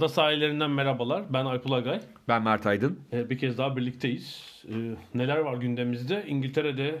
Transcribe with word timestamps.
Ada 0.00 0.08
sahillerinden 0.08 0.70
merhabalar. 0.70 1.22
Ben 1.32 1.44
Alp 1.44 1.66
Ulagay. 1.66 2.00
Ben 2.28 2.42
Mert 2.42 2.66
Aydın. 2.66 2.98
Ee, 3.12 3.30
Bir 3.30 3.38
kez 3.38 3.58
daha 3.58 3.76
birlikteyiz. 3.76 4.42
Ee, 4.68 4.72
Neler 5.14 5.36
var 5.36 5.54
gündemimizde? 5.56 6.24
İngiltere'de, 6.26 6.98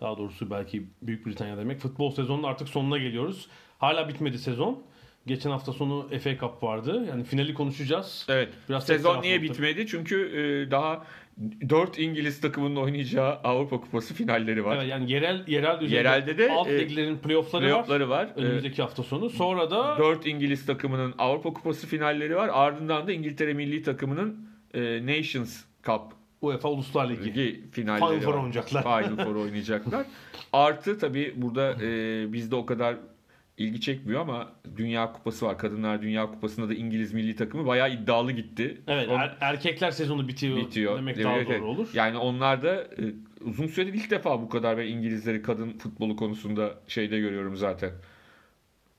daha 0.00 0.18
doğrusu 0.18 0.50
belki 0.50 0.86
Büyük 1.02 1.26
Britanya 1.26 1.56
demek, 1.56 1.78
futbol 1.80 2.10
sezonunun 2.10 2.42
artık 2.42 2.68
sonuna 2.68 2.98
geliyoruz. 2.98 3.48
Hala 3.78 4.08
bitmedi 4.08 4.38
sezon. 4.38 4.82
Geçen 5.26 5.50
hafta 5.50 5.72
sonu 5.72 6.08
FA 6.18 6.36
Cup 6.38 6.62
vardı. 6.62 7.04
Yani 7.08 7.24
finali 7.24 7.54
konuşacağız. 7.54 8.26
Evet. 8.28 8.48
Biraz 8.68 8.86
Sezon 8.86 9.22
niye 9.22 9.42
bitmedi? 9.42 9.86
Çünkü 9.86 10.16
e, 10.36 10.70
daha 10.70 11.06
4 11.68 11.98
İngiliz 11.98 12.40
takımının 12.40 12.76
oynayacağı 12.76 13.32
Avrupa 13.44 13.80
Kupası 13.80 14.14
finalleri 14.14 14.64
var. 14.64 14.76
Evet, 14.76 14.88
yani 14.88 15.12
yerel 15.12 15.44
yerel 15.46 15.80
düzeyde 15.80 15.94
Yerelde 15.96 16.38
de, 16.38 16.52
alt 16.52 16.68
e, 16.68 16.78
liglerin 16.78 17.16
playoff'ları, 17.18 17.64
Playoff'ları 17.64 18.08
var. 18.08 18.24
var. 18.24 18.32
Önümüzdeki 18.36 18.82
hafta 18.82 19.02
sonu. 19.02 19.30
Sonra 19.30 19.70
da 19.70 19.98
4 19.98 20.26
İngiliz 20.26 20.66
takımının 20.66 21.14
Avrupa 21.18 21.52
Kupası 21.52 21.86
finalleri 21.86 22.36
var. 22.36 22.50
Ardından 22.52 23.06
da 23.06 23.12
İngiltere 23.12 23.54
milli 23.54 23.82
takımının 23.82 24.48
e, 24.74 25.06
Nations 25.06 25.64
Cup 25.84 26.02
UEFA 26.40 26.68
Uluslar 26.68 27.10
Ligi. 27.10 27.24
Ligi 27.24 27.64
finalleri 27.72 28.20
Final 28.20 28.20
Four 28.20 28.34
oynayacaklar. 28.34 28.82
Final 28.82 29.24
Four 29.24 29.34
oynayacaklar. 29.34 30.06
Artı 30.52 30.98
tabii 30.98 31.32
burada 31.36 31.76
e, 31.82 32.32
bizde 32.32 32.56
o 32.56 32.66
kadar 32.66 32.96
ilgi 33.60 33.80
çekmiyor 33.80 34.20
ama 34.20 34.52
Dünya 34.76 35.12
Kupası 35.12 35.46
var. 35.46 35.58
Kadınlar 35.58 36.02
Dünya 36.02 36.26
Kupası'nda 36.26 36.68
da 36.68 36.74
İngiliz 36.74 37.12
milli 37.12 37.36
takımı 37.36 37.66
bayağı 37.66 37.92
iddialı 37.92 38.32
gitti. 38.32 38.80
Evet, 38.88 39.06
Son- 39.06 39.18
er- 39.18 39.36
erkekler 39.40 39.90
sezonu 39.90 40.28
bitiyor, 40.28 40.56
bitiyor. 40.56 40.98
demek 40.98 41.16
Evet, 41.16 41.24
daha 41.26 41.36
evet. 41.36 41.48
doğru 41.48 41.66
olur. 41.66 41.88
Yani 41.94 42.18
onlar 42.18 42.62
da 42.62 42.74
e, 42.82 43.02
uzun 43.40 43.66
süredir 43.66 43.94
ilk 43.94 44.10
defa 44.10 44.42
bu 44.42 44.48
kadar 44.48 44.78
ben 44.78 44.86
İngilizleri 44.86 45.42
kadın 45.42 45.72
futbolu 45.78 46.16
konusunda 46.16 46.74
şeyde 46.88 47.20
görüyorum 47.20 47.56
zaten. 47.56 47.90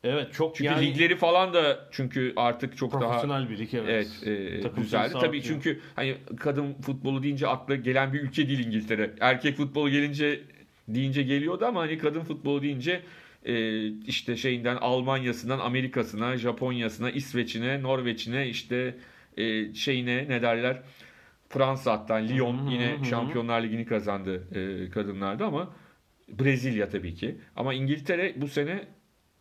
Evet, 0.04 0.34
çok 0.34 0.56
Çünkü 0.56 0.72
yani 0.72 0.88
ligleri 0.88 1.16
falan 1.16 1.54
da 1.54 1.88
çünkü 1.92 2.34
artık 2.36 2.78
çok 2.78 2.94
daha 2.94 3.00
profesyonel 3.00 3.50
bir 3.50 3.58
lig 3.58 3.73
evet. 3.73 4.08
Evet, 4.26 4.66
e, 4.66 4.82
güzeldi. 4.82 5.14
Tabii 5.21 5.44
çünkü 5.44 5.80
hani 5.95 6.16
kadın 6.39 6.73
futbolu 6.73 7.23
deyince 7.23 7.48
akla 7.48 7.76
gelen 7.76 8.14
bir 8.14 8.21
ülke 8.21 8.48
değil 8.48 8.66
İngiltere. 8.66 9.11
Erkek 9.20 9.58
futbolu 9.58 9.89
gelince 9.89 10.42
deyince 10.88 11.23
geliyordu 11.23 11.66
ama 11.66 11.82
hani 11.82 11.98
kadın 11.98 12.21
futbolu 12.21 12.61
deyince 12.61 13.02
e, 13.45 13.87
işte 13.87 14.37
şeyinden 14.37 14.75
Almanya'sından 14.75 15.59
Amerika'sına, 15.59 16.37
Japonya'sına, 16.37 17.11
İsveç'ine, 17.11 17.83
Norveç'ine 17.83 18.47
işte 18.47 18.95
e, 19.37 19.73
şeyine 19.73 20.29
ne 20.29 20.41
derler 20.41 20.81
Fransa 21.49 21.91
hatta 21.91 22.15
Lyon 22.15 22.67
yine. 22.67 22.97
Şampiyonlar 23.09 23.61
Ligi'ni 23.61 23.85
kazandı 23.85 24.47
e, 24.55 24.89
kadınlarda 24.89 25.45
ama 25.45 25.75
Brezilya 26.29 26.89
tabii 26.89 27.13
ki. 27.15 27.37
Ama 27.55 27.73
İngiltere 27.73 28.33
bu 28.37 28.47
sene 28.47 28.87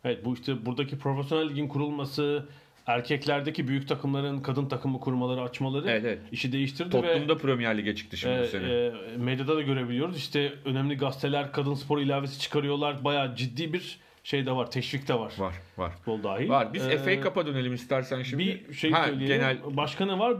Evet 0.03 0.25
bu 0.25 0.33
işte 0.33 0.65
buradaki 0.65 0.97
profesyonel 0.97 1.49
ligin 1.49 1.67
kurulması, 1.67 2.49
erkeklerdeki 2.95 3.67
büyük 3.67 3.87
takımların 3.87 4.41
kadın 4.41 4.65
takımı 4.65 4.99
kurmaları, 4.99 5.41
açmaları 5.41 5.89
Evet, 5.89 6.03
evet. 6.05 6.19
işi 6.31 6.51
değiştirdi 6.51 6.89
Tottenham'da 6.89 7.35
ve 7.35 7.37
Premier 7.37 7.77
Lig'e 7.77 7.95
çıktı 7.95 8.17
şimdi 8.17 8.35
e, 8.35 8.41
bu 8.41 8.45
sene. 8.47 8.71
e, 8.71 8.91
medyada 9.17 9.55
da 9.55 9.61
görebiliyoruz. 9.61 10.17
İşte 10.17 10.53
önemli 10.65 10.97
gazeteler 10.97 11.51
kadın 11.51 11.73
spor 11.73 11.99
ilavesi 11.99 12.39
çıkarıyorlar. 12.39 13.03
Bayağı 13.03 13.35
ciddi 13.35 13.73
bir 13.73 13.99
şey 14.23 14.45
de 14.45 14.51
var, 14.51 14.71
teşvik 14.71 15.07
de 15.07 15.13
var. 15.13 15.33
var, 15.37 15.53
var. 15.77 15.91
Futbol 15.91 16.23
dahil. 16.23 16.49
Var. 16.49 16.73
Biz 16.73 16.87
Ee, 16.87 16.97
FA 16.97 17.21
Cup'a 17.23 17.45
dönelim 17.45 17.73
istersen 17.73 18.23
şimdi. 18.23 18.63
Bir 18.69 18.73
şey 18.73 18.91
Ha, 18.91 19.05
söyleyelim. 19.05 19.37
Genel 19.37 19.57
Başka 19.77 20.05
ne 20.05 20.19
var? 20.19 20.37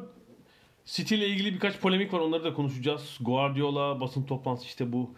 City 0.86 1.16
ile 1.16 1.28
ilgili 1.28 1.54
birkaç 1.54 1.80
polemik 1.80 2.14
var. 2.14 2.20
Onları 2.20 2.44
da 2.44 2.54
konuşacağız. 2.54 3.18
Guardiola 3.22 4.00
basın 4.00 4.24
toplantısı 4.24 4.68
işte 4.68 4.92
bu 4.94 5.16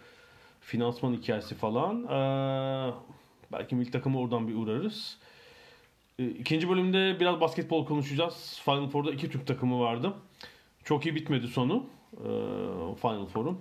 finansman 0.60 1.12
hikayesi 1.14 1.54
falan. 1.54 2.04
Ee, 2.04 2.92
belki 3.52 3.74
milli 3.74 3.90
takımı 3.90 4.20
oradan 4.20 4.48
bir 4.48 4.54
uğrarız. 4.54 5.18
Ee, 6.18 6.26
İkinci 6.26 6.68
bölümde 6.68 7.20
biraz 7.20 7.40
basketbol 7.40 7.86
konuşacağız. 7.86 8.60
Final 8.64 8.88
Four'da 8.88 9.10
iki 9.10 9.30
Türk 9.30 9.46
takımı 9.46 9.80
vardı. 9.80 10.12
Çok 10.84 11.06
iyi 11.06 11.14
bitmedi 11.14 11.48
sonu. 11.48 11.86
Ee, 12.12 12.24
Final 13.00 13.26
Four'un. 13.26 13.58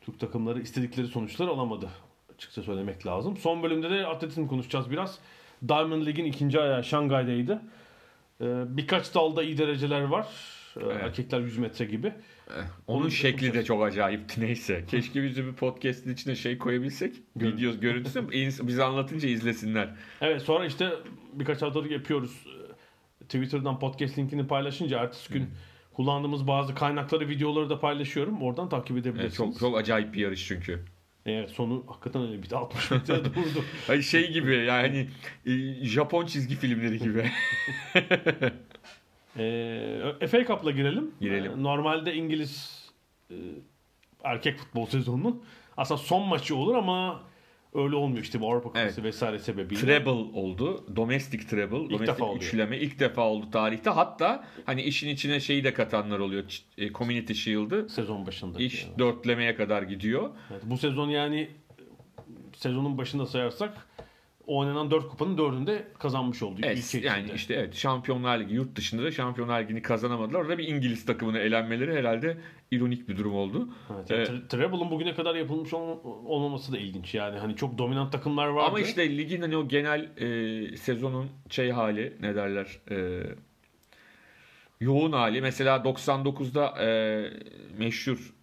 Türk 0.00 0.20
takımları 0.20 0.60
istedikleri 0.60 1.06
sonuçları 1.06 1.50
alamadı. 1.50 1.88
Açıkça 2.34 2.62
söylemek 2.62 3.06
lazım. 3.06 3.36
Son 3.36 3.62
bölümde 3.62 3.90
de 3.90 4.06
atletizm 4.06 4.46
konuşacağız 4.46 4.90
biraz. 4.90 5.18
Diamond 5.68 6.06
League'in 6.06 6.24
ikinci 6.24 6.60
ayağı 6.60 6.84
Şangay'daydı. 6.84 7.62
Ee, 8.40 8.76
birkaç 8.76 9.14
dalda 9.14 9.42
iyi 9.42 9.58
dereceler 9.58 10.02
var. 10.02 10.26
Evet. 10.80 10.96
Erkekler 11.02 11.40
100 11.40 11.58
metre 11.58 11.84
gibi. 11.84 12.12
Onun 12.86 13.02
Onu 13.02 13.10
şekli 13.10 13.54
de 13.54 13.64
çok 13.64 13.84
acayipti 13.84 14.40
neyse. 14.40 14.84
Keşke 14.88 15.22
biz 15.22 15.36
de 15.36 15.46
bir 15.46 15.52
podcast'in 15.52 16.12
içine 16.12 16.34
şey 16.36 16.58
koyabilsek. 16.58 17.16
Video 17.36 17.80
görüntüsü 17.80 18.28
bize 18.66 18.84
anlatınca 18.84 19.28
izlesinler. 19.28 19.94
Evet 20.20 20.42
sonra 20.42 20.66
işte 20.66 20.90
birkaç 21.32 21.62
haftalık 21.62 21.90
yapıyoruz. 21.90 22.46
Ee, 22.46 23.24
Twitter'dan 23.24 23.78
podcast 23.78 24.18
linkini 24.18 24.46
paylaşınca 24.46 24.98
ertesi 24.98 25.32
gün 25.32 25.50
kullandığımız 25.92 26.46
bazı 26.46 26.74
kaynakları, 26.74 27.28
videoları 27.28 27.70
da 27.70 27.80
paylaşıyorum. 27.80 28.42
Oradan 28.42 28.68
takip 28.68 28.90
Evet, 28.90 29.06
edebilirsiniz. 29.06 29.36
çok 29.36 29.58
çok 29.58 29.78
acayip 29.78 30.14
bir 30.14 30.20
yarış 30.20 30.46
çünkü. 30.46 30.84
Evet 31.26 31.50
sonu 31.50 31.84
hakikaten 31.86 32.22
öyle 32.22 32.42
bir 32.42 32.50
de 32.50 32.56
60 32.56 32.90
metre 32.90 33.24
durdu. 33.24 33.64
Hani 33.86 34.02
şey 34.02 34.32
gibi 34.32 34.54
yani 34.56 35.08
e, 35.46 35.84
Japon 35.84 36.26
çizgi 36.26 36.54
filmleri 36.54 36.98
gibi. 36.98 37.30
Ee, 39.38 40.26
FA 40.30 40.44
Cup'la 40.44 40.70
girelim. 40.70 41.10
Girelim. 41.20 41.52
Ee, 41.52 41.62
Normalde 41.62 42.14
İngiliz 42.14 42.84
e, 43.30 43.34
erkek 44.24 44.58
futbol 44.58 44.86
sezonunun 44.86 45.42
aslında 45.76 45.98
son 46.00 46.28
maçı 46.28 46.56
olur 46.56 46.74
ama 46.74 47.20
öyle 47.74 47.96
olmuyor 47.96 48.22
işte 48.22 48.40
bu 48.40 48.50
Avrupa 48.52 48.68
Kupası 48.68 49.02
vesaire 49.04 49.38
sebebiyle. 49.38 49.80
treble 49.80 50.10
oldu. 50.10 50.96
Domestic 50.96 51.46
treble. 51.46 51.76
domestic 51.76 52.06
defa 52.06 52.24
oluyor. 52.24 52.42
üçleme 52.42 52.78
ilk 52.78 53.00
defa 53.00 53.22
oldu 53.22 53.50
tarihte. 53.50 53.90
Hatta 53.90 54.44
hani 54.66 54.82
işin 54.82 55.08
içine 55.08 55.40
şeyi 55.40 55.64
de 55.64 55.74
katanlar 55.74 56.18
oluyor. 56.18 56.44
E, 56.78 56.92
Community 56.92 57.32
Shield'ı. 57.32 57.88
sezon 57.88 58.26
başında. 58.26 58.58
İş 58.58 58.84
Yani. 58.84 58.98
dörtlemeye 58.98 59.54
kadar 59.54 59.82
gidiyor. 59.82 60.30
Evet, 60.50 60.62
bu 60.64 60.78
sezon 60.78 61.08
yani 61.08 61.40
e, 61.40 61.48
sezonun 62.56 62.98
başında 62.98 63.26
sayarsak 63.26 63.86
oynanan 64.46 64.90
4 64.90 65.08
kupanın 65.08 65.36
4'ünde 65.36 65.82
kazanmış 65.98 66.42
oldu. 66.42 66.60
Evet, 66.62 66.94
ülke 66.94 67.06
yani 67.06 67.20
içinde. 67.22 67.34
işte 67.36 67.54
evet 67.54 67.74
Şampiyonlar 67.74 68.38
Ligi 68.40 68.54
yurt 68.54 68.76
dışında 68.76 69.02
da 69.02 69.10
Şampiyonlar 69.10 69.62
Ligi'ni 69.62 69.82
kazanamadılar. 69.82 70.40
Orada 70.40 70.58
bir 70.58 70.68
İngiliz 70.68 71.04
takımına 71.06 71.38
elenmeleri 71.38 71.94
herhalde 71.96 72.36
ironik 72.70 73.08
bir 73.08 73.16
durum 73.16 73.34
oldu. 73.34 73.68
Evet, 73.96 74.10
yani 74.10 74.22
tre- 74.22 74.48
Treble'ın 74.48 74.90
bugüne 74.90 75.14
kadar 75.14 75.34
yapılmış 75.34 75.74
ol- 75.74 75.98
olmaması 76.24 76.72
da 76.72 76.78
ilginç. 76.78 77.14
Yani 77.14 77.38
hani 77.38 77.56
çok 77.56 77.78
dominant 77.78 78.12
takımlar 78.12 78.46
vardı. 78.48 78.66
Ama 78.68 78.80
işte 78.80 79.16
ligin 79.18 79.40
hani 79.40 79.56
o 79.56 79.68
genel 79.68 80.08
e, 80.16 80.76
sezonun 80.76 81.26
şey 81.50 81.70
hali 81.70 82.12
ne 82.20 82.34
derler 82.34 82.78
e, 82.90 83.22
yoğun 84.80 85.12
hali. 85.12 85.40
Mesela 85.40 85.76
99'da 85.76 86.84
e, 86.84 86.88
meşhur 87.78 88.34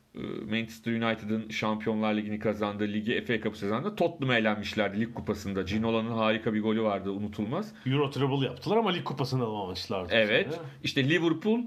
Manchester 0.50 0.92
United'ın 0.92 1.50
Şampiyonlar 1.50 2.13
Ligi'ni 2.13 2.39
kazandığı 2.39 2.88
ligi 2.88 3.25
FA 3.25 3.42
Cup 3.42 3.57
sezonunda 3.57 3.95
Tottenham'a 3.95 4.38
elenmişlerdi 4.38 5.00
lig 5.00 5.13
kupasında. 5.13 5.62
Ginola'nın 5.62 6.12
harika 6.12 6.54
bir 6.54 6.62
golü 6.62 6.81
vardı 6.81 7.12
unutulmaz. 7.12 7.74
Euro 7.86 8.10
Treble 8.10 8.45
yaptılar 8.45 8.77
ama 8.77 8.89
lig 8.92 9.04
kupasını 9.04 9.44
alamamışlardı. 9.44 10.13
Evet. 10.13 10.54
Sonra. 10.54 10.65
İşte 10.83 11.10
Liverpool 11.10 11.60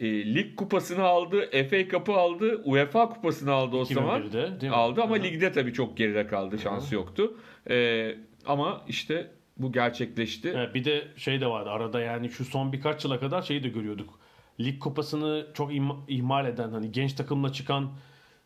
e, 0.00 0.34
lig 0.34 0.56
kupasını 0.56 1.02
aldı, 1.02 1.50
FA 1.70 1.88
Cup'ı 1.88 2.12
aldı, 2.12 2.62
UEFA 2.64 3.08
kupasını 3.08 3.52
aldı 3.52 3.76
o 3.76 3.84
zaman. 3.84 4.22
2001'de 4.22 4.60
değil 4.60 4.70
mi? 4.70 4.76
Aldı 4.76 5.02
ama 5.02 5.16
Hı 5.16 5.20
hı. 5.20 5.24
ligde 5.24 5.52
tabii 5.52 5.72
çok 5.72 5.96
geride 5.96 6.26
kaldı. 6.26 6.58
Şansı 6.58 6.94
yoktu. 6.94 7.36
E, 7.70 8.14
ama 8.46 8.82
işte 8.88 9.30
bu 9.58 9.72
gerçekleşti. 9.72 10.52
Evet, 10.56 10.74
bir 10.74 10.84
de 10.84 11.04
şey 11.16 11.40
de 11.40 11.46
vardı 11.46 11.70
arada 11.70 12.00
yani 12.00 12.30
şu 12.30 12.44
son 12.44 12.72
birkaç 12.72 13.04
yıla 13.04 13.20
kadar 13.20 13.42
şeyi 13.42 13.62
de 13.62 13.68
görüyorduk. 13.68 14.20
Lig 14.60 14.80
kupasını 14.80 15.46
çok 15.54 15.72
im- 15.72 16.00
ihmal 16.08 16.46
eden 16.46 16.70
hani 16.70 16.92
genç 16.92 17.12
takımla 17.12 17.52
çıkan 17.52 17.90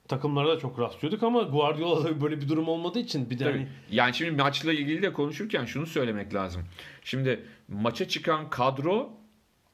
takımlara 0.09 0.49
da 0.49 0.59
çok 0.59 0.79
rastlıyorduk 0.79 1.23
ama 1.23 1.43
Guardiola'da 1.43 2.21
böyle 2.23 2.41
bir 2.41 2.49
durum 2.49 2.69
olmadığı 2.69 2.99
için 2.99 3.31
bir 3.31 3.39
de 3.39 3.45
Tabii. 3.45 3.53
hani 3.53 3.69
Yani 3.91 4.15
şimdi 4.15 4.43
maçla 4.43 4.73
ilgili 4.73 5.03
de 5.03 5.13
konuşurken 5.13 5.65
şunu 5.65 5.87
söylemek 5.87 6.35
lazım. 6.35 6.63
Şimdi 7.05 7.45
maça 7.69 8.09
çıkan 8.09 8.51
kadro 8.51 9.13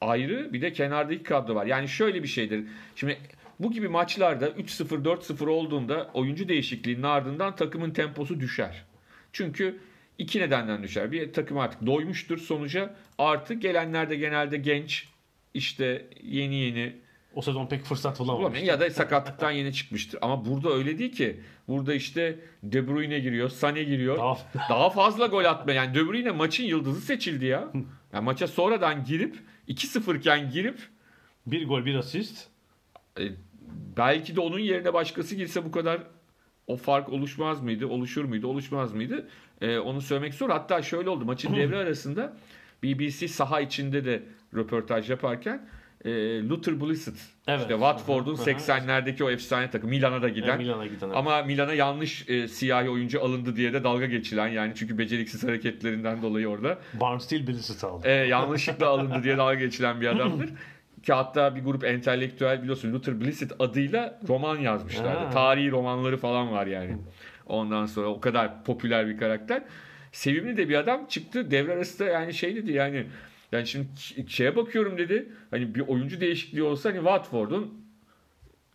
ayrı 0.00 0.52
bir 0.52 0.62
de 0.62 0.72
kenardaki 0.72 1.22
kadro 1.22 1.54
var. 1.54 1.66
Yani 1.66 1.88
şöyle 1.88 2.22
bir 2.22 2.28
şeydir. 2.28 2.64
Şimdi 2.96 3.18
bu 3.60 3.72
gibi 3.72 3.88
maçlarda 3.88 4.48
3-0 4.48 5.04
4-0 5.04 5.48
olduğunda 5.48 6.10
oyuncu 6.14 6.48
değişikliğinin 6.48 7.02
ardından 7.02 7.56
takımın 7.56 7.90
temposu 7.90 8.40
düşer. 8.40 8.84
Çünkü 9.32 9.78
iki 10.18 10.40
nedenden 10.40 10.82
düşer. 10.82 11.12
Bir 11.12 11.32
takım 11.32 11.58
artık 11.58 11.86
doymuştur 11.86 12.38
sonuca. 12.38 12.94
Artı 13.18 13.54
gelenler 13.54 14.10
de 14.10 14.16
genelde 14.16 14.56
genç 14.56 15.08
işte 15.56 16.06
yeni 16.22 16.54
yeni 16.54 16.96
O 17.34 17.42
sezon 17.42 17.66
pek 17.66 17.84
fırsat 17.84 18.18
bulamamış. 18.18 18.62
Ya 18.62 18.80
da 18.80 18.90
sakatlıktan 18.90 19.50
yeni 19.50 19.72
çıkmıştır. 19.72 20.18
Ama 20.22 20.44
burada 20.44 20.70
öyle 20.72 20.98
değil 20.98 21.12
ki. 21.12 21.40
Burada 21.68 21.94
işte 21.94 22.38
De 22.62 22.88
Bruyne 22.88 23.18
giriyor, 23.20 23.50
Sané 23.50 23.82
giriyor. 23.82 24.18
Daha- 24.18 24.38
Daha 24.70 24.90
fazla 24.90 25.26
gol 25.26 25.44
atma. 25.44 25.72
Yani 25.72 25.94
De 25.94 26.06
Bruyne 26.06 26.30
maçın 26.30 26.64
yıldızı 26.64 27.00
seçildi 27.00 27.44
ya. 27.44 27.68
Yani 28.12 28.24
maça 28.24 28.46
sonradan 28.48 29.04
girip 29.04 29.36
2-0 29.68 30.16
iken 30.18 30.50
girip 30.50 30.78
Bir 31.46 31.66
gol 31.68 31.84
bir 31.84 31.94
asist. 31.94 32.48
e, 33.20 33.22
belki 33.96 34.36
de 34.36 34.40
onun 34.40 34.58
yerine 34.58 34.94
başkası 34.94 35.34
girse 35.34 35.64
bu 35.64 35.70
kadar 35.70 36.00
o 36.66 36.76
fark 36.76 37.08
oluşmaz 37.08 37.62
mıydı? 37.62 37.86
Oluşur 37.86 38.24
muydu? 38.24 38.46
Oluşmaz 38.46 38.92
mıydı? 38.94 39.28
E, 39.60 39.78
onu 39.78 40.00
söylemek 40.00 40.34
zor. 40.34 40.50
Hatta 40.50 40.82
şöyle 40.82 41.08
oldu. 41.10 41.24
Maçın 41.24 41.56
devre 41.56 41.76
arasında 41.76 42.36
BBC 42.82 43.28
saha 43.28 43.60
içinde 43.60 44.04
de 44.04 44.22
röportaj 44.56 45.10
yaparken 45.10 45.68
e, 46.04 46.10
Luther 46.48 46.80
Blissett 46.80 47.14
Evet. 47.48 47.60
işte 47.60 47.72
Watford'un 47.74 48.36
Hı 48.36 48.42
hı. 48.42 48.50
80'lerdeki 48.50 49.24
o 49.24 49.30
efsane 49.30 49.70
takım 49.70 49.90
Milan'a 49.90 50.22
da 50.22 50.28
giden 50.28 50.46
Yani 50.48 50.62
Milan'a 50.62 50.86
giden. 50.86 51.06
evet. 51.06 51.16
ama 51.16 51.42
Milan'a 51.42 51.74
yanlış 51.74 52.28
e, 52.28 52.48
siyahi 52.48 52.90
oyuncu 52.90 53.22
alındı 53.24 53.56
diye 53.56 53.72
de 53.72 53.84
dalga 53.84 54.06
geçilen 54.06 54.48
yani 54.48 54.72
çünkü 54.76 54.98
beceriksiz 54.98 55.44
hareketlerinden 55.44 56.22
dolayı 56.22 56.48
orada 56.48 56.78
Barnsteel 57.00 57.46
birisi 57.46 57.86
aldı. 57.86 58.08
e, 58.08 58.12
yanlışlıkla 58.12 58.88
alındı 58.88 59.22
diye 59.22 59.36
dalga 59.36 59.54
geçilen 59.54 60.00
bir 60.00 60.06
adamdır. 60.06 60.48
Ki 61.02 61.12
hatta 61.12 61.56
bir 61.56 61.60
grup 61.64 61.84
entelektüel 61.84 62.62
biliyorsun 62.62 62.92
Luther 62.92 63.20
Blissett 63.20 63.52
adıyla 63.58 64.20
roman 64.28 64.56
yazmışlardı. 64.58 65.18
Ha. 65.24 65.30
Tarihi 65.30 65.70
romanları 65.70 66.16
falan 66.16 66.52
var 66.52 66.66
yani. 66.66 66.96
Ondan 67.46 67.86
sonra 67.86 68.06
o 68.06 68.20
kadar 68.20 68.64
popüler 68.64 69.06
bir 69.08 69.18
karakter. 69.18 69.62
Sevimli 70.12 70.56
de 70.56 70.68
bir 70.68 70.74
adam 70.74 71.06
çıktı 71.06 71.50
devre 71.50 71.72
arasında 71.72 72.08
yani 72.08 72.34
şey 72.34 72.56
dedi 72.56 72.72
yani 72.72 73.06
yani 73.56 73.66
şimdi 73.66 73.88
şeye 74.28 74.56
bakıyorum 74.56 74.98
dedi. 74.98 75.32
Hani 75.50 75.74
bir 75.74 75.80
oyuncu 75.80 76.20
değişikliği 76.20 76.62
olsa 76.62 76.88
hani 76.88 76.96
Watford'un 76.96 77.86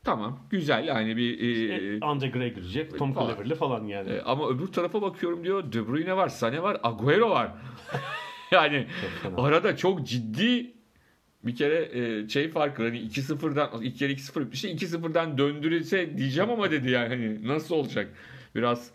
tamam 0.04 0.40
güzel 0.50 0.88
yani 0.88 1.18
bir 1.18 1.40
e, 1.40 1.96
E, 1.96 2.00
Andre 2.02 2.28
Gray 2.28 2.54
girecek. 2.54 2.98
Tom 2.98 3.14
falan. 3.14 3.36
Cleverley 3.36 3.56
falan 3.58 3.84
yani. 3.84 4.10
e, 4.10 4.22
ama 4.22 4.50
öbür 4.50 4.68
tarafa 4.68 5.02
bakıyorum 5.02 5.44
diyor. 5.44 5.74
De 5.74 5.88
Bruyne 5.88 6.18
var, 6.18 6.28
Sané 6.30 6.62
var, 6.62 6.78
Agüero 6.84 7.30
var. 7.30 7.52
yani 8.52 8.88
fena. 9.24 9.36
arada 9.38 9.78
çok 9.78 10.08
ciddi 10.08 10.74
bir 11.44 11.56
kere 11.56 11.90
e, 12.00 12.30
şey 12.30 12.50
farkı 12.50 12.84
hani 12.84 12.98
2-0'dan 12.98 13.82
ilk 13.82 13.98
kere 13.98 14.12
2-0 14.14 14.42
bitmişti. 14.42 14.68
2-0'dan 14.68 15.38
döndürülse 15.38 16.18
diyeceğim 16.18 16.50
ama 16.50 16.72
dedi 16.72 16.90
yani 16.90 17.08
hani 17.08 17.48
nasıl 17.48 17.76
olacak? 17.76 18.10
Biraz 18.56 18.92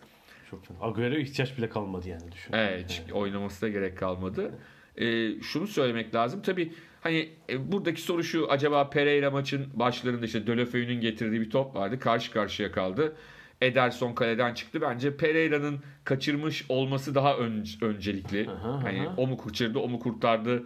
Çok 0.51 0.65
fena. 0.65 0.77
Agüero'ya 0.81 1.19
ihtiyaç 1.19 1.57
bile 1.57 1.69
kalmadı 1.69 2.09
yani 2.09 2.31
düşün. 2.31 2.53
Evet, 2.53 2.89
çünkü 2.97 3.13
oynaması 3.13 3.61
da 3.61 3.69
gerek 3.69 3.97
kalmadı. 3.97 4.51
Ee, 4.97 5.41
şunu 5.41 5.67
söylemek 5.67 6.15
lazım. 6.15 6.41
Tabii 6.41 6.71
hani 7.01 7.29
e, 7.49 7.71
buradaki 7.71 8.01
soru 8.01 8.23
şu. 8.23 8.51
Acaba 8.51 8.89
Pereira 8.89 9.31
maçın 9.31 9.65
başlarında 9.73 10.25
işte 10.25 10.47
Dölofeu'nun 10.47 11.01
getirdiği 11.01 11.41
bir 11.41 11.49
top 11.49 11.75
vardı. 11.75 11.99
Karşı 11.99 12.31
karşıya 12.31 12.71
kaldı. 12.71 13.15
Ederson 13.61 14.13
kaleden 14.13 14.53
çıktı. 14.53 14.81
Bence 14.81 15.17
Pereira'nın 15.17 15.79
kaçırmış 16.03 16.65
olması 16.69 17.15
daha 17.15 17.37
ön- 17.37 17.65
öncelikli. 17.81 18.49
Aha, 18.49 18.83
hani 18.83 19.01
aha. 19.01 19.13
o 19.17 19.27
mu 19.27 19.37
kaçırdı, 19.37 19.79
o 19.79 19.87
mu 19.89 19.99
kurtardı 19.99 20.63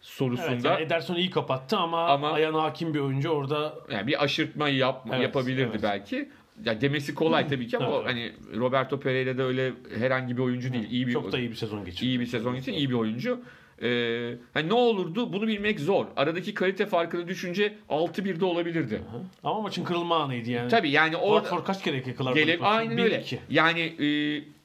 sorusunda. 0.00 0.50
Evet, 0.52 0.64
yani 0.64 0.82
Ederson 0.82 1.14
iyi 1.14 1.30
kapattı 1.30 1.76
ama, 1.76 2.06
Ama- 2.06 2.30
ayağına 2.32 2.62
hakim 2.62 2.94
bir 2.94 2.98
oyuncu 3.00 3.28
orada 3.28 3.74
Yani 3.90 4.06
bir 4.06 4.24
aşırtma 4.24 4.68
yap, 4.68 5.06
Evet, 5.10 5.22
yapabilirdi 5.22 5.68
evet. 5.70 5.82
belki. 5.82 6.28
Ya 6.64 6.80
demesi 6.80 7.14
kolay 7.14 7.48
tabii 7.48 7.66
ki 7.66 7.76
ama 7.78 7.86
Evet, 7.86 7.96
o 7.96 8.04
hani 8.04 8.32
Roberto 8.56 9.00
Pereira 9.00 9.38
da 9.38 9.42
öyle 9.42 9.72
herhangi 9.98 10.36
bir 10.36 10.42
oyuncu 10.42 10.72
değil. 10.72 10.90
İyi 10.90 11.06
bir 11.06 11.12
çok 11.12 11.32
da 11.32 11.38
iyi 11.38 11.50
bir 11.50 11.54
sezon 11.54 11.84
geçirdi. 11.84 12.04
iyi 12.06 12.20
bir 12.20 12.26
sezon 12.26 12.54
geçti, 12.54 12.72
iyi 12.72 12.88
bir 12.90 12.94
oyuncu. 12.94 13.40
Ee, 13.84 14.34
hani 14.54 14.68
ne 14.68 14.74
olurdu 14.74 15.32
bunu 15.32 15.46
bilmek 15.46 15.80
zor. 15.80 16.06
Aradaki 16.16 16.54
kalite 16.54 16.86
farkını 16.86 17.28
düşünce 17.28 17.74
6-1'de 17.88 18.44
olabilirdi. 18.44 18.94
Hı. 18.94 19.20
Ama 19.44 19.60
maçın 19.60 19.84
kırılma 19.84 20.16
anıydı 20.16 20.50
yani. 20.50 20.68
Tabii 20.68 20.90
yani 20.90 21.16
orada 21.16 21.40
Watford 21.40 21.66
kaç 21.66 21.82
kere 21.82 21.96
yakalar? 21.96 22.34
gelip 22.34 22.62
aynen 22.62 22.98
öyle. 22.98 23.20
1-2. 23.20 23.36
Yani 23.50 23.80
e, 23.80 24.08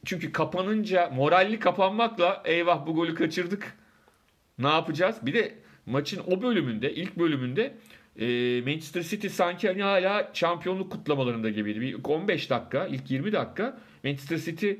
çünkü 0.05 0.31
kapanınca 0.31 1.09
moralli 1.15 1.59
kapanmakla 1.59 2.41
eyvah 2.45 2.87
bu 2.87 2.95
golü 2.95 3.15
kaçırdık. 3.15 3.77
Ne 4.59 4.67
yapacağız? 4.67 5.15
Bir 5.21 5.33
de 5.33 5.53
maçın 5.85 6.21
o 6.27 6.41
bölümünde, 6.41 6.93
ilk 6.93 7.17
bölümünde 7.17 7.73
e, 8.19 8.25
Manchester 8.61 9.03
City 9.03 9.27
sanki 9.27 9.67
hani 9.67 9.83
hala 9.83 10.31
şampiyonluk 10.33 10.91
kutlamalarında 10.91 11.49
gibiydi. 11.49 11.81
Bir 11.81 12.03
15 12.03 12.49
dakika, 12.49 12.87
ilk 12.87 13.11
20 13.11 13.31
dakika 13.31 13.79
Manchester 14.03 14.37
City 14.37 14.71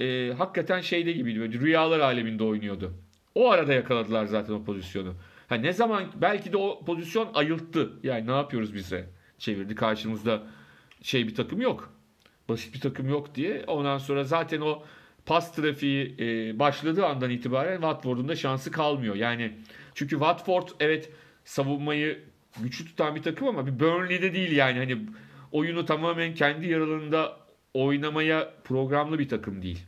e, 0.00 0.32
hakikaten 0.32 0.80
şeyde 0.80 1.12
gibiydi. 1.12 1.40
Böyle 1.40 1.58
rüyalar 1.58 2.00
aleminde 2.00 2.44
oynuyordu. 2.44 2.94
O 3.38 3.50
arada 3.50 3.72
yakaladılar 3.72 4.24
zaten 4.26 4.52
o 4.52 4.64
pozisyonu. 4.64 5.14
Ha 5.48 5.54
ne 5.54 5.72
zaman 5.72 6.04
belki 6.16 6.52
de 6.52 6.56
o 6.56 6.84
pozisyon 6.84 7.34
ayılttı. 7.34 7.92
Yani 8.02 8.26
ne 8.26 8.32
yapıyoruz 8.32 8.74
bize? 8.74 9.10
Çevirdi 9.38 9.74
karşımızda 9.74 10.42
şey 11.02 11.28
bir 11.28 11.34
takım 11.34 11.60
yok. 11.60 11.92
Basit 12.48 12.74
bir 12.74 12.80
takım 12.80 13.08
yok 13.08 13.34
diye. 13.34 13.64
Ondan 13.66 13.98
sonra 13.98 14.24
zaten 14.24 14.60
o 14.60 14.82
pas 15.26 15.52
trafiği 15.52 16.16
e, 16.18 16.58
başladığı 16.58 17.06
andan 17.06 17.30
itibaren 17.30 17.74
Watford'un 17.74 18.28
da 18.28 18.36
şansı 18.36 18.70
kalmıyor. 18.70 19.14
Yani 19.14 19.52
çünkü 19.94 20.10
Watford 20.10 20.68
evet 20.80 21.10
savunmayı 21.44 22.22
güçlü 22.60 22.84
tutan 22.84 23.14
bir 23.14 23.22
takım 23.22 23.48
ama 23.48 23.66
bir 23.66 23.80
Burnley'de 23.80 24.34
değil 24.34 24.52
yani. 24.52 24.78
Hani 24.78 24.98
oyunu 25.52 25.86
tamamen 25.86 26.34
kendi 26.34 26.68
yaralarında 26.68 27.36
oynamaya 27.74 28.54
programlı 28.64 29.18
bir 29.18 29.28
takım 29.28 29.62
değil. 29.62 29.87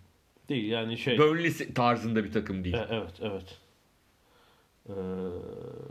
Değil 0.50 0.68
yani 0.70 0.98
şey. 0.98 1.18
Burnley 1.18 1.52
tarzında 1.74 2.24
bir 2.24 2.32
takım 2.32 2.64
değil. 2.64 2.74
E, 2.76 2.86
evet 2.90 3.12
evet. 3.20 3.58
Ee, 4.88 4.92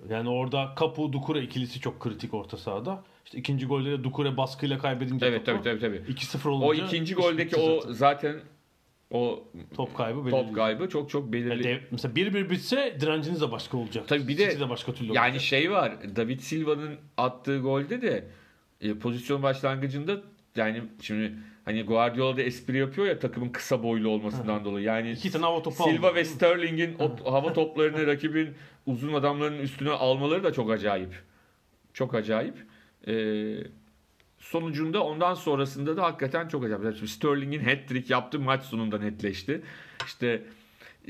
yani 0.10 0.30
orada 0.30 0.76
Kapu 0.76 1.14
Dukure 1.14 1.42
ikilisi 1.42 1.80
çok 1.80 2.00
kritik 2.00 2.34
orta 2.34 2.58
sahada. 2.58 3.04
İşte 3.26 3.38
ikinci 3.38 3.66
golde 3.66 3.92
de 3.92 4.04
Dukure 4.04 4.38
baskıyla 4.38 4.78
kaybedince 4.78 5.26
Evet 5.26 5.46
topu, 5.46 5.64
tabii 5.64 5.80
tabii 5.80 6.02
tabii. 6.06 6.12
2-0 6.14 6.50
O 6.50 6.52
olunca 6.52 6.86
ikinci 6.86 7.12
iş 7.14 7.20
goldeki 7.20 7.56
o 7.56 7.82
zaten. 7.94 8.40
o 9.12 9.44
top 9.76 9.96
kaybı 9.98 10.26
belirli. 10.26 10.32
top 10.32 10.56
kaybı 10.56 10.90
çok 10.90 11.10
çok 11.10 11.24
Yani 11.24 11.34
belirli. 11.34 11.64
dev- 11.64 11.82
mesela 11.92 12.14
1-1 12.16 12.50
bitse 12.50 12.98
direnciniz 13.00 13.42
de 13.42 13.52
başka 13.52 13.78
olacak. 13.78 14.08
Tabii 14.08 14.28
bir 14.28 14.38
de- 14.38 14.50
City 14.52 14.64
de 14.64 14.70
başka 14.70 14.94
türlü 14.94 15.14
Yani 15.14 15.26
olacak. 15.26 15.42
şey 15.42 15.72
var. 15.72 16.16
David 16.16 16.40
Silva'nın 16.40 16.96
attığı 17.18 17.60
golde 17.60 18.02
de 18.02 18.28
e, 18.82 18.94
pozisyon 19.00 19.44
başlangıcında 19.44 20.22
yani 20.56 20.84
şimdi 21.02 21.34
hani 21.70 21.84
Guardiola 21.84 22.38
da 22.38 22.42
espri 22.42 22.78
yapıyor 22.78 23.08
ya 23.08 23.20
takımın 23.20 23.50
kısa 23.50 23.84
boylu 23.84 24.10
olmasından 24.10 24.66
dolayı. 24.66 24.86
Yani 24.86 25.12
İki 25.12 25.32
tane 25.32 25.46
hava 25.46 25.64
topu 25.64 25.84
Silva 25.84 26.08
aldı. 26.08 26.16
ve 26.16 26.26
Sterling'in 26.26 26.96
o 27.00 27.32
hava 27.32 27.54
toplarını 27.54 28.08
rakibin 28.08 28.50
uzun 28.86 29.14
adamların 29.14 29.60
üstüne 29.60 29.90
almaları 29.90 30.44
da 30.44 30.54
çok 30.54 30.72
acayip. 30.72 31.24
Çok 31.94 32.16
acayip. 32.16 32.56
Ee, 33.08 33.56
sonucunda 34.40 35.04
ondan 35.04 35.34
sonrasında 35.34 35.98
da 35.98 36.04
hakikaten 36.04 36.48
çok 36.48 36.64
acayip. 36.66 36.96
Şimdi 36.98 37.12
Sterling'in 37.12 37.60
hat-trick 37.64 38.14
yaptığı 38.14 38.40
maç 38.40 38.64
sonunda 38.64 38.98
netleşti. 38.98 39.62
İşte 40.06 40.44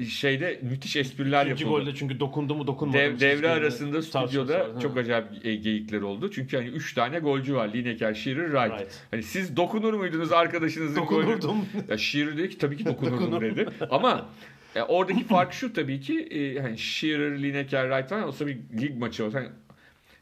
şeyde 0.08 0.60
müthiş 0.62 0.96
espriler 0.96 1.46
İkinci 1.46 1.64
yapıldı. 1.64 1.80
golde 1.84 1.96
çünkü 1.96 2.20
dokundu 2.20 2.56
mu 2.56 2.68
dokunmadı 2.68 2.98
Dev, 2.98 3.12
mı? 3.12 3.20
devre 3.20 3.50
arasında 3.50 4.02
stüdyoda 4.02 4.80
çok 4.82 4.98
acayip 4.98 5.26
e, 5.44 5.56
geyikler 5.56 6.02
oldu. 6.02 6.32
Çünkü 6.32 6.58
hani 6.58 6.68
3 6.68 6.94
tane 6.94 7.20
golcü 7.20 7.56
var. 7.56 7.74
Lineker, 7.74 8.14
Shearer, 8.14 8.46
Wright. 8.46 8.82
Right. 8.82 9.02
Hani 9.12 9.24
siz 9.24 9.58
dokunur 9.58 9.94
muydunuz 9.94 10.32
arkadaşınızın 10.32 11.06
golüne? 11.06 11.28
Dokunurdum. 11.42 11.66
Ya 11.90 11.98
Shearer 11.98 12.38
dedi 12.38 12.50
ki 12.50 12.58
tabii 12.58 12.78
ki 12.78 12.86
dokunurdum 12.86 13.42
dedi. 13.42 13.66
Ama 13.90 14.30
e, 14.76 14.82
oradaki 14.82 15.24
fark 15.24 15.54
şu 15.54 15.74
tabii 15.74 16.00
ki 16.02 16.20
e, 16.20 16.60
hani 16.62 16.78
Shearer, 16.78 17.44
Lineker, 17.44 17.90
Wright 17.90 18.10
falan 18.10 18.24
olsa 18.24 18.48
bir 18.48 18.58
lig 18.82 18.98
maçı 18.98 19.26
olsa 19.26 19.40
hani, 19.40 19.50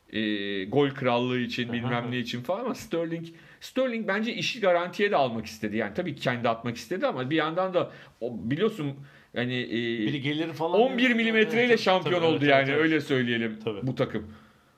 e, 0.09 0.65
gol 0.65 0.89
krallığı 0.89 1.39
için 1.39 1.73
bilmem 1.73 2.05
ne 2.11 2.17
için 2.19 2.41
falan 2.41 2.59
ama 2.65 2.75
Sterling 2.75 3.27
Sterling 3.61 4.07
bence 4.07 4.33
işi 4.33 4.59
garantiye 4.59 5.11
de 5.11 5.15
almak 5.15 5.45
istedi. 5.45 5.77
Yani 5.77 5.93
tabii 5.93 6.15
ki 6.15 6.21
kendi 6.21 6.49
atmak 6.49 6.77
istedi 6.77 7.07
ama 7.07 7.29
bir 7.29 7.35
yandan 7.35 7.73
da 7.73 7.91
o, 8.21 8.33
biliyorsun 8.43 8.93
hani 9.37 9.61
e, 9.61 9.69
Biri 9.99 10.21
gelir 10.21 10.53
falan. 10.53 10.79
11 10.81 11.13
milimetreyle 11.13 11.77
şampiyon 11.77 12.19
tabii, 12.19 12.25
oldu 12.27 12.37
evet, 12.41 12.49
yani 12.49 12.69
evet. 12.69 12.81
öyle 12.81 13.01
söyleyelim 13.01 13.59
Tabii. 13.63 13.87
bu 13.87 13.95
takım. 13.95 14.27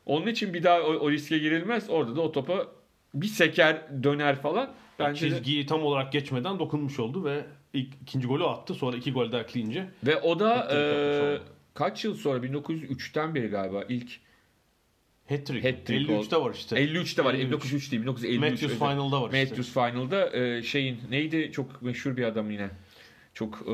Onun 0.05 0.27
için 0.27 0.53
bir 0.53 0.63
daha 0.63 0.81
o, 0.81 0.93
o 0.93 1.11
riske 1.11 1.37
girilmez. 1.37 1.89
Orada 1.89 2.15
da 2.15 2.21
o 2.21 2.31
topa 2.31 2.67
bir 3.13 3.27
seker 3.27 4.03
döner 4.03 4.41
falan. 4.41 4.73
Bence 4.99 5.25
de- 5.25 5.35
Çizgiyi 5.35 5.65
tam 5.65 5.83
olarak 5.83 6.11
geçmeden 6.13 6.59
dokunmuş 6.59 6.99
oldu 6.99 7.25
ve 7.25 7.45
ilk, 7.73 7.93
ikinci 8.01 8.27
golü 8.27 8.43
attı. 8.43 8.73
Sonra 8.73 8.97
iki 8.97 9.11
gol 9.11 9.31
daha 9.31 9.41
ekleyince. 9.41 9.85
ve 10.03 10.17
o 10.17 10.39
da 10.39 10.67
e, 10.73 10.79
kaç 11.73 12.05
yıl 12.05 12.15
sonra 12.15 12.45
1903'ten 12.45 13.35
beri 13.35 13.47
galiba 13.47 13.83
ilk 13.89 14.11
Hat-trick. 15.29 15.63
Hat-trick 15.71 16.11
53'te 16.11 16.37
var 16.37 16.53
işte. 16.53 16.75
53'te 16.75 17.23
var. 17.25 17.33
53. 17.33 17.47
1903 17.51 17.91
değil 17.91 18.01
1953. 18.01 18.39
Matthews 18.39 18.63
özür- 18.63 18.75
Final'da 18.75 19.21
var 19.21 19.27
işte. 19.33 19.43
Matthews 19.43 19.73
Final'da 19.73 20.37
e, 20.37 20.63
şeyin 20.63 20.99
neydi 21.09 21.51
çok 21.51 21.81
meşhur 21.81 22.17
bir 22.17 22.23
adam 22.23 22.51
yine. 22.51 22.69
Çok 23.33 23.67
e, 23.67 23.73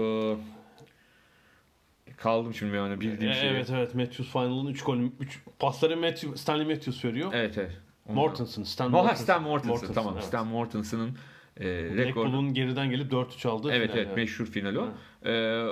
kaldım 2.25 2.53
şimdi 2.53 2.79
ana 2.79 2.99
bildiğim 3.01 3.31
E, 3.31 3.35
şey. 3.35 3.49
evet 3.49 3.69
evet 3.69 3.95
Matthews 3.95 4.31
Final'ın 4.31 4.67
3 4.67 4.83
golü 4.83 5.11
3 5.19 5.39
pasları 5.59 5.97
Matthew, 5.97 6.37
Stanley 6.37 6.65
Matthews 6.65 7.05
veriyor. 7.05 7.31
Evet 7.33 7.57
evet. 7.57 7.71
Onu- 8.07 8.15
Mortensen, 8.15 8.63
Stan 8.63 8.91
Mortensen. 8.91 9.23
Stan 9.23 9.43
Mortensen, 9.43 9.71
Mortensen, 9.71 9.93
tamam. 9.95 10.13
evet. 10.13 10.23
Stan 10.25 10.47
Mortensen'ın 10.47 11.17
e, 11.57 11.65
rekor. 11.65 11.97
Blackpool'un 11.97 12.53
geriden 12.53 12.89
gelip 12.89 13.11
4-3 13.11 13.47
aldı. 13.49 13.69
Evet 13.71 13.87
final 13.87 13.97
evet 13.97 14.07
yani. 14.07 14.15
meşhur 14.15 14.45
final 14.45 14.75
o. 14.75 14.87
Ee, 15.29 15.65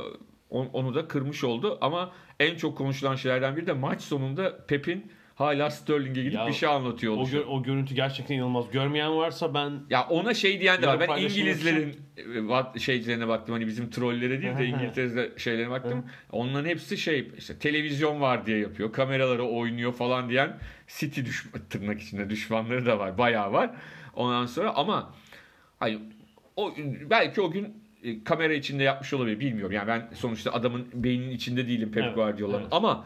on- 0.50 0.70
onu 0.74 0.96
da 0.96 1.08
kırmış 1.08 1.44
oldu 1.44 1.78
ama 1.82 2.12
en 2.40 2.56
çok 2.56 2.78
konuşulan 2.78 3.16
şeylerden 3.16 3.56
biri 3.58 3.68
de 3.68 3.74
maç 3.74 4.02
sonunda 4.02 4.66
Pep'in 4.66 5.12
hala 5.36 5.70
Sterling'e 5.70 6.22
gidip 6.24 6.34
Ya, 6.34 6.48
bir 6.48 6.54
şey 6.54 6.70
anlatıyor 6.70 7.14
O, 7.14 7.16
oluşu. 7.16 7.38
gö- 7.38 7.44
o 7.44 7.64
görüntü 7.64 7.96
gerçekten 7.96 8.36
inanılmaz. 8.36 8.72
Görmeyen 8.72 9.18
varsa 9.18 9.54
ben 9.54 9.72
Ya 9.90 10.08
ona 10.10 10.34
şey 10.34 10.60
diyen 10.62 10.82
de 10.82 10.88
var. 10.88 11.00
Ben 11.00 11.18
İngilizlerin 11.18 11.96
e, 12.18 12.22
wat- 12.22 12.80
şeylerine 12.80 13.28
baktım. 13.28 13.54
Hani 13.54 13.68
bizim 13.68 13.90
trollere 13.90 14.42
değil 14.42 14.58
de 14.58 14.66
İngiltere'de 14.66 15.32
şeylerine 15.38 15.70
baktım. 15.72 16.06
Onların 16.32 16.70
hepsi 16.70 16.98
şey 16.98 17.32
işte 17.38 17.60
televizyon 17.60 18.22
var 18.22 18.46
diye 18.46 18.58
yapıyor. 18.60 18.92
Kameralara 18.94 19.44
oynuyor 19.44 19.94
falan 19.94 20.30
diyen 20.30 20.58
City 20.88 21.22
düş 21.22 21.46
tırnak 21.70 22.02
içinde 22.02 22.30
düşmanları 22.30 22.86
da 22.86 23.00
var. 23.00 23.18
Bayağı 23.18 23.54
var. 23.54 23.72
Ondan 24.16 24.46
sonra 24.46 24.74
ama 24.76 25.14
hayır 25.80 26.00
o 26.56 26.74
belki 27.10 27.42
o 27.42 27.52
gün 27.52 27.84
e, 28.04 28.24
kamera 28.24 28.54
içinde 28.54 28.84
yapmış 28.84 29.14
olabilir 29.14 29.40
bilmiyorum. 29.40 29.72
Yani 29.76 29.88
ben 29.88 30.10
sonuçta 30.16 30.52
adamın 30.52 30.88
beyninin 30.94 31.32
içinde 31.32 31.68
değilim 31.68 31.92
Pep 31.92 32.04
Evet, 32.04 32.16
Guardiola'nın. 32.16 32.62
evet. 32.62 32.68
Ama 32.74 33.06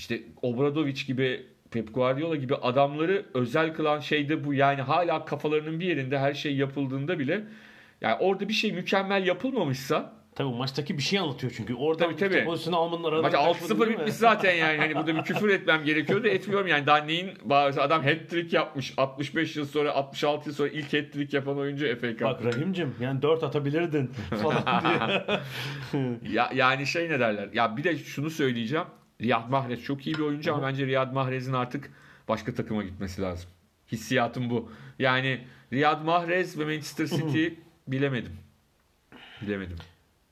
işte 0.00 0.22
Obradoviç 0.42 1.06
gibi 1.06 1.46
Pep 1.70 1.94
Guardiola 1.94 2.36
gibi 2.36 2.54
adamları 2.54 3.26
özel 3.34 3.74
kılan 3.74 4.00
şey 4.00 4.28
de 4.28 4.44
bu. 4.44 4.54
Yani 4.54 4.82
hala 4.82 5.24
kafalarının 5.24 5.80
bir 5.80 5.86
yerinde 5.86 6.18
her 6.18 6.34
şey 6.34 6.56
yapıldığında 6.56 7.18
bile 7.18 7.44
yani 8.00 8.16
orada 8.20 8.48
bir 8.48 8.52
şey 8.52 8.72
mükemmel 8.72 9.26
yapılmamışsa 9.26 10.12
tabii 10.34 10.48
maçtaki 10.48 10.98
bir 10.98 11.02
şey 11.02 11.18
anlatıyor 11.18 11.52
çünkü. 11.56 11.74
Oradan 11.74 12.16
Tabii, 12.16 12.16
tabii. 12.16 12.44
pozisyonu 12.44 12.76
almanın 12.76 13.04
aradan 13.04 13.22
Maç 13.22 13.32
kaçmadın 13.32 13.74
6-0 13.74 13.80
değil 13.80 13.90
mi? 13.90 13.98
bitmiş 13.98 14.14
zaten 14.14 14.54
yani. 14.54 14.78
Hani 14.78 14.94
burada 14.94 15.16
bir 15.16 15.22
küfür 15.22 15.48
etmem 15.48 15.84
gerekiyordu. 15.84 16.28
Etmiyorum 16.28 16.66
yani. 16.66 16.86
Daha 16.86 16.98
neyin 16.98 17.30
adam 17.50 18.02
hat-trick 18.02 18.56
yapmış. 18.56 18.94
65 18.96 19.56
yıl 19.56 19.66
sonra 19.66 19.92
66 19.92 20.48
yıl 20.48 20.56
sonra 20.56 20.68
ilk 20.68 20.92
hat-trick 20.92 21.36
yapan 21.36 21.58
oyuncu 21.58 22.00
FA 22.00 22.10
Cup. 22.10 22.20
Bak 22.20 22.44
Rahim'cim 22.44 22.94
yani 23.00 23.22
4 23.22 23.42
atabilirdin 23.42 24.10
falan 24.42 24.64
diye. 24.82 25.40
Ya, 26.32 26.50
yani 26.54 26.86
şey 26.86 27.08
ne 27.08 27.20
derler. 27.20 27.48
Ya 27.52 27.76
bir 27.76 27.84
de 27.84 27.98
şunu 27.98 28.30
söyleyeceğim. 28.30 28.86
Riyad 29.20 29.50
Mahrez 29.50 29.82
çok 29.82 30.06
iyi 30.06 30.14
bir 30.14 30.20
oyuncu 30.20 30.54
ama 30.54 30.66
bence 30.66 30.86
Riyad 30.86 31.12
Mahrez'in 31.12 31.52
artık 31.52 31.90
başka 32.28 32.54
takıma 32.54 32.82
gitmesi 32.82 33.22
lazım. 33.22 33.50
Hissiyatım 33.92 34.50
bu. 34.50 34.72
Yani 34.98 35.40
Riyad 35.72 36.04
Mahrez 36.04 36.58
ve 36.58 36.64
Manchester 36.64 37.06
City 37.06 37.46
bilemedim. 37.88 38.32
Bilemedim. 39.42 39.76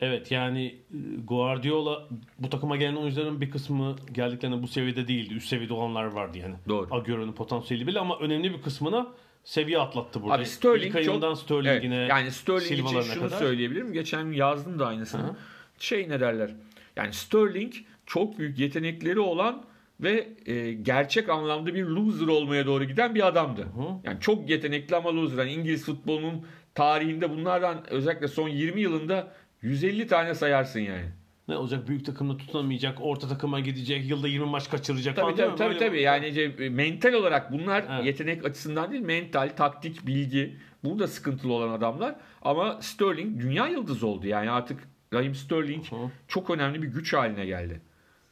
evet 0.00 0.30
yani 0.30 0.66
e, 0.66 0.96
Guardiola 1.24 2.08
bu 2.38 2.50
takıma 2.50 2.76
gelen 2.76 2.96
oyuncuların 2.96 3.40
bir 3.40 3.50
kısmı 3.50 3.96
geldiklerinde 4.12 4.62
bu 4.62 4.68
seviyede 4.68 5.08
değildi. 5.08 5.34
Üst 5.34 5.48
seviyede 5.48 5.72
olanlar 5.72 6.04
vardı 6.04 6.38
yani. 6.38 6.54
Doğru. 6.68 6.94
Agüero'nun 6.94 7.32
potansiyeli 7.32 7.86
bile 7.86 7.98
ama 7.98 8.18
önemli 8.18 8.52
bir 8.52 8.62
kısmına 8.62 9.06
seviye 9.44 9.78
atlattı 9.78 10.22
burada. 10.22 10.34
Abi 10.34 10.46
Sterling 10.46 10.96
İlk 10.96 11.04
çok... 11.04 11.38
Sterling'ine 11.38 11.96
Evet, 11.96 12.10
yani 12.10 12.30
Sterling 12.30 12.88
için 12.88 13.00
şunu 13.00 13.24
kadar. 13.24 13.38
söyleyebilirim. 13.38 13.92
Geçen 13.92 14.32
yazdım 14.32 14.78
da 14.78 14.86
aynısını. 14.86 15.22
Hı 15.22 15.26
hı. 15.26 15.36
Şey 15.78 16.08
ne 16.08 16.20
derler. 16.20 16.50
Yani 16.96 17.12
Sterling 17.12 17.74
çok 18.08 18.38
büyük 18.38 18.58
yetenekleri 18.58 19.20
olan 19.20 19.64
ve 20.00 20.28
e, 20.46 20.72
gerçek 20.72 21.28
anlamda 21.28 21.74
bir 21.74 21.84
loser 21.84 22.26
olmaya 22.26 22.66
doğru 22.66 22.84
giden 22.84 23.14
bir 23.14 23.26
adamdı. 23.26 23.62
Hı. 23.62 23.82
Yani 24.04 24.20
çok 24.20 24.50
yetenekli 24.50 24.96
ama 24.96 25.16
loser. 25.16 25.38
Yani 25.38 25.52
İngiliz 25.52 25.84
futbolunun 25.84 26.46
tarihinde 26.74 27.30
bunlardan 27.30 27.90
özellikle 27.90 28.28
son 28.28 28.48
20 28.48 28.80
yılında 28.80 29.32
150 29.62 30.06
tane 30.06 30.34
sayarsın 30.34 30.80
yani. 30.80 31.04
Ne 31.48 31.56
olacak? 31.56 31.88
Büyük 31.88 32.06
takımda 32.06 32.36
tutunamayacak, 32.36 32.98
orta 33.00 33.28
takıma 33.28 33.60
gidecek, 33.60 34.10
yılda 34.10 34.28
20 34.28 34.46
maç 34.46 34.70
kaçıracak 34.70 35.16
Tabii 35.16 35.24
falan 35.24 35.36
tabii 35.36 35.56
tabii, 35.56 35.68
Böyle- 35.68 35.78
tabii. 35.86 36.02
Yani 36.02 36.26
işte, 36.28 36.68
mental 36.68 37.12
olarak 37.12 37.52
bunlar 37.52 37.84
Evet. 37.90 38.04
yetenek 38.06 38.44
açısından 38.44 38.92
değil, 38.92 39.02
mental, 39.02 39.48
taktik, 39.56 40.06
bilgi. 40.06 40.56
Burada 40.84 41.06
sıkıntılı 41.06 41.52
olan 41.52 41.68
adamlar. 41.68 42.14
Ama 42.42 42.82
Sterling 42.82 43.42
dünya 43.42 43.68
yıldızı 43.68 44.06
oldu. 44.06 44.26
Yani 44.26 44.50
artık 44.50 44.80
Raheem 45.12 45.34
Sterling 45.34 45.84
Hı. 45.86 45.96
çok 46.28 46.50
önemli 46.50 46.82
bir 46.82 46.88
güç 46.88 47.14
haline 47.14 47.46
geldi. 47.46 47.80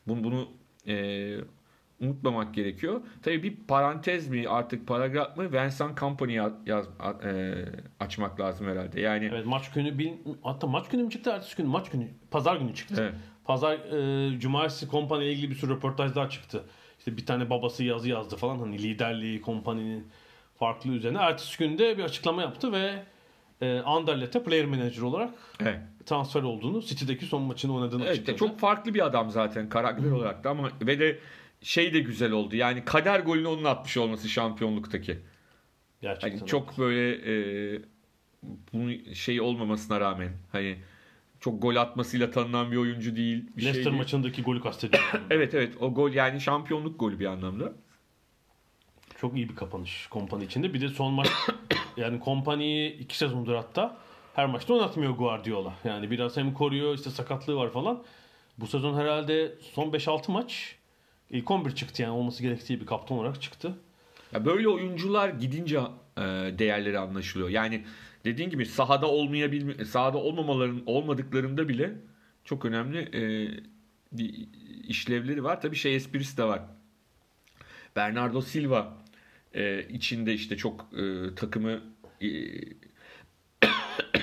Bunu, 0.06 0.24
bunu 0.24 0.48
e, 0.86 1.36
unutmamak 2.00 2.54
gerekiyor. 2.54 3.00
Tabii 3.22 3.42
bir 3.42 3.56
parantez 3.68 4.28
mi 4.28 4.48
artık 4.48 4.86
paragraf 4.86 5.36
mı 5.36 5.52
Vincent 5.52 5.98
Company 5.98 6.32
yaz, 6.66 6.86
e, 7.24 7.54
açmak 8.00 8.40
lazım 8.40 8.66
herhalde. 8.66 9.00
Yani 9.00 9.30
Evet 9.32 9.46
maç 9.46 9.70
günü 9.72 9.98
bil, 9.98 10.12
hatta 10.42 10.66
maç 10.66 10.88
günü 10.88 11.02
mü 11.02 11.10
çıktı 11.10 11.30
ertesi 11.30 11.56
gün 11.56 11.66
maç 11.66 11.90
günü 11.90 12.08
pazar 12.30 12.56
günü 12.56 12.74
çıktı. 12.74 12.94
Evet. 12.98 13.14
Pazar 13.44 13.74
e, 13.74 14.40
cumartesi 14.40 14.88
kompanya 14.88 15.24
ile 15.24 15.32
ilgili 15.32 15.50
bir 15.50 15.56
sürü 15.56 15.74
röportajlar 15.74 16.30
çıktı. 16.30 16.64
İşte 16.98 17.16
bir 17.16 17.26
tane 17.26 17.50
babası 17.50 17.84
yazı 17.84 18.08
yazdı 18.08 18.36
falan 18.36 18.58
hani 18.58 18.82
liderliği 18.82 19.40
kompaninin 19.40 20.06
farklı 20.58 20.90
üzerine. 20.90 21.18
Ertesi 21.18 21.58
günde 21.58 21.98
bir 21.98 22.04
açıklama 22.04 22.42
yaptı 22.42 22.72
ve 22.72 23.02
e, 23.60 23.78
Anderlet'e 23.78 24.42
player 24.42 24.64
manager 24.64 25.02
olarak 25.02 25.30
evet. 25.60 25.78
transfer 26.06 26.42
olduğunu, 26.42 26.82
City'deki 26.82 27.26
son 27.26 27.42
maçını 27.42 27.74
oynadığını 27.74 28.02
Evet, 28.04 28.12
açıkladı. 28.12 28.36
çok 28.38 28.58
farklı 28.60 28.94
bir 28.94 29.06
adam 29.06 29.30
zaten 29.30 29.68
karakter 29.68 30.10
olarak 30.10 30.44
da 30.44 30.50
ama 30.50 30.70
ve 30.82 30.98
de 30.98 31.18
şey 31.62 31.94
de 31.94 32.00
güzel 32.00 32.32
oldu. 32.32 32.56
Yani 32.56 32.84
kader 32.84 33.20
golünü 33.20 33.48
onun 33.48 33.64
atmış 33.64 33.96
olması 33.96 34.28
şampiyonluktaki. 34.28 35.18
Gerçekten. 36.00 36.38
Hani 36.38 36.48
çok 36.48 36.78
böyle 36.78 37.12
e, 37.12 37.82
bunun 38.72 39.12
şey 39.12 39.40
olmamasına 39.40 40.00
rağmen 40.00 40.32
hani 40.52 40.78
çok 41.40 41.62
gol 41.62 41.76
atmasıyla 41.76 42.30
tanınan 42.30 42.72
bir 42.72 42.76
oyuncu 42.76 43.16
değil. 43.16 43.44
Bir 43.56 43.62
şey 43.62 43.70
Leicester 43.70 43.92
değil. 43.92 44.02
maçındaki 44.02 44.42
golü 44.42 44.60
kastediyorum. 44.60 45.20
Evet 45.30 45.54
evet 45.54 45.72
o 45.80 45.94
gol 45.94 46.12
yani 46.12 46.40
şampiyonluk 46.40 47.00
golü 47.00 47.20
bir 47.20 47.26
anlamda. 47.26 47.72
Çok 49.20 49.36
iyi 49.36 49.48
bir 49.48 49.56
kapanış 49.56 50.06
kompani 50.06 50.44
içinde. 50.44 50.74
Bir 50.74 50.80
de 50.80 50.88
son 50.88 51.12
maç 51.12 51.28
yani 51.96 52.20
kompaniyi 52.20 52.98
iki 52.98 53.18
sezondur 53.18 53.54
hatta 53.54 53.96
her 54.34 54.46
maçta 54.46 54.74
oynatmıyor 54.74 55.12
Guardiola. 55.12 55.74
Yani 55.84 56.10
biraz 56.10 56.36
hem 56.36 56.54
koruyor 56.54 56.94
işte 56.94 57.10
sakatlığı 57.10 57.56
var 57.56 57.72
falan. 57.72 58.02
Bu 58.58 58.66
sezon 58.66 58.94
herhalde 58.94 59.54
son 59.72 59.90
5-6 59.90 60.32
maç 60.32 60.76
ilk 61.30 61.50
11 61.50 61.70
çıktı 61.70 62.02
yani 62.02 62.12
olması 62.12 62.42
gerektiği 62.42 62.80
bir 62.80 62.86
kaptan 62.86 63.18
olarak 63.18 63.42
çıktı. 63.42 63.78
Ya 64.32 64.44
böyle 64.44 64.68
oyuncular 64.68 65.28
gidince 65.28 65.78
e, 66.16 66.22
değerleri 66.58 66.98
anlaşılıyor. 66.98 67.48
Yani 67.48 67.84
dediğin 68.24 68.50
gibi 68.50 68.66
sahada 68.66 69.06
olmayabilme 69.06 69.84
sahada 69.84 70.18
olmamaların 70.18 70.82
olmadıklarında 70.86 71.68
bile 71.68 71.92
çok 72.44 72.64
önemli 72.64 72.98
e, 72.98 73.22
işlevleri 74.88 75.44
var. 75.44 75.60
Tabii 75.60 75.76
şey 75.76 75.96
esprisi 75.96 76.36
de 76.36 76.44
var. 76.44 76.62
Bernardo 77.96 78.40
Silva 78.40 79.05
e, 79.54 79.88
içinde 79.88 80.34
işte 80.34 80.56
çok 80.56 80.86
e, 80.98 81.34
takımı 81.34 81.80
e, 82.20 82.26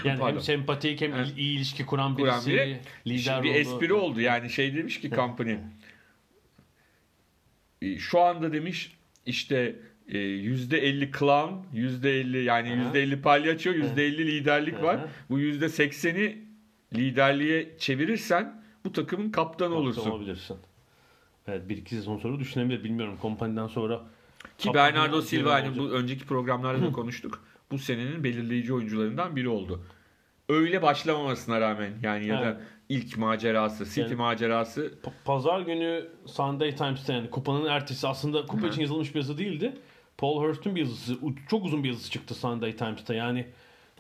Yani 0.06 0.20
Pardon. 0.20 0.34
hem 0.36 0.42
sempatik 0.42 1.02
hem 1.02 1.14
Evet. 1.14 1.34
iyi 1.38 1.58
ilişki 1.58 1.86
kuran 1.86 2.16
kuran 2.16 2.46
birisi, 2.46 2.52
biri 2.52 2.80
lider 3.08 3.44
bir 3.44 3.50
oldu. 3.50 3.58
espri 3.58 3.94
oldu. 3.94 4.22
Yani 4.22 4.50
şey 4.50 4.76
demiş 4.76 5.02
ki 5.02 5.10
company 5.10 5.58
e, 7.82 7.98
şu 7.98 8.20
anda 8.20 8.54
demiş 8.54 8.96
işte 9.26 9.76
e, 10.08 10.18
%50 10.18 11.20
clown, 11.20 11.54
%50 11.78 12.38
yani 12.44 12.70
Aha. 12.70 12.98
%50 12.98 13.22
palyaço, 13.22 13.70
%50 13.72 14.18
liderlik 14.18 14.82
var. 14.84 15.00
Bu 15.30 15.40
%80'i 15.40 16.44
liderliğe 16.94 17.78
çevirirsen 17.78 18.64
bu 18.86 18.92
takımın 18.94 19.32
kaptanı 19.32 19.70
Kaptan 19.70 19.72
olursun. 19.84 20.10
olabilirsin. 20.12 20.58
Evet 21.48 21.70
bir 21.70 21.78
iki 21.78 21.96
sezon 21.96 22.18
sonra 22.18 22.40
düşünebilir 22.40 22.84
bilmiyorum 22.84 23.18
kompaniden 23.22 23.68
sonra. 23.68 24.02
Ki 24.58 24.74
Bernardo 24.74 25.22
Silva 25.22 25.54
hani 25.54 25.78
bu 25.78 25.90
önceki 25.90 26.26
programlarda 26.26 26.82
da 26.88 26.92
konuştuk. 26.92 27.44
Bu 27.72 27.78
senenin 27.78 28.24
belirleyici 28.24 28.74
oyuncularından 28.74 29.36
biri 29.36 29.50
oldu. 29.50 29.84
Öyle 30.50 30.82
başlamamasına 30.82 31.62
rağmen 31.62 31.92
yani 32.04 32.28
ya 32.28 32.42
da 32.42 32.62
ilk 32.90 33.18
macerası, 33.18 33.86
City 33.86 34.02
Yani- 34.02 34.16
macerası 34.16 34.94
Pa- 35.04 35.12
Pazar 35.26 35.60
günü 35.62 36.10
Sunday 36.26 36.76
Times'ta 36.76 37.14
yani 37.14 37.30
kupanın 37.30 37.66
ertesi 37.66 38.08
aslında 38.08 38.46
kupa 38.46 38.64
Hı. 38.64 38.70
için 38.70 38.82
yazılmış 38.82 39.16
bir 39.16 39.20
yazı 39.20 39.38
değildi. 39.38 39.78
Paul 40.18 40.42
Hurst'un 40.44 40.76
bir 40.76 40.80
yazısı. 40.82 41.16
Çok 41.50 41.66
uzun 41.66 41.84
bir 41.84 41.90
yazısı 41.90 42.12
çıktı 42.12 42.36
Sunday 42.36 42.76
Times'ta. 42.76 43.14
Yani 43.14 43.48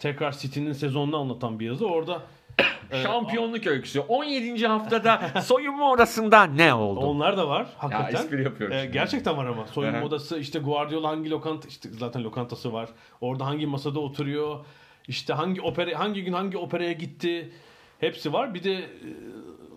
tekrar 0.03 0.31
City'nin 0.31 0.74
sezonunu 0.74 1.17
anlatan 1.17 1.60
bir 1.60 1.65
yazı. 1.65 1.88
Orada 1.88 2.22
e, 2.91 3.03
Şampiyonluk 3.03 3.67
öyküsü. 3.67 4.00
17. 4.00 4.67
haftada 4.67 5.41
soyunma 5.41 5.91
odasında 5.91 6.43
ne 6.43 6.74
oldu? 6.74 7.00
onlar 7.00 7.38
da 7.38 7.48
var 7.48 7.60
ya 7.60 7.67
hakikaten. 7.77 8.24
espri 8.24 8.43
yapıyorum. 8.43 8.77
E, 8.77 8.81
şimdi. 8.81 8.93
gerçekten 8.93 9.38
var 9.38 9.45
ama. 9.45 9.67
Soyunma 9.67 10.01
odası 10.03 10.39
işte 10.39 10.60
Guardiola 10.60 11.10
hangi 11.10 11.29
lokanta 11.29 11.67
işte 11.67 11.89
zaten 12.00 12.24
lokantası 12.24 12.74
var. 12.74 12.89
Orada 13.22 13.45
hangi 13.45 13.67
masada 13.67 14.00
oturuyor. 14.00 14.65
İşte 15.07 15.33
hangi 15.33 15.62
opera 15.62 16.00
hangi 16.00 16.24
gün 16.24 16.33
hangi 16.33 16.57
operaya 16.57 16.91
gitti. 16.91 17.51
Hepsi 18.00 18.33
var. 18.33 18.53
Bir 18.53 18.63
de 18.63 18.74
e, 18.74 18.88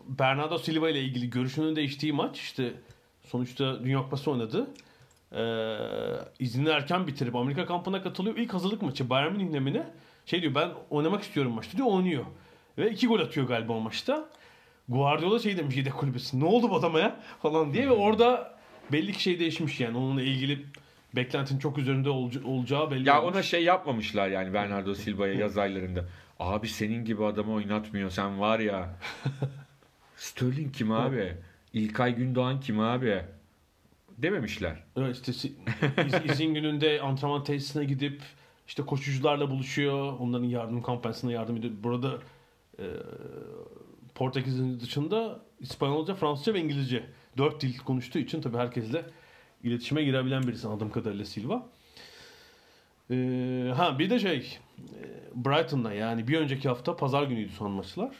Bernardo 0.08 0.58
Silva 0.58 0.90
ile 0.90 1.00
ilgili 1.00 1.30
görüşünün 1.30 1.76
değiştiği 1.76 2.12
maç 2.12 2.40
işte 2.40 2.72
sonuçta 3.24 3.84
Dünya 3.84 3.98
Kupası 4.02 4.30
oynadı. 4.30 4.66
Ee, 5.32 5.76
iznini 6.38 6.68
erken 6.68 7.06
bitirip 7.06 7.36
Amerika 7.36 7.66
kampına 7.66 8.02
katılıyor. 8.02 8.36
İlk 8.36 8.54
hazırlık 8.54 8.82
maçı 8.82 9.10
Bayern 9.10 9.32
Münih'le 9.32 9.60
mi 9.60 9.74
ne? 9.74 9.86
Şey 10.26 10.42
diyor 10.42 10.54
ben 10.54 10.70
oynamak 10.90 11.22
istiyorum 11.22 11.52
maçta 11.52 11.76
diyor 11.76 11.88
oynuyor. 11.88 12.24
Ve 12.78 12.90
iki 12.90 13.06
gol 13.06 13.20
atıyor 13.20 13.46
galiba 13.48 13.72
o 13.72 13.80
maçta. 13.80 14.28
Guardiola 14.88 15.38
şey 15.38 15.56
demiş 15.56 15.76
yedek 15.76 15.94
kulübesi. 15.94 16.40
Ne 16.40 16.44
oldu 16.44 16.70
bu 16.70 16.76
adama 16.76 17.00
ya? 17.00 17.20
Falan 17.42 17.72
diye 17.72 17.86
ve 17.86 17.92
orada 17.92 18.58
belli 18.92 19.12
ki 19.12 19.22
şey 19.22 19.40
değişmiş 19.40 19.80
yani. 19.80 19.96
Onunla 19.98 20.22
ilgili 20.22 20.66
beklentinin 21.16 21.58
çok 21.58 21.78
üzerinde 21.78 22.10
olca- 22.10 22.44
olacağı 22.44 22.90
belli 22.90 23.08
Ya 23.08 23.22
olmuş. 23.22 23.34
ona 23.34 23.42
şey 23.42 23.64
yapmamışlar 23.64 24.28
yani 24.28 24.54
Bernardo 24.54 24.94
Silva'ya 24.94 25.34
yaz 25.34 25.58
aylarında. 25.58 26.04
Abi 26.40 26.68
senin 26.68 27.04
gibi 27.04 27.24
adamı 27.24 27.52
oynatmıyor 27.52 28.10
sen 28.10 28.40
var 28.40 28.58
ya. 28.58 28.88
Sterling 30.16 30.74
kim 30.74 30.92
abi? 30.92 31.34
İlkay 31.72 32.14
Gündoğan 32.14 32.60
kim 32.60 32.80
abi? 32.80 33.22
Dememişler. 34.18 34.76
Evet 34.96 35.28
işte 35.28 35.48
izin 36.32 36.54
gününde 36.54 37.00
antrenman 37.00 37.44
tesisine 37.44 37.84
gidip 37.84 38.22
işte 38.66 38.82
koşucularla 38.82 39.50
buluşuyor. 39.50 40.18
Onların 40.20 40.44
yardım 40.44 40.82
kampanyasına 40.82 41.32
yardım 41.32 41.56
ediyor. 41.56 41.72
Burada 41.82 42.18
e, 42.78 42.84
Portekiz'in 44.14 44.80
dışında 44.80 45.40
İspanyolca, 45.60 46.14
Fransızca 46.14 46.54
ve 46.54 46.60
İngilizce. 46.60 47.04
Dört 47.36 47.60
dil 47.60 47.78
konuştuğu 47.78 48.18
için 48.18 48.40
tabii 48.40 48.56
herkesle 48.56 49.04
iletişime 49.62 50.02
girebilen 50.02 50.42
birisi 50.42 50.66
anladığım 50.66 50.90
kadarıyla 50.90 51.24
Silva. 51.24 51.66
E, 53.10 53.14
ha 53.76 53.98
bir 53.98 54.10
de 54.10 54.18
şey 54.18 54.58
e, 54.78 55.02
Brighton'la 55.34 55.92
yani 55.92 56.28
bir 56.28 56.38
önceki 56.38 56.68
hafta 56.68 56.96
pazar 56.96 57.22
günüydü 57.22 57.52
son 57.52 57.70
maçlar. 57.70 58.14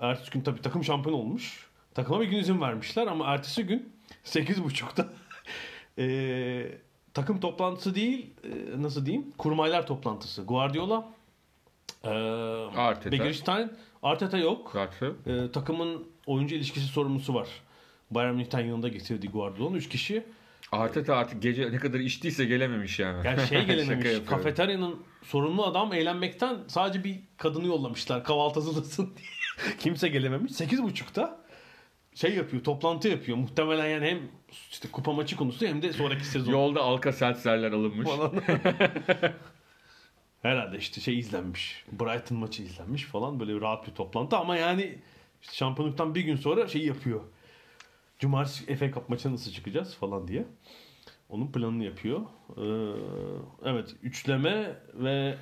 Ertesi 0.00 0.30
gün 0.30 0.40
tabii 0.40 0.62
takım 0.62 0.84
şampiyon 0.84 1.16
olmuş. 1.16 1.66
Takıma 1.94 2.20
bir 2.20 2.26
gün 2.26 2.38
izin 2.38 2.60
vermişler 2.60 3.06
ama 3.06 3.26
ertesi 3.26 3.66
gün 3.66 3.92
8.30'da 4.24 5.12
e, 5.98 6.78
takım 7.14 7.40
toplantısı 7.40 7.94
değil 7.94 8.30
e, 8.44 8.82
nasıl 8.82 9.06
diyeyim 9.06 9.32
kurmaylar 9.38 9.86
toplantısı. 9.86 10.42
Guardiola 10.42 11.08
e, 12.04 12.08
Arteta. 12.76 13.12
Begiristain 13.12 13.72
Arteta 14.02 14.38
yok. 14.38 14.70
Zaten. 14.72 15.14
E, 15.26 15.50
takımın 15.52 16.08
oyuncu 16.26 16.54
ilişkisi 16.54 16.86
sorumlusu 16.86 17.34
var. 17.34 17.48
Bayern 18.10 18.34
Münih'ten 18.34 18.60
yanında 18.60 18.88
getirdiği 18.88 19.28
Guardiola'nın 19.28 19.74
3 19.76 19.88
kişi. 19.88 20.24
Arteta 20.72 21.16
artık 21.16 21.42
gece 21.42 21.72
ne 21.72 21.76
kadar 21.76 21.98
içtiyse 22.00 22.44
gelememiş 22.44 22.98
yani. 22.98 23.26
Yani 23.26 23.46
şey 23.46 23.64
gelememiş. 23.66 24.08
kafeteryanın 24.26 25.02
sorumlu 25.22 25.66
adam 25.66 25.92
eğlenmekten 25.92 26.56
sadece 26.68 27.04
bir 27.04 27.20
kadını 27.36 27.66
yollamışlar. 27.66 28.24
Kahvaltı 28.24 28.60
hazırlasın 28.60 29.04
diye. 29.16 29.76
Kimse 29.78 30.08
gelememiş. 30.08 30.52
8.30'da 30.52 31.41
şey 32.14 32.34
yapıyor, 32.34 32.64
toplantı 32.64 33.08
yapıyor. 33.08 33.38
Muhtemelen 33.38 33.86
yani 33.86 34.06
hem 34.06 34.18
işte 34.70 34.88
kupa 34.92 35.12
maçı 35.12 35.36
konusu 35.36 35.66
hem 35.66 35.82
de 35.82 35.92
sonraki 35.92 36.26
sezon. 36.26 36.52
Yolda 36.52 36.80
Alka 36.80 37.12
Seltzer'ler 37.12 37.72
alınmış. 37.72 38.08
falan. 38.08 38.32
Herhalde 40.42 40.78
işte 40.78 41.00
şey 41.00 41.18
izlenmiş. 41.18 41.84
Brighton 41.92 42.38
maçı 42.38 42.62
izlenmiş 42.62 43.04
falan. 43.04 43.40
Böyle 43.40 43.60
rahat 43.60 43.86
bir 43.88 43.92
toplantı 43.94 44.36
ama 44.36 44.56
yani 44.56 44.98
işte 45.42 45.54
şampiyonluktan 45.54 46.14
bir 46.14 46.20
gün 46.20 46.36
sonra 46.36 46.68
şey 46.68 46.86
yapıyor. 46.86 47.20
Cumartesi 48.18 48.76
FA 48.76 48.92
Cup 48.92 49.08
maçına 49.08 49.32
nasıl 49.32 49.50
çıkacağız 49.52 49.94
falan 49.96 50.28
diye. 50.28 50.44
Onun 51.28 51.52
planını 51.52 51.84
yapıyor. 51.84 52.20
Ee, 52.56 52.62
evet 53.64 53.94
üçleme 54.02 54.76
ve 54.94 55.38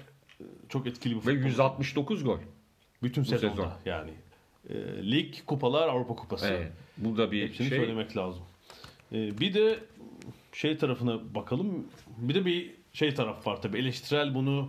çok 0.69 0.87
etkili 0.87 1.13
bir 1.13 1.27
Ve 1.27 1.35
futbol. 1.35 1.49
169 1.49 2.25
gol. 2.25 2.39
Bütün 3.03 3.23
sezonda 3.23 3.55
sezon. 3.57 3.73
yani. 3.85 4.11
Ee, 4.69 4.75
lig, 5.11 5.35
kupalar, 5.47 5.89
Avrupa 5.89 6.15
Kupası. 6.17 6.47
Evet. 6.47 6.73
Bu 6.97 7.17
da 7.17 7.33
bir 7.33 7.43
Hepsini 7.49 7.69
şey. 7.69 7.79
söylemek 7.79 8.17
lazım. 8.17 8.43
Ee, 9.13 9.41
bir 9.41 9.55
de 9.55 9.79
şey 10.53 10.77
tarafına 10.77 11.35
bakalım. 11.35 11.87
Bir 12.19 12.35
de 12.35 12.45
bir 12.45 12.75
şey 12.93 13.15
taraf 13.15 13.47
var 13.47 13.63
tabii. 13.63 13.79
Eleştirel 13.79 14.35
bunu 14.35 14.69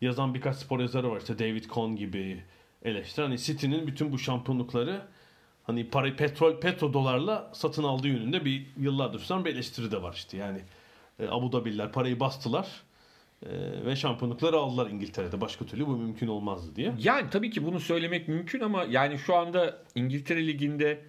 yazan 0.00 0.34
birkaç 0.34 0.56
spor 0.56 0.80
yazarı 0.80 1.10
var. 1.10 1.18
İşte 1.20 1.38
David 1.38 1.64
Cohn 1.64 1.96
gibi 1.96 2.42
eleştiren. 2.84 3.26
Hani 3.26 3.38
City'nin 3.38 3.86
bütün 3.86 4.12
bu 4.12 4.18
şampiyonlukları 4.18 5.02
hani 5.64 5.88
para, 5.90 6.16
petrol, 6.16 6.60
petrodolarla 6.60 7.50
satın 7.54 7.82
aldığı 7.84 8.08
yönünde 8.08 8.44
bir 8.44 8.66
yıllardır 8.76 9.18
süren 9.18 9.44
bir 9.44 9.50
eleştiri 9.54 9.90
de 9.90 10.02
var 10.02 10.12
işte. 10.12 10.36
Yani 10.36 10.60
e, 11.20 11.28
Abu 11.28 11.52
Dhabi'liler 11.52 11.92
parayı 11.92 12.20
bastılar 12.20 12.68
e, 13.46 13.50
ve 13.86 13.96
şampiyonlukları 13.96 14.56
aldılar 14.56 14.90
İngiltere'de. 14.90 15.40
Başka 15.40 15.66
türlü 15.66 15.86
bu 15.86 15.96
mümkün 15.96 16.28
olmazdı 16.28 16.76
diye. 16.76 16.94
Yani 16.98 17.30
tabii 17.30 17.50
ki 17.50 17.64
bunu 17.66 17.80
söylemek 17.80 18.28
mümkün 18.28 18.60
ama 18.60 18.84
yani 18.84 19.18
şu 19.18 19.34
anda 19.34 19.82
İngiltere 19.94 20.46
Ligi'nde 20.46 21.00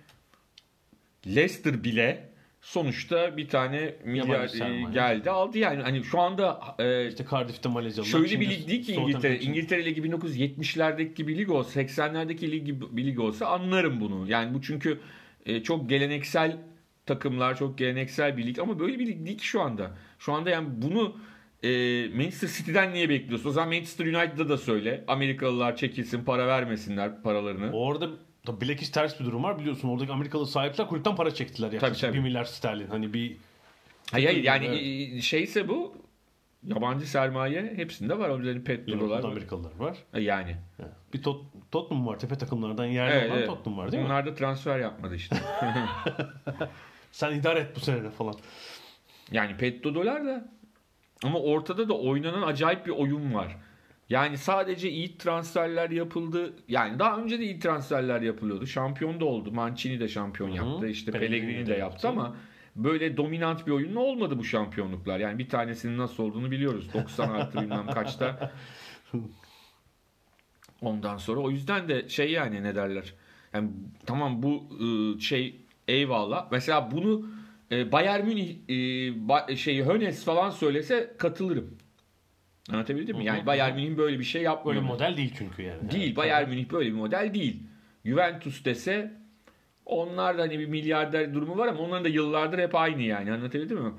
Leicester 1.27 1.83
bile 1.83 2.29
sonuçta 2.61 3.37
bir 3.37 3.47
tane 3.47 3.95
milyar 4.03 4.45
e, 4.45 4.91
geldi 4.91 5.29
aldı 5.29 5.57
yani 5.57 5.81
hani 5.81 6.03
şu 6.03 6.19
anda 6.19 6.61
e, 6.79 7.07
İşte 7.07 7.25
Cardiff'te 7.31 7.69
Malezyalılar. 7.69 8.11
şöyle 8.11 8.39
bir 8.39 8.49
lig 8.49 8.67
değil 8.67 8.83
ki 8.83 8.93
İngiltere. 8.93 9.39
İngiltere 9.39 9.85
Ligi 9.85 10.01
1970'lerdeki 10.01 11.13
gibi 11.13 11.37
lig 11.37 11.51
olsa 11.51 11.81
80'lerdeki 11.81 12.51
lig 12.51 12.65
gibi 12.65 12.97
bir 12.97 13.05
lig 13.05 13.19
olsa 13.19 13.45
anlarım 13.45 14.01
bunu. 14.01 14.27
Yani 14.27 14.53
bu 14.53 14.61
çünkü 14.61 14.99
e, 15.45 15.63
çok 15.63 15.89
geleneksel 15.89 16.57
takımlar 17.05 17.57
çok 17.57 17.77
geleneksel 17.77 18.37
bir 18.37 18.45
lig 18.45 18.59
ama 18.59 18.79
böyle 18.79 18.99
bir 18.99 19.07
lig 19.07 19.25
değil 19.25 19.37
ki 19.37 19.45
şu 19.45 19.61
anda. 19.61 19.91
Şu 20.19 20.33
anda 20.33 20.49
yani 20.49 20.67
bunu 20.71 21.15
e, 21.63 21.69
Manchester 22.15 22.47
City'den 22.47 22.93
niye 22.93 23.09
bekliyorsun? 23.09 23.49
O 23.49 23.51
zaman 23.51 23.69
Manchester 23.69 24.05
United'da 24.05 24.49
da 24.49 24.57
söyle. 24.57 25.03
Amerikalılar 25.07 25.75
çekilsin 25.75 26.23
para 26.23 26.47
vermesinler 26.47 27.21
paralarını. 27.23 27.71
Orada 27.71 28.09
da 28.47 28.61
bilakis 28.61 28.91
ters 28.91 29.19
bir 29.19 29.25
durum 29.25 29.43
var 29.43 29.59
biliyorsun. 29.59 29.89
Oradaki 29.89 30.11
Amerikalı 30.11 30.47
sahipler 30.47 30.87
kulüpten 30.87 31.15
para 31.15 31.33
çektiler 31.33 31.71
yaklaşık 31.71 31.99
Tabii, 32.01 32.11
tabii. 32.11 32.17
1 32.17 32.23
milyar 32.23 32.43
sterlin. 32.45 32.87
Hani 32.87 33.13
bir 33.13 33.37
Hayır, 34.11 34.25
hayır 34.27 34.43
yani 34.43 34.65
Evet. 34.65 35.13
e, 35.17 35.21
şeyse 35.21 35.67
bu 35.67 35.95
yabancı 36.63 37.05
sermaye 37.09 37.73
hepsinde 37.75 38.19
var. 38.19 38.29
Onların 38.29 38.45
Liverpool'da 38.65 39.09
var. 39.09 39.23
Amerikalılar 39.23 39.71
var. 39.77 39.97
E, 40.13 40.21
Yani. 40.21 40.55
Bir 41.13 41.23
Tot 41.23 41.45
Tottenham 41.71 42.07
var. 42.07 42.19
Tepe 42.19 42.35
takımlardan 42.37 42.85
yerli 42.85 43.13
Evet, 43.13 43.29
olan 43.29 43.37
evet. 43.37 43.47
Tottenham 43.47 43.77
var 43.79 43.91
değil 43.91 44.03
mi? 44.03 44.07
Onlar 44.07 44.25
da 44.25 44.33
transfer 44.35 44.79
yapmadı 44.79 45.15
işte. 45.15 45.35
Sen 47.11 47.35
idare 47.35 47.59
et 47.59 47.75
bu 47.75 47.79
sene 47.79 48.09
falan. 48.09 48.35
Yani 49.31 49.57
petrodolar 49.57 50.25
da 50.25 50.51
ama 51.23 51.39
ortada 51.39 51.89
da 51.89 51.93
oynanan 51.93 52.41
acayip 52.41 52.85
bir 52.85 52.91
oyun 52.91 53.33
var. 53.33 53.57
Yani 54.09 54.37
sadece 54.37 54.89
iyi 54.89 55.17
transferler 55.17 55.89
yapıldı. 55.89 56.53
Yani 56.67 56.99
daha 56.99 57.17
önce 57.17 57.39
de 57.39 57.43
iyi 57.43 57.59
transferler 57.59 58.21
yapılıyordu. 58.21 58.67
Şampiyon 58.67 59.19
da 59.19 59.25
oldu. 59.25 59.51
Mancini 59.51 59.99
de 59.99 60.07
şampiyon 60.07 60.49
Hı 60.49 60.53
hı. 60.53 60.55
yaptı. 60.55 60.87
İşte 60.87 61.11
Pellegrini 61.11 61.65
de 61.65 61.73
yaptı 61.73 62.07
ama 62.07 62.35
böyle 62.75 63.17
dominant 63.17 63.67
bir 63.67 63.71
oyun 63.71 63.95
olmadı 63.95 64.39
bu 64.39 64.43
şampiyonluklar. 64.43 65.19
Yani 65.19 65.39
bir 65.39 65.49
tanesinin 65.49 65.97
nasıl 65.97 66.23
olduğunu 66.23 66.51
biliyoruz. 66.51 66.93
90 66.93 67.29
artı 67.29 67.61
bilmem 67.61 67.87
kaçta. 67.87 68.51
Ondan 70.81 71.17
sonra 71.17 71.39
o 71.39 71.51
yüzden 71.51 71.89
de 71.89 72.09
şey 72.09 72.31
yani 72.31 72.63
ne 72.63 72.75
derler. 72.75 73.13
Yani 73.53 73.69
tamam 74.05 74.43
bu 74.43 74.63
ıı, 74.81 75.21
şey 75.21 75.55
eyvallah. 75.87 76.47
Mesela 76.51 76.91
bunu 76.91 77.25
e, 77.71 77.91
Bayern 77.91 78.25
Münih 78.25 78.49
e, 78.69 78.73
ba- 79.27 79.57
şey 79.57 79.85
Hönes 79.85 80.25
falan 80.25 80.49
söylese 80.49 81.15
katılırım. 81.17 81.77
Anlatabildim 82.71 83.17
mi? 83.17 83.25
Yani. 83.25 83.45
Bayern 83.45 83.75
Münih'in 83.75 83.97
böyle 83.97 84.19
bir 84.19 84.23
şey 84.23 84.39
Böyle 84.39 84.45
yapmıyor. 84.49 84.81
model 84.81 85.17
değil 85.17 85.33
çünkü 85.37 85.61
yani. 85.63 85.91
Değil. 85.91 86.03
Evet. 86.07 86.17
Bayern 86.17 86.49
Münih 86.49 86.71
böyle 86.71 86.89
bir 86.89 86.95
model 86.95 87.33
değil. 87.33 87.63
Juventus 88.05 88.65
dese 88.65 89.11
onlar 89.85 90.37
da 90.37 90.41
hani 90.41 90.59
bir 90.59 90.65
milyarder 90.65 91.33
durumu 91.33 91.57
var 91.57 91.67
ama 91.67 91.79
onların 91.79 92.03
da 92.05 92.09
yıllardır 92.09 92.59
hep 92.59 92.75
aynı 92.75 93.01
yani. 93.01 93.31
Anlatabildim 93.31 93.77
mi? 93.81 93.91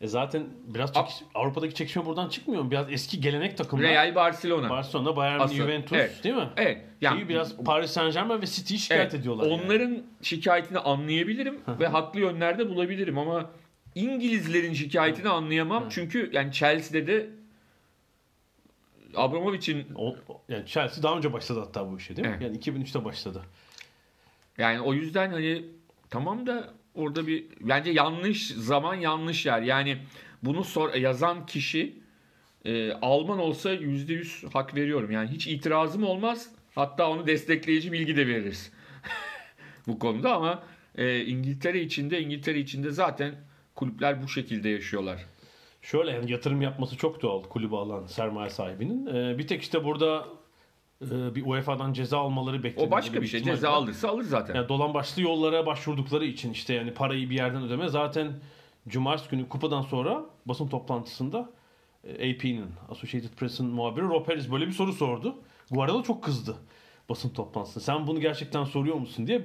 E 0.00 0.06
zaten 0.08 0.46
biraz 0.64 0.92
çekiş- 0.92 1.22
Avrupa'daki 1.34 1.74
çekişme 1.74 2.06
buradan 2.06 2.28
çıkmıyor 2.28 2.62
mu? 2.62 2.70
Biraz 2.70 2.92
eski 2.92 3.20
gelenek 3.20 3.56
takımlar. 3.58 3.84
Real 3.90 4.14
Barcelona. 4.14 4.70
Barcelona, 4.70 5.16
Bayern 5.16 5.40
Asıl- 5.40 5.54
Juventus 5.54 5.92
evet. 5.92 6.24
değil 6.24 6.34
mi? 6.34 6.48
evet. 6.56 6.84
Yani 7.00 7.16
Şeyi 7.18 7.28
biraz 7.28 7.56
Paris 7.56 7.90
Saint 7.90 8.14
Germain 8.14 8.42
ve 8.42 8.46
City'yi 8.46 8.78
şikayet 8.80 9.02
Evet, 9.02 9.14
ediyorlar. 9.14 9.46
yani. 9.46 9.62
Onların 9.62 10.02
şikayetini 10.22 10.78
anlayabilirim 10.78 11.60
ve 11.80 11.86
haklı 11.86 12.20
yönlerde 12.20 12.68
bulabilirim 12.70 13.18
ama 13.18 13.50
İngilizlerin 13.94 14.72
şikayetini 14.72 15.28
anlayamam. 15.28 15.84
Çünkü 15.90 16.30
yani 16.32 16.52
Chelsea'de 16.52 17.06
de 17.06 17.30
Abramovich'in 19.16 19.86
yani 20.48 20.66
Chelsea 20.66 21.02
daha 21.02 21.16
önce 21.16 21.32
başladı 21.32 21.60
hatta 21.60 21.90
bu 21.92 21.98
işe 21.98 22.16
değil 22.16 22.28
mi? 22.28 22.36
Evet. 22.40 22.42
Yani 22.42 22.56
2003'te 22.84 23.04
başladı. 23.04 23.42
yani 24.58 24.80
o 24.80 24.94
yüzden 24.94 25.30
hani 25.30 25.64
tamam 26.10 26.46
da 26.46 26.70
orada 26.98 27.26
bir 27.26 27.44
bence 27.60 27.90
yanlış 27.90 28.46
zaman 28.46 28.94
yanlış 28.94 29.46
yer. 29.46 29.62
Yani 29.62 29.98
bunu 30.42 30.64
sor, 30.64 30.94
yazan 30.94 31.46
kişi 31.46 31.98
e, 32.64 32.92
Alman 32.92 33.38
olsa 33.38 33.74
%100 33.74 34.52
hak 34.52 34.74
veriyorum. 34.74 35.10
Yani 35.10 35.30
hiç 35.30 35.46
itirazım 35.46 36.04
olmaz. 36.04 36.50
Hatta 36.74 37.10
onu 37.10 37.26
destekleyici 37.26 37.92
bilgi 37.92 38.16
de 38.16 38.26
veririz. 38.26 38.72
bu 39.86 39.98
konuda 39.98 40.34
ama 40.34 40.62
e, 40.98 41.24
İngiltere 41.24 41.80
içinde 41.80 42.20
İngiltere 42.20 42.58
içinde 42.58 42.90
zaten 42.90 43.34
kulüpler 43.74 44.22
bu 44.22 44.28
şekilde 44.28 44.68
yaşıyorlar. 44.68 45.26
Şöyle 45.82 46.10
yani 46.10 46.32
yatırım 46.32 46.62
yapması 46.62 46.96
çok 46.96 47.22
doğal 47.22 47.42
kulübü 47.42 47.74
alan 47.74 48.06
sermaye 48.06 48.50
sahibinin. 48.50 49.06
Ee, 49.06 49.38
bir 49.38 49.46
tek 49.46 49.62
işte 49.62 49.84
burada 49.84 50.26
e, 51.02 51.34
bir 51.34 51.46
UEFA'dan 51.46 51.92
ceza 51.92 52.18
almaları 52.18 52.62
bekleniyor. 52.62 52.88
O 52.88 52.90
başka 52.90 53.22
bir 53.22 53.26
şey. 53.26 53.40
ihtimal 53.40 53.56
Ceza 53.56 53.70
alırsa 53.70 54.08
alır 54.08 54.22
zaten. 54.22 54.54
Yani 54.54 54.68
dolan 54.68 54.94
başlı 54.94 55.22
yollara 55.22 55.66
başvurdukları 55.66 56.24
için 56.24 56.52
işte 56.52 56.74
yani 56.74 56.94
parayı 56.94 57.30
bir 57.30 57.34
yerden 57.34 57.62
ödeme. 57.62 57.88
Zaten 57.88 58.32
Cumartesi 58.88 59.30
günü 59.30 59.48
kupadan 59.48 59.82
sonra 59.82 60.24
basın 60.46 60.68
toplantısında 60.68 61.50
e, 62.04 62.30
AP'nin, 62.34 62.66
Associated 62.90 63.30
Press'in 63.36 63.66
muhabiri 63.66 64.04
Rob 64.04 64.28
Harris 64.28 64.50
böyle 64.52 64.66
bir 64.66 64.72
soru 64.72 64.92
sordu. 64.92 65.34
Guardiola 65.70 66.02
çok 66.02 66.24
kızdı. 66.24 66.56
basın 67.08 67.28
toplantısında. 67.30 67.84
Sen 67.84 68.06
bunu 68.06 68.20
gerçekten 68.20 68.64
soruyor 68.64 68.96
musun 68.96 69.26
diye. 69.26 69.42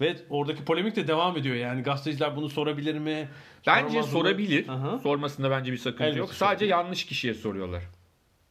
Ve 0.00 0.16
oradaki 0.30 0.64
polemik 0.64 0.96
de 0.96 1.08
devam 1.08 1.36
ediyor. 1.36 1.56
Yani 1.56 1.82
gazeteciler 1.82 2.36
bunu 2.36 2.48
sorabilir 2.48 2.98
mi? 2.98 3.28
Bence 3.66 4.02
sorabilir. 4.02 4.68
Aha. 4.68 4.98
Sormasında 4.98 5.50
bence 5.50 5.72
bir 5.72 5.76
sakınca 5.76 6.04
Elbette 6.04 6.18
yok. 6.18 6.28
sorabilir. 6.34 6.56
Sadece 6.56 6.66
yanlış 6.66 7.06
kişiye 7.06 7.34
soruyorlar. 7.34 7.82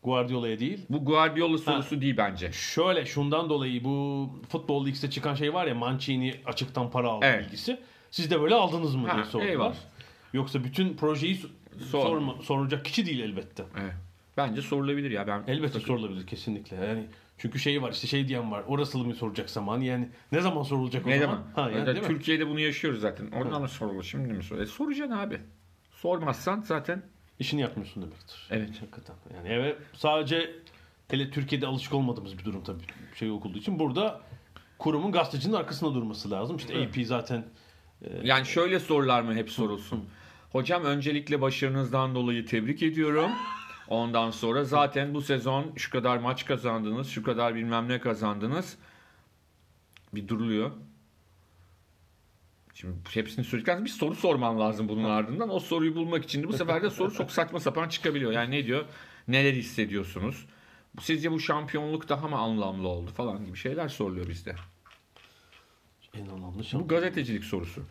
Guardiola'ya 0.04 0.60
değil. 0.60 0.86
Bu 0.90 1.06
Guardiola 1.06 1.58
sorusu 1.58 2.02
değil 2.02 2.18
bence. 2.18 2.52
Şöyle 2.52 3.06
şundan 3.06 3.50
dolayı 3.50 3.84
bu 3.84 4.30
Futbol 4.50 4.86
League'de 4.86 5.10
çıkan 5.10 5.36
şey 5.36 5.54
var 5.54 5.68
ya 5.68 5.76
Mancini 5.76 6.36
açıktan 6.46 6.92
para 6.92 7.10
aldı 7.10 7.26
Evet. 7.26 7.46
bilgisi. 7.46 7.80
Siz 8.12 8.32
de 8.32 8.42
böyle 8.42 8.56
aldınız 8.56 8.96
mı 8.96 9.08
Ha, 9.08 9.16
diye 9.16 9.26
sordular. 9.26 9.50
eyvallah. 9.50 9.76
Yoksa 10.34 10.64
bütün 10.64 10.94
projeyi 10.98 11.36
so- 11.36 11.48
Sor. 11.92 12.02
sorma, 12.02 12.36
sorulacak 12.42 12.86
kişi 12.86 13.06
değil 13.06 13.20
elbette. 13.20 13.64
Evet. 13.82 13.94
Bence 14.38 14.62
sorulabilir 14.62 15.12
ya. 15.12 15.28
Ben 15.28 15.44
Elbette 15.48 15.80
sorulabilir 15.80 16.28
kesinlikle. 16.28 16.76
Yani 16.86 17.06
çünkü 17.38 17.60
şey 17.60 17.82
var 17.82 17.92
işte 17.92 18.08
şey 18.08 18.28
diyen 18.28 18.52
var. 18.52 18.64
Orası 18.68 18.98
mı 18.98 19.16
soracak 19.16 19.50
zaman? 19.50 19.82
Yani 19.82 20.10
ne 20.32 20.42
zaman 20.42 20.64
sorulacak 20.64 21.06
o 21.06 21.10
Ne 21.10 21.20
zaman? 21.20 21.36
zaman? 21.36 21.48
Ha, 21.56 21.62
yani, 21.72 21.80
Ya, 21.80 21.86
değil 21.96 22.02
mi? 22.02 22.08
Türkiye'de 22.08 22.48
bunu 22.50 22.60
yaşıyoruz 22.60 23.02
zaten. 23.02 23.32
Oradan 23.32 23.62
mı 23.62 23.68
sorulur? 23.70 24.04
Şimdi 24.04 24.34
mi 24.34 24.44
sorulur? 24.44 24.64
E, 24.64 24.68
soracaksın 24.68 25.16
abi. 25.16 25.38
Sormazsan 25.92 26.62
zaten 26.62 27.04
İşini 27.40 27.62
yapmıyorsun 27.62 28.04
demektir. 28.04 28.48
Evet. 28.52 28.82
Hakikaten. 28.82 29.16
Yani 29.36 29.48
evet 29.50 29.78
sadece 29.94 30.56
hele 31.08 31.32
Türkiye'de 31.32 31.68
alışık 31.68 31.94
olmadığımız 31.94 32.38
bir 32.38 32.46
durum 32.46 32.64
tabii 32.64 32.84
şey 33.16 33.32
okulduğu 33.32 33.58
için. 33.58 33.80
Burada 33.80 34.22
kurumun 34.80 35.12
gazetecinin 35.12 35.54
arkasında 35.54 35.94
durması 35.94 36.32
lazım. 36.32 36.58
İşte 36.58 36.84
AP 36.84 37.06
zaten 37.06 37.46
yani 38.24 38.46
şöyle 38.46 38.80
sorular 38.80 39.22
mı 39.22 39.36
hep 39.36 39.50
sorulsun. 39.52 40.06
Hocam 40.52 40.84
öncelikle 40.84 41.42
başarınızdan 41.42 42.16
dolayı 42.16 42.46
tebrik 42.46 42.84
ediyorum. 42.84 43.32
Ondan 43.88 44.32
sonra 44.32 44.64
zaten 44.64 45.14
bu 45.14 45.22
sezon 45.22 45.66
şu 45.76 45.92
kadar 45.92 46.18
maç 46.18 46.46
kazandınız, 46.46 47.08
şu 47.08 47.24
kadar 47.24 47.56
bilmem 47.56 47.90
ne 47.90 48.00
kazandınız. 48.00 48.78
Bir 50.14 50.28
duruluyor. 50.28 50.72
Şimdi 52.74 52.96
hepsini 53.14 53.46
söyledikten 53.46 53.86
bir 53.86 53.90
soru 53.90 54.16
sorman 54.16 54.60
lazım 54.60 54.90
bunun 54.90 55.04
ardından. 55.04 55.50
O 55.50 55.60
soruyu 55.60 55.96
bulmak 55.96 56.24
için 56.24 56.44
de 56.44 56.48
bu 56.48 56.54
sefer 56.54 56.84
de 56.84 56.90
soru 56.90 57.14
çok 57.14 57.32
saçma 57.32 57.60
sapan 57.60 57.90
çıkabiliyor. 57.90 58.32
Yani 58.32 58.52
ne 58.52 58.66
diyor? 58.66 58.86
Neler 59.28 59.54
hissediyorsunuz? 59.54 60.46
Sizce 61.00 61.32
bu 61.32 61.40
şampiyonluk 61.40 62.10
daha 62.10 62.28
mı 62.28 62.38
anlamlı 62.38 62.88
oldu 62.88 63.12
falan 63.12 63.46
gibi 63.46 63.58
şeyler 63.58 63.88
soruluyor 63.88 64.28
bizde. 64.30 64.56
en 66.14 66.26
anlamlı 66.28 66.60
Bu 66.60 66.64
şey. 66.64 66.80
gazetecilik 66.82 67.44
sorusu. 67.44 67.84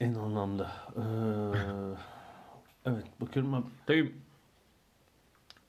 En 0.00 0.14
anlamlı. 0.14 0.70
Ee, 0.96 1.00
evet 2.90 3.04
bakıyorum 3.20 3.52
ben 3.52 3.64
Tabii 3.86 4.14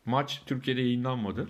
maç 0.06 0.42
Türkiye'de 0.46 0.82
yayınlanmadı. 0.82 1.50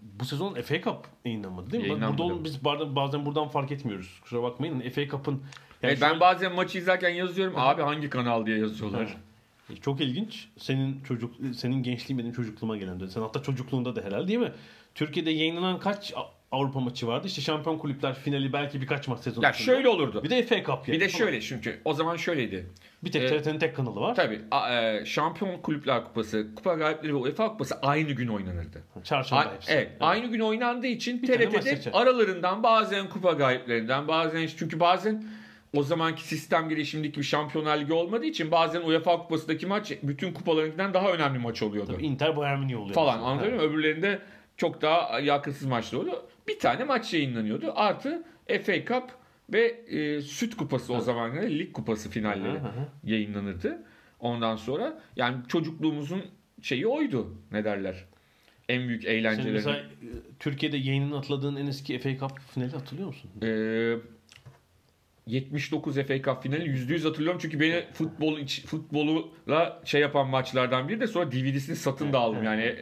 Bu 0.00 0.24
sezon 0.24 0.54
FA 0.54 0.80
Cup 0.80 1.06
yayınlanmadı 1.24 1.70
değil 1.70 1.82
mi? 1.82 1.88
Yayınlanmadı. 1.88 2.18
Burada 2.22 2.34
onu 2.34 2.44
biz 2.44 2.64
bazen, 2.64 3.26
buradan 3.26 3.48
fark 3.48 3.72
etmiyoruz. 3.72 4.20
Kusura 4.22 4.42
bakmayın. 4.42 4.80
FA 4.90 5.08
Cup'ın 5.08 5.32
yani 5.32 5.42
Evet, 5.82 5.98
ben 6.00 6.08
şöyle- 6.08 6.20
bazen 6.20 6.54
maçı 6.54 6.78
izlerken 6.78 7.08
yazıyorum. 7.10 7.54
Abi 7.56 7.82
hangi 7.82 8.10
kanal 8.10 8.46
diye 8.46 8.58
yazıyorlar. 8.58 9.16
E, 9.70 9.76
Çok 9.76 10.00
ilginç. 10.00 10.48
Senin 10.58 11.00
çocuk 11.02 11.34
senin 11.56 11.82
gençliğin 11.82 12.18
benim 12.18 12.32
çocukluğuma 12.32 12.76
gelen. 12.76 13.06
Sen 13.06 13.20
hatta 13.20 13.42
çocukluğunda 13.42 13.96
da 13.96 14.02
herhalde 14.02 14.28
değil 14.28 14.38
mi? 14.38 14.52
Türkiye'de 14.94 15.30
yayınlanan 15.30 15.80
kaç 15.80 16.14
Avrupa 16.52 16.80
maçı 16.80 17.06
vardı? 17.06 17.26
İşte 17.26 17.40
Şampiyon 17.42 17.78
Kulüpler 17.78 18.14
finali 18.14 18.52
belki 18.52 18.80
birkaç 18.80 19.08
maç 19.08 19.20
sezonu. 19.20 19.44
Ya 19.44 19.50
içinde. 19.50 19.64
şöyle 19.64 19.88
olurdu. 19.88 20.22
Bir 20.24 20.30
de 20.30 20.42
FA 20.42 20.56
Cup 20.56 20.68
yani. 20.68 20.92
Bir 20.92 21.00
de 21.00 21.08
şöyle 21.08 21.40
çünkü 21.40 21.80
o 21.84 21.94
zaman 21.94 22.16
şöyleydi. 22.16 22.66
Bir 23.04 23.12
tek 23.12 23.22
e, 23.22 23.26
TRT'nin 23.38 23.58
tek 23.58 23.76
kanalı 23.76 24.00
var. 24.00 24.14
Tabii 24.14 24.40
a- 24.50 24.74
e, 24.74 25.04
Şampiyon 25.04 25.58
Kulüpler 25.58 26.04
Kupası, 26.04 26.54
Kupa 26.54 26.74
Galipleri 26.74 27.12
ve 27.12 27.16
UEFA 27.16 27.48
Kupası 27.48 27.78
aynı 27.82 28.10
gün 28.12 28.28
oynanırdı. 28.28 28.82
Çarşamba 29.04 29.42
A- 29.42 29.54
hepsi. 29.54 29.72
evet, 29.72 29.92
aynı 30.00 30.26
gün 30.26 30.40
oynandığı 30.40 30.86
için 30.86 31.22
Bir 31.22 31.26
TRT'de 31.26 31.90
aralarından 31.92 32.62
bazen 32.62 33.08
kupa 33.08 33.32
galiplerinden 33.32 34.08
bazen 34.08 34.46
çünkü 34.58 34.80
bazen 34.80 35.24
o 35.76 35.82
zamanki 35.82 36.22
sistem 36.22 36.68
gereği 36.68 36.86
şimdiki 36.86 37.20
bir 37.20 37.24
şampiyonlar 37.24 37.78
ligi 37.78 37.92
olmadığı 37.92 38.24
için 38.26 38.50
bazen 38.50 38.80
UEFA 38.82 39.18
kupasındaki 39.18 39.66
maç 39.66 39.92
bütün 40.02 40.32
kupalarınkinden 40.32 40.94
daha 40.94 41.12
önemli 41.12 41.38
maç 41.38 41.62
oluyordu. 41.62 41.92
Tabii 41.92 42.06
Inter 42.06 42.36
Bayern 42.36 42.58
Münih 42.60 42.78
oluyor. 42.80 42.94
falan 42.94 43.18
anladın 43.18 43.54
mı? 43.54 43.60
Öbürlerinde 43.62 44.18
çok 44.56 44.82
daha 44.82 45.20
yakınsız 45.20 45.66
maçlar 45.66 45.98
oluyor. 45.98 46.16
Bir 46.48 46.58
tane 46.58 46.84
maç 46.84 47.14
yayınlanıyordu. 47.14 47.72
Artı 47.74 48.24
FA 48.46 48.84
Cup 48.84 49.04
ve 49.52 49.66
e, 49.88 50.20
Süt 50.20 50.56
Kupası 50.56 50.94
o 50.94 51.00
zaman 51.00 51.36
lig 51.36 51.72
kupası 51.72 52.10
finalleri 52.10 52.60
yayınlanırdı. 53.04 53.82
Ondan 54.20 54.56
sonra 54.56 55.00
yani 55.16 55.36
çocukluğumuzun 55.48 56.22
şeyi 56.62 56.86
oydu. 56.86 57.34
Ne 57.52 57.64
derler? 57.64 58.04
En 58.68 58.88
büyük 58.88 59.04
eğlenceleri. 59.04 59.52
mesela 59.52 59.76
e, 59.76 59.86
Türkiye'de 60.38 60.76
yayınını 60.76 61.18
atladığın 61.18 61.56
en 61.56 61.66
eski 61.66 61.98
FA 61.98 62.18
Cup 62.18 62.40
finali 62.40 62.72
hatırlıyor 62.72 63.08
musun? 63.08 63.30
Ee, 63.42 63.96
79 65.26 65.94
FA 65.94 66.22
Cup 66.22 66.42
finali 66.42 66.64
%100 66.64 67.04
hatırlıyorum 67.04 67.40
çünkü 67.42 67.60
beni 67.60 67.84
futbol 67.92 68.46
futboluyla 68.66 69.82
şey 69.84 70.00
yapan 70.00 70.28
maçlardan 70.28 70.88
biri 70.88 71.00
de 71.00 71.06
sonra 71.06 71.32
DVD'sini 71.32 71.76
satın 71.76 72.12
da 72.12 72.18
aldım 72.18 72.42
yani 72.42 72.76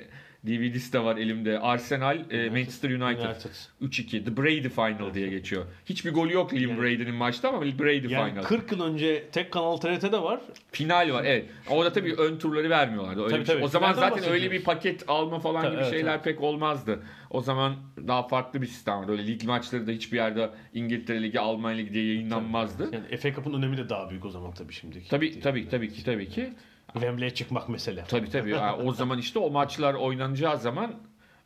DVD'si 0.47 0.93
de 0.93 1.05
var 1.05 1.17
elimde. 1.17 1.59
Arsenal, 1.59 2.31
e, 2.31 2.51
Manchester 2.51 2.91
United. 2.91 3.25
United. 3.25 3.51
3-2. 3.83 4.25
The 4.25 4.37
Brady 4.37 4.69
Final 4.69 5.15
diye 5.15 5.29
geçiyor. 5.29 5.65
Hiçbir 5.87 6.13
golü 6.13 6.33
yok 6.33 6.55
Liam 6.55 6.83
Brady'nin 6.83 7.15
maçta 7.15 7.49
ama 7.49 7.63
Brady 7.63 8.13
Yani 8.13 8.31
Final. 8.31 8.43
40 8.43 8.73
yıl 8.73 8.83
önce 8.83 9.25
tek 9.33 9.53
kanal 9.53 9.77
TRT'de 9.77 10.23
var. 10.23 10.41
Final 10.73 11.13
var 11.13 11.25
evet. 11.25 11.47
Orada 11.71 11.93
tabii 11.93 12.15
ön 12.15 12.39
turları 12.39 12.71
vermiyorlardı. 12.71 13.21
Öyle 13.21 13.31
Tabii, 13.31 13.41
bir 13.41 13.47
şey. 13.47 13.55
tabii. 13.55 13.65
O 13.65 13.69
zaman 13.69 13.93
Finalden 13.95 14.17
zaten 14.17 14.33
öyle 14.33 14.51
bir 14.51 14.65
paket 14.65 15.05
alma 15.09 15.39
falan 15.39 15.63
Tabii, 15.63 15.73
gibi 15.73 15.83
evet, 15.83 15.93
şeyler 15.93 16.15
evet. 16.15 16.25
pek 16.25 16.41
olmazdı. 16.41 17.03
O 17.31 17.41
zaman 17.41 17.77
daha 18.09 18.29
farklı 18.29 18.63
bir 18.63 18.67
sistem 18.67 18.99
vardı. 18.99 19.13
Öyle 19.13 19.27
lig 19.27 19.45
maçları 19.45 19.87
da 19.87 19.91
hiçbir 19.91 20.17
yerde 20.17 20.51
İngiltere 20.75 21.23
Ligi, 21.23 21.41
Almanya 21.41 21.77
Ligi 21.77 21.95
diye 21.95 22.07
yayınlanmazdı. 22.07 22.91
Yani 22.93 23.17
FA 23.17 23.33
Cup'ın 23.33 23.53
önemi 23.53 23.77
de 23.77 23.89
daha 23.89 24.11
büyük 24.11 24.25
o 24.25 24.31
zaman 24.31 24.53
tabii 24.53 24.73
şimdiki. 24.73 25.09
Tabii 25.09 25.41
tabii 25.41 25.69
tabii 25.69 25.93
ki 25.93 26.05
tabii 26.05 26.29
ki. 26.29 26.53
Wembley'e 26.93 27.35
çıkmak 27.35 27.69
mesele. 27.69 28.05
Tabii 28.09 28.31
tabii. 28.31 28.51
Yani 28.51 28.83
o 28.83 28.93
zaman 28.93 29.19
işte 29.19 29.39
o 29.39 29.51
maçlar 29.51 29.95
oynanacağı 29.95 30.59
zaman 30.59 30.95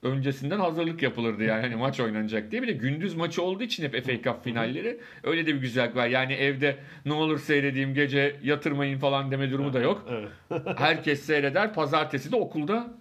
öncesinden 0.03 0.61
hazırlık 0.61 1.03
yapılırdı 1.03 1.45
yani 1.45 1.61
hani 1.63 1.77
maç 1.77 2.01
oynanacak 2.01 2.51
diye. 2.51 2.63
Bir 2.63 2.69
de 2.69 2.73
gündüz 2.73 3.15
maçı 3.15 3.43
olduğu 3.43 3.63
için 3.63 3.85
hep 3.85 4.05
FA 4.07 4.23
Cup 4.23 4.45
finalleri 4.45 5.01
öyle 5.25 5.47
de 5.47 5.55
bir 5.55 5.61
güzellik 5.61 5.97
var. 5.97 6.07
Yani 6.07 6.33
evde 6.33 6.79
ne 7.05 7.13
olur 7.13 7.39
seyredeyim 7.39 7.95
gece 7.95 8.37
yatırmayın 8.43 8.99
falan 8.99 9.31
deme 9.31 9.51
durumu 9.51 9.73
da 9.73 9.81
yok. 9.81 10.09
Herkes 10.77 11.23
seyreder. 11.23 11.75
Pazartesi 11.75 12.33
de 12.33 12.37
okulda 12.37 12.95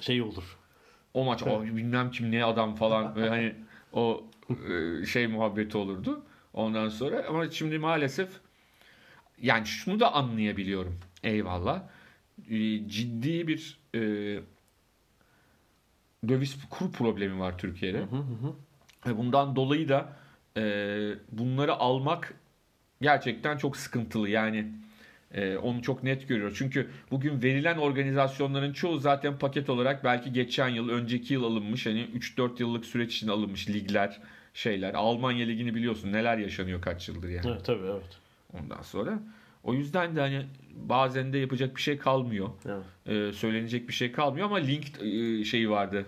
Şey 0.00 0.22
olur. 0.22 0.56
o 1.14 1.24
maç 1.24 1.42
o 1.42 1.62
bilmem 1.62 2.10
kim 2.10 2.30
ne 2.30 2.44
adam 2.44 2.74
falan 2.74 3.16
böyle 3.16 3.28
hani 3.28 3.54
o 3.92 4.24
e, 5.02 5.06
şey 5.06 5.26
muhabbeti 5.26 5.78
olurdu. 5.78 6.22
Ondan 6.54 6.88
sonra 6.88 7.24
ama 7.28 7.50
şimdi 7.50 7.78
maalesef 7.78 8.28
yani 9.42 9.66
şunu 9.66 10.00
da 10.00 10.12
anlayabiliyorum. 10.12 10.98
Eyvallah. 11.24 11.82
E, 12.50 12.88
Ciddi 12.88 13.48
bir 13.48 13.78
e, 13.94 14.00
döviz 16.28 16.56
kur 16.70 16.92
problemi 16.92 17.40
var 17.40 17.58
Türkiye'de. 17.58 18.02
Ve 19.06 19.16
bundan 19.18 19.56
dolayı 19.56 19.88
da 19.88 20.12
e, 20.56 20.62
bunları 21.32 21.74
almak 21.74 22.34
gerçekten 23.02 23.56
çok 23.56 23.76
sıkıntılı. 23.76 24.28
Yani 24.28 24.66
e, 25.34 25.56
onu 25.56 25.82
çok 25.82 26.02
net 26.02 26.28
görüyoruz. 26.28 26.58
Çünkü 26.58 26.90
bugün 27.10 27.42
verilen 27.42 27.76
organizasyonların 27.76 28.72
çoğu 28.72 28.98
zaten 28.98 29.38
paket 29.38 29.70
olarak 29.70 30.04
belki 30.04 30.32
geçen 30.32 30.68
yıl, 30.68 30.88
önceki 30.88 31.34
yıl 31.34 31.44
alınmış. 31.44 31.86
Hani 31.86 32.08
3-4 32.14 32.60
yıllık 32.60 32.84
süreç 32.84 33.16
için 33.16 33.28
alınmış 33.28 33.68
ligler, 33.68 34.20
şeyler. 34.54 34.94
Almanya 34.94 35.46
ligini 35.46 35.74
biliyorsun 35.74 36.12
neler 36.12 36.38
yaşanıyor 36.38 36.82
kaç 36.82 37.08
yıldır 37.08 37.28
yani. 37.28 37.46
Evet 37.48 37.64
tabii 37.64 37.86
evet. 37.86 38.18
Ondan 38.52 38.82
sonra. 38.82 39.18
O 39.62 39.74
yüzden 39.74 40.16
de 40.16 40.20
hani 40.20 40.46
bazen 40.76 41.32
de 41.32 41.38
yapacak 41.38 41.76
bir 41.76 41.82
şey 41.82 41.98
kalmıyor. 41.98 42.48
evet. 42.66 42.84
Ee, 43.06 43.32
söylenecek 43.32 43.88
bir 43.88 43.92
şey 43.92 44.12
kalmıyor 44.12 44.46
ama 44.46 44.56
link 44.56 44.84
e, 45.02 45.44
şeyi 45.44 45.70
vardı. 45.70 46.06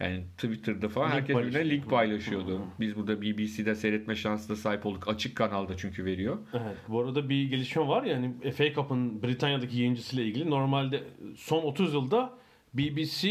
Yani 0.00 0.24
Twitter'da 0.38 0.88
falan 0.88 1.06
Link 1.06 1.14
herkes 1.20 1.36
birbirine 1.36 1.70
link 1.70 1.90
paylaşıyordu. 1.90 2.62
Biz 2.80 2.96
burada 2.96 3.22
BBC'de 3.22 3.74
seyretme 3.74 4.14
şansına 4.14 4.56
sahip 4.56 4.86
olduk. 4.86 5.08
Açık 5.08 5.36
kanalda 5.36 5.76
çünkü 5.76 6.04
veriyor. 6.04 6.38
Evet. 6.54 6.76
Bu 6.88 7.00
arada 7.00 7.28
bir 7.28 7.50
gelişme 7.50 7.88
var 7.88 8.02
ya 8.02 8.16
hani 8.16 8.50
FA 8.52 8.72
Cup'ın 8.72 9.22
Britanya'daki 9.22 9.78
yayıncısıyla 9.78 10.24
ilgili 10.24 10.50
normalde 10.50 11.02
son 11.36 11.62
30 11.62 11.94
yılda 11.94 12.32
BBC, 12.74 13.28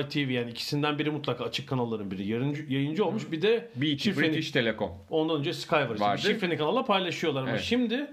ITV 0.00 0.30
yani 0.30 0.50
ikisinden 0.50 0.98
biri 0.98 1.10
mutlaka 1.10 1.44
açık 1.44 1.68
kanalların 1.68 2.10
biri 2.10 2.26
yayıncı, 2.26 2.66
yayıncı 2.68 3.04
olmuş. 3.04 3.32
Bir 3.32 3.42
de 3.42 3.68
BT, 3.76 3.84
şifreni- 4.06 4.16
British 4.32 4.50
Telecom. 4.50 4.90
ondan 5.10 5.38
önce 5.38 5.52
Sky 5.52 5.74
var. 5.74 5.94
işte. 6.16 6.28
Bir 6.28 6.34
şifreni 6.34 6.56
kanalla 6.56 6.84
paylaşıyorlar 6.84 7.42
ama 7.42 7.50
Evet. 7.50 7.60
şimdi 7.60 8.06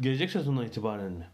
gelecek 0.00 0.30
sezondan 0.30 0.66
itibaren 0.66 1.12
mi? 1.12 1.26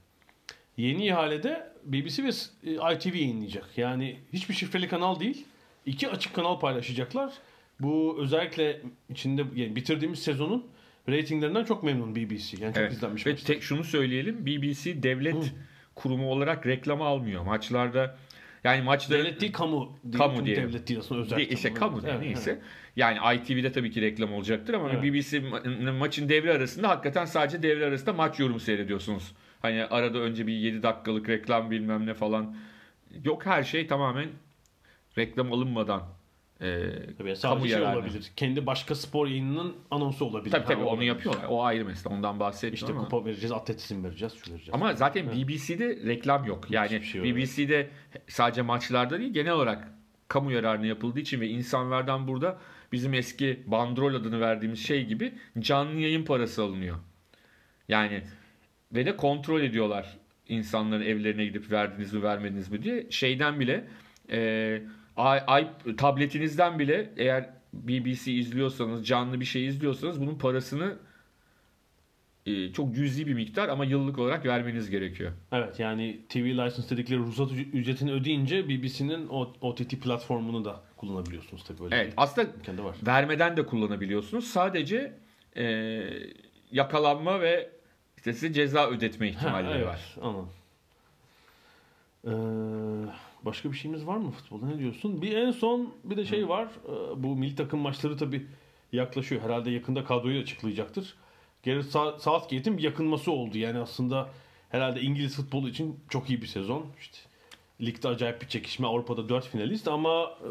Yeni 0.76 1.06
ihalede 1.06 1.72
BBC 1.84 2.24
ve 2.24 2.28
e, 2.64 2.94
ITV 2.94 3.14
yayınlayacak. 3.14 3.78
Yani 3.78 4.18
hiçbir 4.32 4.54
şifreli 4.54 4.88
kanal 4.88 5.20
değil. 5.20 5.46
iki 5.86 6.08
açık 6.08 6.34
kanal 6.34 6.58
paylaşacaklar. 6.60 7.32
Bu 7.80 8.16
özellikle 8.20 8.80
içinde 9.10 9.44
yani 9.54 9.76
bitirdiğimiz 9.76 10.18
sezonun 10.18 10.66
reytinglerinden 11.08 11.64
çok 11.64 11.82
memnun 11.82 12.16
BBC. 12.16 12.56
Yani 12.64 12.74
çok 12.74 12.82
Evet. 12.82 12.92
izlenmiş. 12.92 13.26
Ve 13.26 13.30
maçlar. 13.30 13.46
tek 13.46 13.62
şunu 13.62 13.84
söyleyelim. 13.84 14.46
BBC 14.46 15.02
devlet 15.02 15.52
kurumu 15.94 16.30
olarak 16.30 16.66
reklam 16.66 17.02
almıyor. 17.02 17.42
Maçlarda 17.42 18.16
Yani 18.64 18.82
maçların 18.82 19.24
Devlet 19.24 19.40
değil 19.40 19.52
kamu. 19.52 19.98
Değil, 20.04 20.18
Kamu 20.18 20.46
diyelim. 20.46 20.68
Devlet 20.68 20.88
değil 20.88 21.00
aslında 21.00 21.20
özel. 21.20 21.36
Değil, 21.38 21.50
işte 21.50 21.74
kamu 21.74 22.00
Evet, 22.06 22.20
neyse. 22.20 22.50
evet. 22.50 22.62
Yani 22.96 23.36
ITV'de 23.36 23.72
tabii 23.72 23.90
ki 23.90 24.02
reklam 24.02 24.32
olacaktır 24.32 24.74
ama 24.74 24.90
Evet. 24.90 25.02
BBC 25.02 25.38
ma- 25.38 25.90
maçın 25.98 26.28
devre 26.28 26.52
arasında 26.52 26.88
hakikaten 26.88 27.24
sadece 27.24 27.62
devre 27.62 27.86
arasında 27.86 28.12
maç 28.12 28.40
yorumu 28.40 28.60
seyrediyorsunuz. 28.60 29.32
Hani 29.62 29.84
arada 29.84 30.18
önce 30.18 30.46
bir 30.46 30.52
7 30.52 30.82
dakikalık 30.82 31.28
reklam 31.28 31.70
bilmem 31.70 32.06
ne 32.06 32.14
falan. 32.14 32.56
Yok 33.24 33.46
her 33.46 33.62
şey 33.62 33.86
tamamen 33.86 34.28
reklam 35.18 35.52
alınmadan 35.52 36.02
e, 36.60 36.66
Tabii 36.90 37.16
kamu 37.18 37.36
sadece 37.36 37.68
şey 37.68 37.78
yararına. 37.78 37.98
olabilir. 37.98 38.30
Kendi 38.36 38.66
başka 38.66 38.94
spor 38.94 39.26
yayınının 39.26 39.74
anonsu 39.90 40.24
olabilir. 40.24 40.50
Tabii 40.50 40.64
tabii 40.64 40.74
Ha, 40.74 40.80
onu 40.82 40.88
olabilir. 40.88 41.06
yapıyorlar. 41.08 41.44
O 41.48 41.62
ayrı 41.64 41.84
mesele. 41.84 42.14
Ondan 42.14 42.40
bahsetmiyorum 42.40 42.74
İşte 42.88 42.92
ama. 42.92 43.04
kupa 43.08 43.24
vereceğiz, 43.24 43.52
atletizm 43.52 44.04
vereceğiz, 44.04 44.32
şu 44.34 44.50
vereceğiz. 44.50 44.70
Ama 44.74 44.92
zaten 44.92 45.26
BBC'de 45.32 45.88
reklam 46.06 46.44
yok. 46.44 46.70
Yani 46.70 47.04
şey. 47.04 47.22
BBC'de 47.24 47.88
sadece 48.28 48.62
maçlarda 48.62 49.18
değil 49.18 49.32
genel 49.32 49.52
olarak 49.52 49.88
kamu 50.28 50.52
yararına 50.52 50.86
yapıldığı 50.86 51.20
için 51.20 51.40
ve 51.40 51.48
insanlardan 51.48 52.28
burada 52.28 52.58
bizim 52.92 53.14
eski 53.14 53.62
bandrol 53.66 54.14
adını 54.14 54.40
verdiğimiz 54.40 54.86
şey 54.86 55.04
gibi 55.06 55.32
canlı 55.58 56.00
yayın 56.00 56.24
parası 56.24 56.62
alınıyor. 56.62 56.96
Yani 57.88 58.22
ve 58.92 59.06
de 59.06 59.16
kontrol 59.16 59.60
ediyorlar 59.60 60.16
insanların 60.48 61.02
evlerine 61.02 61.44
gidip 61.44 61.70
verdiniz 61.72 62.12
mi 62.12 62.22
vermediniz 62.22 62.70
mi 62.70 62.82
diye. 62.82 63.06
Şeyden 63.10 63.60
bile 63.60 63.84
e, 64.30 64.82
ay, 65.18 65.42
ay- 65.46 65.96
tabletinizden 65.96 66.78
bile 66.78 67.10
eğer 67.16 67.50
BBC 67.72 68.32
izliyorsanız 68.32 69.06
canlı 69.06 69.40
bir 69.40 69.44
şey 69.44 69.66
izliyorsanız 69.66 70.20
bunun 70.20 70.38
parasını 70.38 70.96
e, 72.46 72.72
çok 72.72 72.94
cüzi 72.94 73.26
bir 73.26 73.34
miktar 73.34 73.68
ama 73.68 73.84
yıllık 73.84 74.18
olarak 74.18 74.46
vermeniz 74.46 74.90
gerekiyor. 74.90 75.32
Evet 75.52 75.80
yani 75.80 76.20
TV 76.28 76.38
license 76.38 76.90
dedikleri 76.96 77.18
ruhsat 77.18 77.50
üc- 77.50 77.70
ücretini 77.70 78.12
ödeyince 78.12 78.68
BBC'nin 78.68 79.28
o 79.28 79.52
OTT 79.60 79.90
platformunu 80.02 80.64
da 80.64 80.80
kullanabiliyorsunuz 80.96 81.64
tabii 81.64 81.80
böyle. 81.80 81.96
Evet 81.96 82.12
aslında 82.16 82.48
var. 82.84 82.96
vermeden 83.06 83.56
de 83.56 83.66
kullanabiliyorsunuz. 83.66 84.44
Sadece 84.44 85.12
e, 85.56 85.64
yakalanma 86.72 87.40
ve 87.40 87.70
işte 88.16 88.32
size 88.32 88.52
ceza 88.52 88.88
ödetme 88.90 89.26
Ha, 89.32 89.38
ihtimalleri 89.38 89.76
evet, 89.78 89.86
var. 89.86 90.14
Anladım. 90.22 90.48
Ee, 92.24 92.30
başka 93.42 93.72
bir 93.72 93.76
şeyimiz 93.76 94.06
var 94.06 94.16
mı 94.16 94.30
futbolda 94.30 94.66
ne 94.66 94.78
diyorsun? 94.78 95.22
Bir 95.22 95.36
en 95.36 95.50
son 95.50 95.94
bir 96.04 96.16
de 96.16 96.24
şey 96.24 96.48
var. 96.48 96.68
Ee, 96.88 97.22
bu 97.22 97.36
milli 97.36 97.54
takım 97.54 97.80
maçları 97.80 98.16
tabii 98.16 98.46
yaklaşıyor. 98.92 99.42
Herhalde 99.42 99.70
yakında 99.70 100.04
kadroyu 100.04 100.40
açıklayacaktır. 100.40 101.14
Gareth 101.64 101.88
Southgate'in 102.18 102.78
bir 102.78 102.82
yakınması 102.82 103.32
oldu. 103.32 103.58
Yani 103.58 103.78
aslında 103.78 104.28
herhalde 104.70 105.00
İngiliz 105.00 105.36
futbolu 105.36 105.68
için 105.68 106.00
çok 106.08 106.30
iyi 106.30 106.42
bir 106.42 106.46
sezon. 106.46 106.86
İşte 107.00 107.18
ligde 107.80 108.08
acayip 108.08 108.40
bir 108.42 108.48
çekişme. 108.48 108.86
Avrupa'da 108.86 109.28
4 109.28 109.46
finalist 109.46 109.88
ama 109.88 110.24
e, 110.24 110.50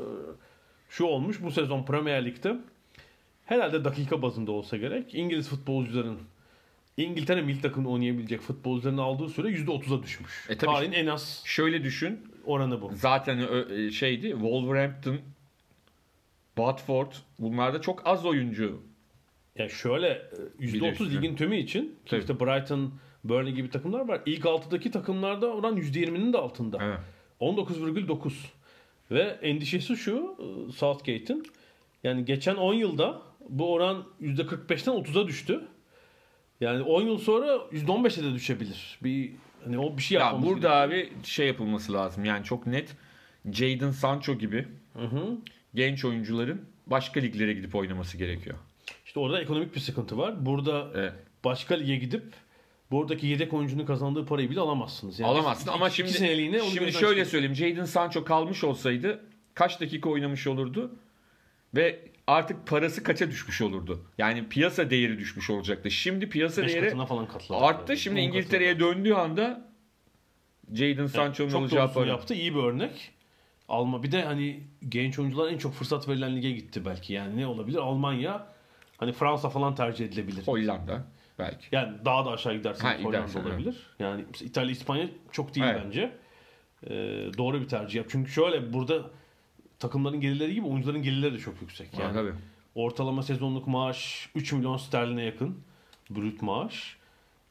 şu 0.89 1.05
olmuş 1.05 1.43
bu 1.43 1.51
sezon 1.51 1.83
Premier 1.83 2.25
Lig'de 2.25 2.57
herhalde 3.45 3.85
dakika 3.85 4.21
bazında 4.21 4.51
olsa 4.51 4.77
gerek 4.77 5.15
İngiliz 5.15 5.49
futbolcuların 5.49 6.19
İngiltere 6.97 7.41
milli 7.41 7.61
takımında 7.61 7.89
oynayabilecek 7.89 8.41
futbolcuların 8.41 8.97
aldığı 8.97 9.29
süre 9.29 9.47
%30'a 9.47 10.03
düşmüş. 10.03 10.45
E 10.49 10.57
tabii 10.57 10.71
Tarihin 10.71 10.91
en 10.91 11.07
az 11.07 11.41
Şöyle 11.45 11.83
düşün. 11.83 12.19
oranı 12.45 12.81
bu. 12.81 12.91
Zaten 12.95 13.39
ö- 13.39 13.85
e, 13.87 13.91
şeydi 13.91 14.29
Wolverhampton, 14.31 15.17
Watford 16.55 17.11
bunlarda 17.39 17.81
çok 17.81 18.07
az 18.07 18.25
oyuncu. 18.25 18.81
Ya 19.57 19.69
şöyle 19.69 20.07
e, 20.07 20.65
%30 20.65 20.91
üstüne. 20.91 21.13
ligin 21.17 21.35
tümü 21.35 21.57
için 21.57 21.81
ki 21.83 21.91
Tabii. 22.05 22.19
işte 22.19 22.39
Brighton, 22.39 22.93
Burnley 23.23 23.53
gibi 23.53 23.69
takımlar 23.69 24.07
var. 24.07 24.21
İlk 24.25 24.43
6'daki 24.45 24.91
takımlarda 24.91 25.47
oran 25.47 25.77
%20'nin 25.77 26.33
de 26.33 26.37
altında. 26.37 26.77
Evet. 26.81 26.99
19,9. 27.41 28.31
Ve 29.11 29.21
endişesi 29.21 29.95
şu 29.97 30.35
e, 30.39 30.71
Southgate'in 30.71 31.43
yani 32.03 32.25
geçen 32.25 32.55
10 32.55 32.73
yılda 32.73 33.21
bu 33.49 33.73
oran 33.73 34.03
%45'ten 34.21 34.93
30'a 34.93 35.27
düştü. 35.27 35.61
Yani 36.61 36.83
10 36.83 37.01
yıl 37.01 37.17
sonra 37.17 37.47
%15'e 37.71 38.23
de 38.23 38.33
düşebilir. 38.33 38.99
Bir 39.03 39.31
hani 39.63 39.77
o 39.79 39.97
bir 39.97 40.01
şey 40.01 40.17
Ya 40.17 40.23
yapmamız 40.25 40.49
burada 40.49 40.75
abi 40.75 41.09
şey 41.23 41.47
yapılması 41.47 41.93
lazım. 41.93 42.25
Yani 42.25 42.43
çok 42.45 42.67
net 42.67 42.95
Jadon 43.51 43.91
Sancho 43.91 44.33
gibi 44.35 44.67
Hı 44.93 45.05
hı. 45.05 45.37
genç 45.75 46.05
oyuncuların 46.05 46.61
başka 46.87 47.19
liglere 47.19 47.53
gidip 47.53 47.75
oynaması 47.75 48.17
gerekiyor. 48.17 48.55
İşte 49.05 49.19
orada 49.19 49.41
ekonomik 49.41 49.75
bir 49.75 49.79
sıkıntı 49.79 50.17
var. 50.17 50.45
Burada 50.45 50.87
Evet. 50.95 51.13
başka 51.45 51.75
lige 51.75 51.95
gidip 51.95 52.23
buradaki 52.91 53.27
yedek 53.27 53.53
oyuncunun 53.53 53.85
kazandığı 53.85 54.25
parayı 54.25 54.49
bile 54.49 54.59
alamazsınız. 54.59 55.19
Yani 55.19 55.31
Alamazsın 55.31 55.63
iki- 55.63 55.71
ama 55.71 55.87
iki 55.87 55.95
şimdi 55.97 56.11
seneliğine 56.11 56.61
onu 56.61 56.69
şimdi 56.69 56.79
gözden 56.85 56.99
şöyle 56.99 57.25
çıkarın. 57.25 57.29
söyleyeyim. 57.51 57.55
Jadon 57.75 57.85
Sancho 57.85 58.23
kalmış 58.23 58.63
olsaydı 58.63 59.23
kaç 59.53 59.81
dakika 59.81 60.09
oynamış 60.09 60.47
olurdu 60.47 60.91
ve 61.75 61.99
artık 62.27 62.67
parası 62.67 63.03
kaça 63.03 63.31
düşmüş 63.31 63.61
olurdu? 63.61 64.05
Yani 64.17 64.49
piyasa 64.49 64.89
değeri 64.89 65.19
düşmüş 65.19 65.49
olacaktı. 65.49 65.91
Şimdi 65.91 66.29
piyasa 66.29 66.63
Beş 66.63 66.73
değeri 66.73 67.05
falan 67.05 67.27
arttı. 67.49 67.97
Şimdi 67.97 68.19
On 68.19 68.23
İngiltere'ye 68.23 68.79
döndüğü 68.79 69.13
anda 69.13 69.67
Jadon. 70.73 71.05
Sancho'nun 71.07 71.49
çok 71.49 71.61
olacağı 71.61 71.93
para. 71.93 72.05
yaptı. 72.05 72.33
İyi 72.33 72.55
bir 72.55 72.59
örnek. 72.59 73.11
Alma 73.69 74.03
bir 74.03 74.11
de 74.11 74.23
hani 74.23 74.63
genç 74.89 75.19
oyuncular 75.19 75.51
en 75.51 75.57
çok 75.57 75.73
fırsat 75.73 76.09
verilen 76.09 76.35
lige 76.35 76.51
gitti 76.51 76.85
belki. 76.85 77.13
Yani 77.13 77.37
ne 77.37 77.47
olabilir? 77.47 77.77
Almanya 77.77 78.47
hani 78.97 79.11
Fransa 79.11 79.49
falan 79.49 79.75
tercih 79.75 80.05
edilebilir. 80.05 80.47
Hollanda 80.47 81.03
belki. 81.39 81.65
Yani 81.71 81.97
daha 82.05 82.25
da 82.25 82.31
aşağı 82.31 82.53
gidersen 82.55 82.87
Ha, 82.87 82.95
Hollanda 82.95 83.17
gidersen, 83.17 83.41
olabilir. 83.43 83.75
Yani 83.99 84.25
mesela 84.31 84.49
İtalya, 84.49 84.71
İspanya 84.71 85.07
çok 85.31 85.55
değil 85.55 85.65
Evet. 85.69 85.81
bence. 85.85 86.11
Ee, 86.83 86.89
doğru 87.37 87.61
bir 87.61 87.67
tercih 87.67 87.95
yap. 87.95 88.05
Çünkü 88.09 88.31
şöyle 88.31 88.73
burada 88.73 89.09
takımların 89.79 90.21
gelirleri 90.21 90.53
gibi 90.53 90.67
oyuncuların 90.67 91.01
gelirleri 91.01 91.33
de 91.33 91.39
çok 91.39 91.61
yüksek. 91.61 91.99
Yani 91.99 92.13
tabii. 92.13 92.33
ortalama 92.75 93.23
sezonluk 93.23 93.67
maaş 93.67 94.29
3 94.35 94.53
milyon 94.53 94.77
sterline 94.77 95.23
yakın 95.23 95.57
brüt 96.09 96.41
maaş. 96.41 96.97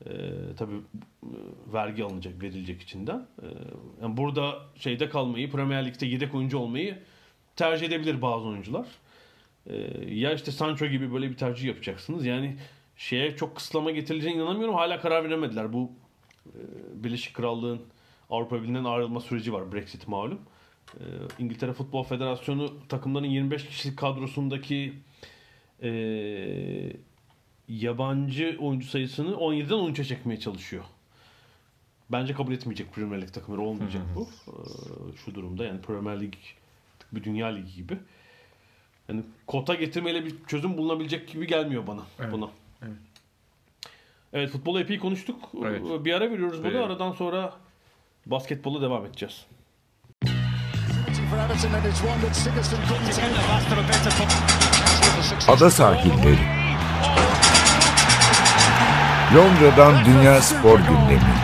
Ee, 0.06 0.10
tabii 0.58 0.74
e, 1.22 1.36
vergi 1.72 2.04
alınacak, 2.04 2.42
verilecek 2.42 2.82
içinden. 2.82 3.26
Ee, 3.42 3.46
yani 4.02 4.16
burada 4.16 4.58
şeyde 4.76 5.08
kalmayı, 5.08 5.50
Premier 5.50 5.86
Lig'de 5.86 6.06
yedek 6.06 6.34
oyuncu 6.34 6.58
olmayı 6.58 6.98
tercih 7.56 7.86
edebilir 7.86 8.22
bazı 8.22 8.46
oyuncular. 8.46 8.86
Ee, 9.66 9.76
ya 10.14 10.32
işte 10.32 10.52
Sancho 10.52 10.86
gibi 10.86 11.12
böyle 11.12 11.30
bir 11.30 11.36
tercih 11.36 11.68
yapacaksınız. 11.68 12.26
Yani 12.26 12.56
şeye 12.96 13.36
çok 13.36 13.56
kısıtlama 13.56 13.90
getirileceğine 13.90 14.38
inanamıyorum. 14.38 14.74
Hala 14.74 15.00
karar 15.00 15.24
veremediler. 15.24 15.72
Bu 15.72 15.90
e, 16.46 16.60
Birleşik 17.04 17.34
Krallığın 17.34 17.80
Avrupa 18.30 18.62
Birliği'nden 18.62 18.84
ayrılma 18.84 19.20
süreci 19.20 19.52
var. 19.52 19.72
Brexit 19.72 20.08
malum. 20.08 20.38
Ee, 21.00 21.02
İngiltere 21.38 21.72
Futbol 21.72 22.02
Federasyonu 22.02 22.88
takımların 22.88 23.26
25 23.26 23.66
kişilik 23.66 23.98
kadrosundaki 23.98 24.92
e, 25.82 25.90
yabancı 27.68 28.56
oyuncu 28.60 28.86
sayısını 28.88 29.30
17'den 29.30 29.94
13'e 29.94 30.04
çekmeye 30.04 30.40
çalışıyor. 30.40 30.84
Bence 32.10 32.34
kabul 32.34 32.52
etmeyecek 32.52 32.92
Premier 32.92 33.22
Lig 33.22 33.32
takımları 33.32 33.60
olmayacak 33.62 34.02
bu. 34.14 34.28
Ee, 34.48 34.52
şu 35.24 35.34
durumda 35.34 35.64
yani 35.64 35.80
Premier 35.80 36.20
Lig 36.20 36.34
bir 37.12 37.24
dünya 37.24 37.46
ligi 37.46 37.74
gibi. 37.74 37.98
Yani 39.08 39.22
kota 39.46 39.74
getirmeyle 39.74 40.24
bir 40.24 40.34
çözüm 40.46 40.76
bulunabilecek 40.78 41.28
gibi 41.28 41.46
gelmiyor 41.46 41.86
bana 41.86 42.02
Evet, 42.20 42.32
buna. 42.32 42.48
evet. 42.82 42.96
Evet 44.32 44.50
futbolu 44.50 44.80
epey 44.80 44.98
konuştuk. 44.98 45.50
Evet. 45.64 45.82
Bir 46.04 46.12
ara 46.12 46.30
veriyoruz 46.30 46.58
burada. 46.58 46.68
Verelim. 46.68 46.82
Aradan 46.84 47.12
sonra 47.12 47.54
basketbola 48.26 48.82
devam 48.82 49.06
edeceğiz. 49.06 49.46
Ada 55.48 55.70
sahilleri. 55.70 56.38
Londra'dan 59.34 60.04
Dünya 60.04 60.40
Spor 60.40 60.78
Gündemi. 60.78 61.34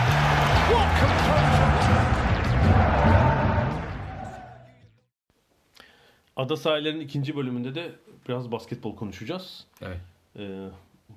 Ada 6.37 6.57
sahillerinin 6.57 7.01
ikinci 7.01 7.37
bölümünde 7.37 7.75
de 7.75 7.92
biraz 8.29 8.53
basketbol 8.53 8.97
konuşacağız. 8.97 9.66
Evet. 9.83 10.01
Ee, 10.38 10.68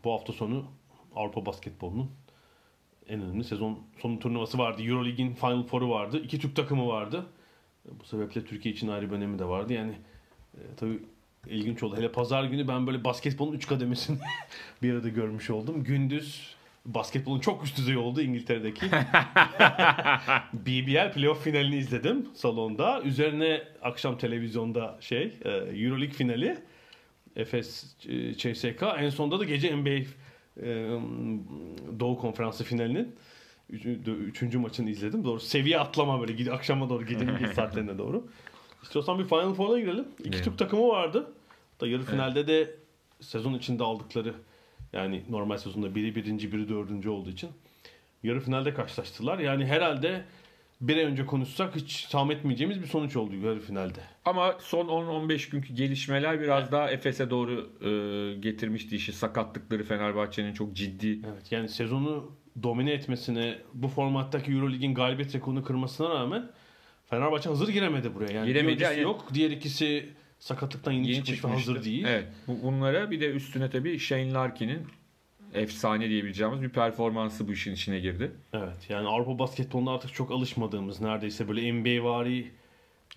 bu 0.04 0.14
hafta 0.14 0.34
sonu 0.34 0.66
Avrupa 1.16 1.46
basketbolunun 1.46 2.12
en 3.10 3.22
önemli 3.22 3.44
sezon 3.44 3.80
sonu 4.02 4.20
turnuvası 4.20 4.58
vardı. 4.58 4.84
Euroleague'in 4.84 5.34
Final 5.34 5.64
Four'u 5.64 5.90
vardı. 5.90 6.20
İki 6.24 6.40
Türk 6.40 6.56
takımı 6.56 6.88
vardı. 6.88 7.26
Bu 8.00 8.06
sebeple 8.06 8.46
Türkiye 8.46 8.76
için 8.76 8.88
ayrı 8.88 9.12
bir 9.12 9.16
önemi 9.16 9.40
de 9.40 9.46
vardı. 9.46 9.74
Yani 9.74 9.94
e, 10.54 10.62
tabii 10.78 11.00
ilginç 11.48 11.84
oldu. 11.84 11.98
Hele 11.98 12.12
pazar 12.12 12.44
günü 12.44 12.68
ben 12.68 12.88
böyle 12.88 13.04
basketbolun 13.04 13.54
3 13.54 13.68
kademesini 13.68 14.18
bir 14.82 14.94
arada 14.94 15.10
görmüş 15.10 15.50
oldum. 15.50 15.84
Gündüz 15.84 16.56
basketbolun 16.86 17.40
çok 17.40 17.64
üst 17.64 17.78
düzey 17.78 17.98
olduğu 17.98 18.22
İngiltere'deki 18.22 18.86
BBL 20.54 21.14
playoff 21.14 21.44
finalini 21.44 21.76
izledim 21.78 22.28
salonda. 22.34 23.02
Üzerine 23.02 23.64
akşam 23.82 24.18
televizyonda 24.18 24.98
şey 25.00 25.34
e, 25.46 25.50
Euroleague 25.50 26.14
finali. 26.14 26.58
Efes 27.36 27.96
e, 28.08 28.34
CSK. 28.34 28.84
En 28.98 29.10
sonunda 29.10 29.40
da 29.40 29.44
gece 29.44 29.76
NBA 29.76 29.90
e, 29.90 30.06
Doğu 32.00 32.18
Konferansı 32.18 32.64
finalinin 32.64 33.16
Üçüncü, 33.70 34.58
maçını 34.58 34.90
izledim. 34.90 35.24
Doğru 35.24 35.40
seviye 35.40 35.80
atlama 35.80 36.22
böyle 36.22 36.34
gidi 36.34 36.52
akşama 36.52 36.90
doğru 36.90 37.06
gecenin 37.06 37.38
geç 37.40 37.54
saatlerine 37.54 37.98
doğru. 37.98 38.28
İstiyorsan 38.84 39.20
bir 39.20 39.24
Final 39.24 39.54
Four'a 39.54 39.80
girelim. 39.80 40.06
İki 40.20 40.30
Evet. 40.30 40.44
Türk 40.44 40.58
takımı 40.58 40.88
vardı. 40.88 41.34
Da 41.82 41.88
yarı 41.88 42.04
finalde 42.04 42.48
de 42.48 42.76
sezon 43.22 43.54
içinde 43.54 43.84
aldıkları 43.84 44.34
yani 44.94 45.24
normal 45.30 45.58
sezonda 45.58 45.96
biri 45.96 46.16
birinci 46.16 46.52
biri 46.52 46.70
dördüncü 46.70 47.10
olduğu 47.10 47.30
için 47.30 47.50
yarı 48.24 48.40
finalde 48.40 48.74
karşılaştılar. 48.74 49.40
Yani 49.40 49.66
herhalde 49.66 50.26
bir 50.82 50.98
ay 50.98 51.04
önce 51.04 51.26
konuşsak 51.26 51.76
hiç 51.76 52.06
tahmin 52.06 52.36
etmeyeceğimiz 52.36 52.82
bir 52.82 52.88
sonuç 52.88 53.16
oldu 53.16 53.36
yarı 53.36 53.60
finalde. 53.60 54.00
Ama 54.26 54.56
son 54.60 54.88
10-15 54.88 55.52
günkü 55.52 55.74
gelişmeler 55.74 56.42
biraz 56.42 56.72
daha 56.72 56.92
Efes'e 56.92 57.30
doğru 57.30 57.70
e, 57.82 58.40
getirmişti 58.40 58.96
işi. 58.96 59.14
Sakatlıkları 59.14 59.84
Fenerbahçe'nin 59.84 60.54
çok 60.54 60.74
ciddi. 60.74 61.20
Evet 61.34 61.52
yani 61.52 61.70
sezonu 61.70 62.32
domine 62.64 62.92
etmesine 62.92 63.58
bu 63.74 63.88
formattaki 63.88 64.52
Eurolig'in 64.52 64.94
galibiyet 64.96 65.36
rekorunu 65.36 65.64
kırmasına 65.64 66.10
rağmen 66.10 66.52
Fenerbahçe 67.10 67.50
hazır 67.50 67.68
giremedi 67.70 68.16
buraya. 68.16 68.34
Yani 68.34 68.48
Giremedi, 68.48 68.84
yani- 68.84 69.02
yok. 69.02 69.26
Diğer 69.34 69.52
ikisi 69.52 70.10
sakatlıktan 70.40 70.92
yeni, 70.92 71.08
Yeni 71.08 71.16
çıkmış 71.16 71.32
ve 71.32 71.36
çıkmıştı. 71.42 71.72
hazır 71.72 71.84
değil. 71.86 72.06
Evet. 72.08 72.28
Bu- 72.48 72.64
Bunlara 72.64 73.12
bir 73.12 73.22
de 73.22 73.32
üstüne 73.32 73.70
tabii 73.70 74.00
Shane 74.00 74.34
Larkin'in 74.34 74.88
efsane 75.54 76.10
diyebileceğimiz 76.10 76.62
bir 76.62 76.70
performansı 76.70 77.48
bu 77.48 77.52
işin 77.54 77.74
içine 77.74 78.00
girdi. 78.00 78.32
Evet 78.54 78.78
yani 78.90 79.08
Avrupa 79.08 79.40
basketbolunda 79.40 79.92
artık 79.92 80.14
çok 80.14 80.32
alışmadığımız 80.32 81.02
neredeyse 81.02 81.48
böyle 81.48 81.74
NBA 81.74 82.04
vari 82.04 82.52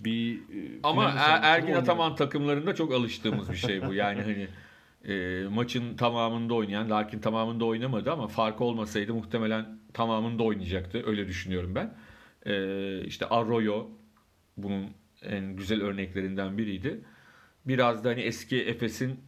bir 0.01 0.35
e, 0.35 0.41
Ama 0.83 1.05
Er- 1.19 1.43
Ergin. 1.43 1.73
Ataman 1.75 2.15
takımlarında 2.17 2.75
çok 2.75 2.93
alıştığımız 2.93 3.51
bir 3.51 3.57
şey 3.57 3.87
bu. 3.87 3.95
Yani 3.95 4.23
hani 4.23 4.49
e, 5.05 5.45
maçın 5.51 5.97
tamamında 5.97 6.55
oynayan, 6.55 6.91
Larkin 6.91 7.19
tamamında 7.21 7.65
oynamadı 7.65 8.13
ama 8.13 8.29
fark 8.29 8.61
olmasaydı 8.61 9.15
muhtemelen 9.15 9.79
tamamında 9.93 10.43
oynayacaktı. 10.43 11.03
Öyle 11.07 11.29
düşünüyorum 11.29 11.75
ben. 11.75 11.95
E, 12.47 13.05
işte 13.05 13.27
Arroyo 13.27 13.87
bunun 14.57 14.87
en 15.23 15.57
güzel 15.57 15.83
örneklerinden 15.83 16.59
biriydi. 16.59 17.01
Biraz 17.67 18.05
da 18.05 18.09
hani 18.09 18.21
eski 18.21 18.63
Efes'in 18.63 19.21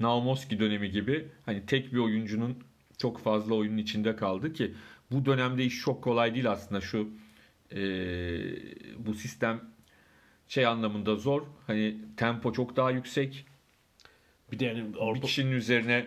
Naumoski 0.00 0.60
dönemi 0.60 0.90
gibi 0.90 1.28
hani 1.46 1.66
tek 1.66 1.92
bir 1.92 1.98
oyuncunun 1.98 2.58
çok 2.98 3.18
fazla 3.20 3.54
oyunun 3.54 3.76
içinde 3.76 4.16
kaldı 4.16 4.52
ki 4.52 4.74
bu 5.10 5.26
dönemde 5.26 5.64
iş 5.64 5.80
çok 5.80 6.04
kolay 6.04 6.34
değil 6.34 6.50
aslında 6.50 6.80
şu 6.80 7.08
e, 7.72 7.80
bu 8.98 9.14
sistem 9.14 9.60
şey 10.48 10.66
anlamında 10.66 11.16
zor. 11.16 11.42
Hani 11.66 11.96
tempo 12.16 12.52
çok 12.52 12.76
daha 12.76 12.90
yüksek. 12.90 13.46
Bir 14.52 14.58
de 14.58 14.64
yani 14.64 14.94
Bir 14.94 14.98
Avrupa, 14.98 15.20
kişinin 15.20 15.52
üzerine 15.52 16.06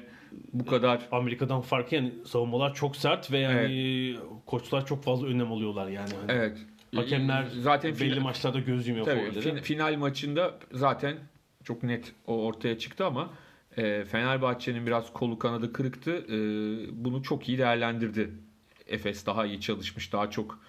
bu 0.53 0.65
kadar 0.65 1.07
Amerika'dan 1.11 1.61
farkı 1.61 1.95
yani 1.95 2.13
savunmalar 2.25 2.73
çok 2.73 2.95
sert 2.95 3.31
ve 3.31 3.37
yani 3.39 4.15
koçlar 4.45 4.85
çok 4.85 5.03
fazla 5.03 5.27
önlem 5.27 5.51
alıyorlar 5.51 5.87
yani. 5.87 6.13
Hani 6.21 6.31
evet. 6.31 6.57
Hakemler 6.95 7.45
zaten 7.59 7.91
belli 7.91 8.09
final, 8.09 8.23
maçlarda 8.23 8.59
göz 8.59 8.87
yumuyor 8.87 9.05
tabii, 9.05 9.39
fin- 9.39 9.61
final 9.61 9.95
maçında 9.97 10.59
zaten 10.71 11.17
çok 11.63 11.83
net 11.83 12.13
o 12.27 12.45
ortaya 12.45 12.77
çıktı 12.77 13.05
ama 13.05 13.33
e, 13.77 14.05
Fenerbahçe'nin 14.05 14.87
biraz 14.87 15.13
kolu 15.13 15.39
kanadı 15.39 15.73
kırıktı. 15.73 16.11
E, 16.11 16.37
bunu 17.05 17.23
çok 17.23 17.49
iyi 17.49 17.57
değerlendirdi. 17.57 18.29
Efes 18.87 19.25
daha 19.25 19.45
iyi 19.45 19.61
çalışmış. 19.61 20.13
Daha 20.13 20.29
çok 20.29 20.59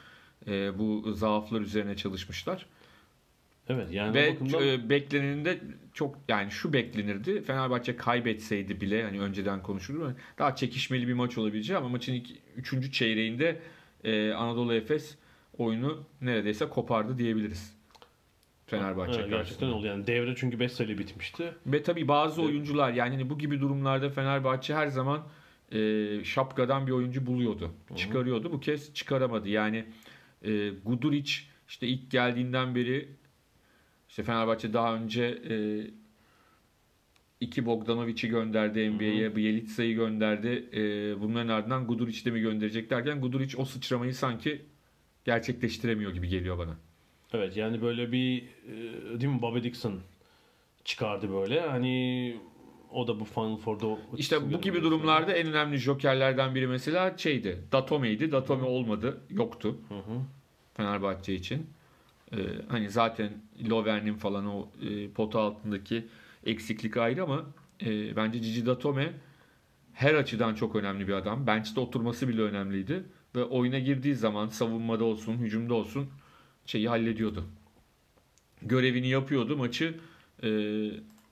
e, 0.46 0.78
bu 0.78 1.12
zaaflar 1.12 1.60
üzerine 1.60 1.96
çalışmışlar. 1.96 2.66
Evet 3.68 3.92
yani 3.92 4.14
Ve 4.14 4.34
bakımdan 4.34 4.68
e, 4.68 4.88
bekleneninde 4.88 5.58
çok 5.92 6.18
yani 6.28 6.50
şu 6.50 6.72
beklenirdi. 6.72 7.42
Fenerbahçe 7.42 7.96
kaybetseydi 7.96 8.80
bile 8.80 9.04
hani 9.04 9.20
önceden 9.20 9.62
konuşulur 9.62 10.12
daha 10.38 10.56
çekişmeli 10.56 11.08
bir 11.08 11.12
maç 11.12 11.38
olabileceği 11.38 11.78
ama 11.78 11.88
maçın 11.88 12.12
ilk, 12.12 12.28
üçüncü 12.56 12.92
çeyreğinde 12.92 13.60
e, 14.04 14.32
Anadolu 14.32 14.74
Efes 14.74 15.18
oyunu 15.58 16.04
neredeyse 16.20 16.68
kopardı 16.68 17.18
diyebiliriz. 17.18 17.74
Fenerbahçe 18.66 19.20
evet, 19.20 19.30
gerçekten 19.30 19.66
oldu 19.66 19.86
yani 19.86 20.06
devre 20.06 20.34
çünkü 20.36 20.60
5 20.60 20.72
sayıyla 20.72 20.98
bitmişti. 20.98 21.54
Ve 21.66 21.82
tabii 21.82 22.08
bazı 22.08 22.40
Evet. 22.40 22.50
oyuncular 22.50 22.92
yani 22.92 23.10
hani 23.10 23.30
bu 23.30 23.38
gibi 23.38 23.60
durumlarda 23.60 24.10
Fenerbahçe 24.10 24.74
her 24.74 24.86
zaman 24.86 25.26
e, 25.72 26.24
şapkadan 26.24 26.86
bir 26.86 26.92
oyuncu 26.92 27.26
buluyordu. 27.26 27.70
Çıkarıyordu. 27.96 28.52
Bu 28.52 28.60
kez 28.60 28.94
çıkaramadı. 28.94 29.48
Yani 29.48 29.84
e, 30.42 30.70
Guduric 30.84 31.32
işte 31.68 31.86
ilk 31.86 32.10
geldiğinden 32.10 32.74
beri 32.74 33.08
işte 34.08 34.22
Fenerbahçe 34.22 34.72
daha 34.72 34.94
önce 34.94 35.24
e, 35.50 35.54
iki 37.40 37.66
Bogdanovic'i 37.66 38.28
gönderdi 38.28 38.90
NBA'ye, 38.90 39.36
Bielitsa'yı 39.36 39.94
gönderdi. 39.94 40.68
E, 40.72 40.80
bunların 41.20 41.48
ardından 41.48 41.86
Guduric'i 41.86 42.24
de 42.24 42.30
mi 42.30 42.40
gönderecek 42.40 42.90
derken 42.90 43.20
Guduric 43.20 43.56
o 43.58 43.64
sıçramayı 43.64 44.14
sanki 44.14 44.62
gerçekleştiremiyor 45.24 46.12
gibi 46.12 46.28
geliyor 46.28 46.58
bana. 46.58 46.76
Evet 47.32 47.56
yani 47.56 47.82
böyle 47.82 48.12
bir 48.12 48.42
e, 48.42 49.20
değil 49.20 49.32
mi 49.32 49.42
Bobby 49.42 49.62
Dixon 49.62 50.00
çıkardı 50.84 51.32
böyle. 51.32 51.60
Hani 51.60 52.36
o 52.90 53.06
da 53.06 53.20
bu 53.20 53.24
Final 53.24 53.56
Four'da 53.56 53.98
İşte 54.16 54.52
bu 54.52 54.60
gibi 54.60 54.82
durumlarda 54.82 55.32
en 55.32 55.46
önemli 55.46 55.76
jokerlerden 55.76 56.54
biri 56.54 56.66
mesela 56.66 57.18
şeydi. 57.18 57.58
Datome'ydi. 57.72 58.32
Datome 58.32 58.64
olmadı. 58.64 59.20
Yoktu. 59.30 59.76
Hı 59.88 59.94
hı. 59.94 60.20
Fenerbahçe 60.74 61.34
için. 61.34 61.66
Ee, 62.32 62.36
hani 62.68 62.90
zaten 62.90 63.32
Lovern'in 63.70 64.14
falan 64.14 64.46
o 64.46 64.68
e, 64.82 65.08
pota 65.10 65.40
altındaki 65.40 66.06
eksiklik 66.46 66.96
ayrı 66.96 67.22
ama 67.22 67.46
e, 67.82 68.16
bence 68.16 68.42
Cici 68.42 68.66
Datome 68.66 69.12
her 69.92 70.14
açıdan 70.14 70.54
çok 70.54 70.76
önemli 70.76 71.08
bir 71.08 71.12
adam. 71.12 71.46
Bench'te 71.46 71.80
oturması 71.80 72.28
bile 72.28 72.42
önemliydi. 72.42 73.04
Ve 73.34 73.44
oyuna 73.44 73.78
girdiği 73.78 74.14
zaman 74.14 74.48
savunmada 74.48 75.04
olsun, 75.04 75.36
hücumda 75.38 75.74
olsun 75.74 76.08
şeyi 76.66 76.88
hallediyordu. 76.88 77.44
Görevini 78.62 79.08
yapıyordu. 79.08 79.56
Maçı 79.56 79.94
e, 80.42 80.50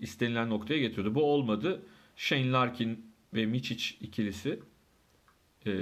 istenilen 0.00 0.50
noktaya 0.50 0.78
getiriyordu. 0.80 1.14
Bu 1.14 1.24
olmadı. 1.24 1.82
Shane 2.16 2.52
Larkin 2.52 3.06
ve 3.34 3.44
Mičić 3.44 3.94
ikilisi 4.00 4.60
e, 5.66 5.72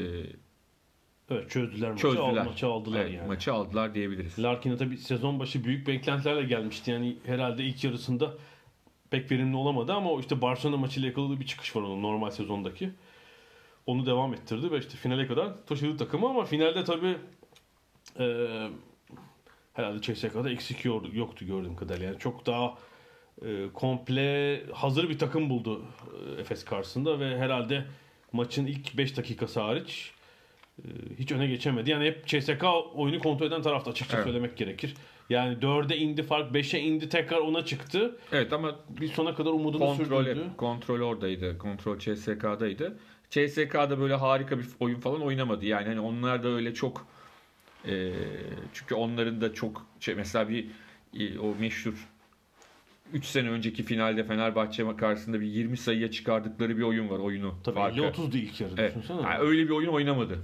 Evet 1.30 1.50
çözdüler 1.50 1.90
maçı. 1.90 2.02
çözdüler. 2.02 2.22
Al- 2.22 2.44
Maçı 2.44 2.66
aldılar 2.66 3.00
Evet, 3.00 3.14
yani. 3.14 3.28
Maçı 3.28 3.52
aldılar 3.52 3.94
diyebiliriz. 3.94 4.38
Larkin'e 4.42 4.76
tabii 4.76 4.96
sezon 4.98 5.40
başı 5.40 5.64
büyük 5.64 5.86
beklentilerle 5.86 6.42
gelmişti. 6.42 6.90
Yani 6.90 7.16
herhalde 7.26 7.64
ilk 7.64 7.84
yarısında 7.84 8.34
pek 9.10 9.30
verimli 9.30 9.56
olamadı 9.56 9.92
ama 9.92 10.10
o 10.10 10.20
işte 10.20 10.42
Barcelona 10.42 10.76
maçıyla 10.76 11.08
yakaladığı 11.08 11.40
bir 11.40 11.46
çıkış 11.46 11.76
var 11.76 11.82
onun 11.82 12.02
normal 12.02 12.30
sezondaki. 12.30 12.90
Onu 13.86 14.06
devam 14.06 14.34
ettirdi 14.34 14.70
ve 14.70 14.78
işte 14.78 14.96
finale 14.96 15.26
kadar 15.26 15.66
taşıdı 15.66 15.96
takımı 15.96 16.28
ama 16.28 16.44
finalde 16.44 16.84
tabii 16.84 17.16
e, 18.18 18.46
herhalde 19.74 20.00
CSK'da 20.02 20.50
eksik 20.50 20.84
yoktu 20.84 21.46
gördüğüm 21.46 21.76
kadarıyla. 21.76 22.06
Yani 22.06 22.18
çok 22.18 22.46
daha 22.46 22.74
e, 23.46 23.66
komple 23.74 24.62
hazır 24.72 25.08
bir 25.08 25.18
takım 25.18 25.50
buldu 25.50 25.82
e, 26.36 26.40
Efes 26.40 26.64
karşısında 26.64 27.20
ve 27.20 27.38
herhalde 27.38 27.84
maçın 28.32 28.66
ilk 28.66 28.96
5 28.98 29.16
dakikası 29.16 29.60
hariç 29.60 30.12
hiç 31.18 31.32
öne 31.32 31.46
geçemedi. 31.46 31.90
Yani 31.90 32.04
hep 32.06 32.26
CSK 32.26 32.64
oyunu 32.94 33.18
kontrol 33.18 33.46
eden 33.46 33.62
tarafta 33.62 33.90
açıkça 33.90 34.16
Evet. 34.16 34.26
söylemek 34.26 34.56
gerekir. 34.56 34.94
Yani 35.30 35.56
4'e 35.58 35.96
indi 35.96 36.22
fark 36.22 36.54
5'e 36.54 36.80
indi 36.80 37.08
tekrar 37.08 37.38
ona 37.38 37.64
çıktı. 37.64 38.18
Evet 38.32 38.52
ama 38.52 38.76
Bir 39.00 39.08
sona 39.08 39.34
kadar 39.34 39.50
umudunu 39.50 39.78
kontrol, 39.86 40.24
sürdürdü. 40.24 40.44
kontrol 40.56 41.00
oradaydı. 41.00 41.58
Kontrol 41.58 41.98
CSK'daydı. 41.98 42.98
CSK'da 43.30 44.00
böyle 44.00 44.14
harika 44.14 44.58
bir 44.58 44.66
oyun 44.80 45.00
falan 45.00 45.20
oynamadı. 45.22 45.66
Yani 45.66 45.86
hani 45.88 46.00
onlar 46.00 46.42
da 46.42 46.48
öyle 46.48 46.74
çok 46.74 47.06
e, 47.88 48.12
çünkü 48.72 48.94
onların 48.94 49.40
da 49.40 49.54
çok 49.54 49.86
şey 50.00 50.14
mesela 50.14 50.48
bir 50.48 50.66
e, 51.18 51.38
o 51.38 51.54
meşhur 51.60 52.08
3 53.12 53.24
sene 53.24 53.50
önceki 53.50 53.82
finalde 53.82 54.24
Fenerbahçe 54.24 54.96
karşısında 54.96 55.40
bir 55.40 55.46
20 55.46 55.76
sayıya 55.76 56.10
çıkardıkları 56.10 56.76
bir 56.78 56.82
oyun 56.82 57.10
var 57.10 57.18
oyunu. 57.18 57.54
Tabii 57.64 57.74
farkı. 57.74 58.00
50-30'du 58.00 58.36
ilk 58.36 58.60
yarı 58.60 58.72
Evet. 58.78 58.90
düşünsene. 58.96 59.22
Yani 59.22 59.38
öyle 59.38 59.64
bir 59.64 59.70
oyun 59.70 59.88
oynamadı. 59.88 60.38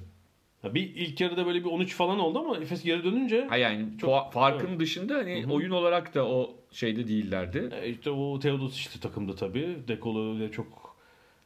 Ya 0.66 0.74
bir 0.74 0.94
ilk 0.94 1.20
yarıda 1.20 1.46
böyle 1.46 1.60
bir 1.64 1.70
13 1.70 1.94
falan 1.94 2.18
oldu 2.18 2.38
ama 2.38 2.56
Efes 2.56 2.82
geri 2.84 3.04
dönünce 3.04 3.46
Ha 3.48 3.56
yani 3.56 3.86
Çok- 3.98 4.10
fa- 4.10 4.30
farkın 4.30 4.80
dışında 4.80 5.14
hani 5.14 5.42
Hı 5.42 5.46
hı. 5.46 5.52
oyun 5.52 5.70
olarak 5.70 6.14
da 6.14 6.26
o 6.28 6.54
şeyde 6.72 7.08
değillerdi. 7.08 7.70
e, 7.82 7.88
işte 7.90 8.10
o 8.10 8.38
Teodos 8.38 8.76
işte 8.76 9.00
takımda 9.00 9.34
tabii. 9.34 9.76
Dekolo 9.88 10.34
ile 10.34 10.50
çok 10.52 10.96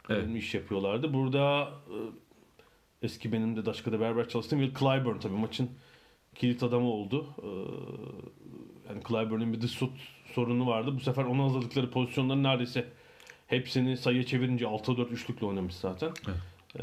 Evet. 0.08 0.36
iş 0.36 0.54
yapıyorlardı. 0.54 1.14
Burada 1.14 1.62
e, 1.88 1.96
eski 3.02 3.32
benim 3.32 3.56
de 3.56 3.66
Daşka'da 3.66 4.00
beraber 4.00 4.28
çalıştığım 4.28 4.60
Will 4.60 4.78
Clyburn 4.78 5.18
tabii 5.18 5.34
maçın 5.36 5.70
kilit 6.34 6.62
adamı 6.62 6.90
oldu. 6.90 7.26
E, 7.42 7.48
yani 8.88 9.02
Clyburn'un 9.08 9.52
bir 9.52 9.60
dış 9.60 9.72
şut 9.72 9.92
sorunu 10.34 10.66
vardı. 10.66 10.94
Bu 10.96 11.00
sefer 11.00 11.24
ona 11.24 11.44
hazırlıkları 11.44 11.90
pozisyonların 11.90 12.42
neredeyse 12.42 12.84
hepsini 13.46 13.96
sayıya 13.96 14.22
çevirince 14.26 14.64
6-4 14.66 15.08
üçlükle 15.10 15.46
oynamış 15.46 15.74
zaten. 15.74 16.10
E, 16.78 16.82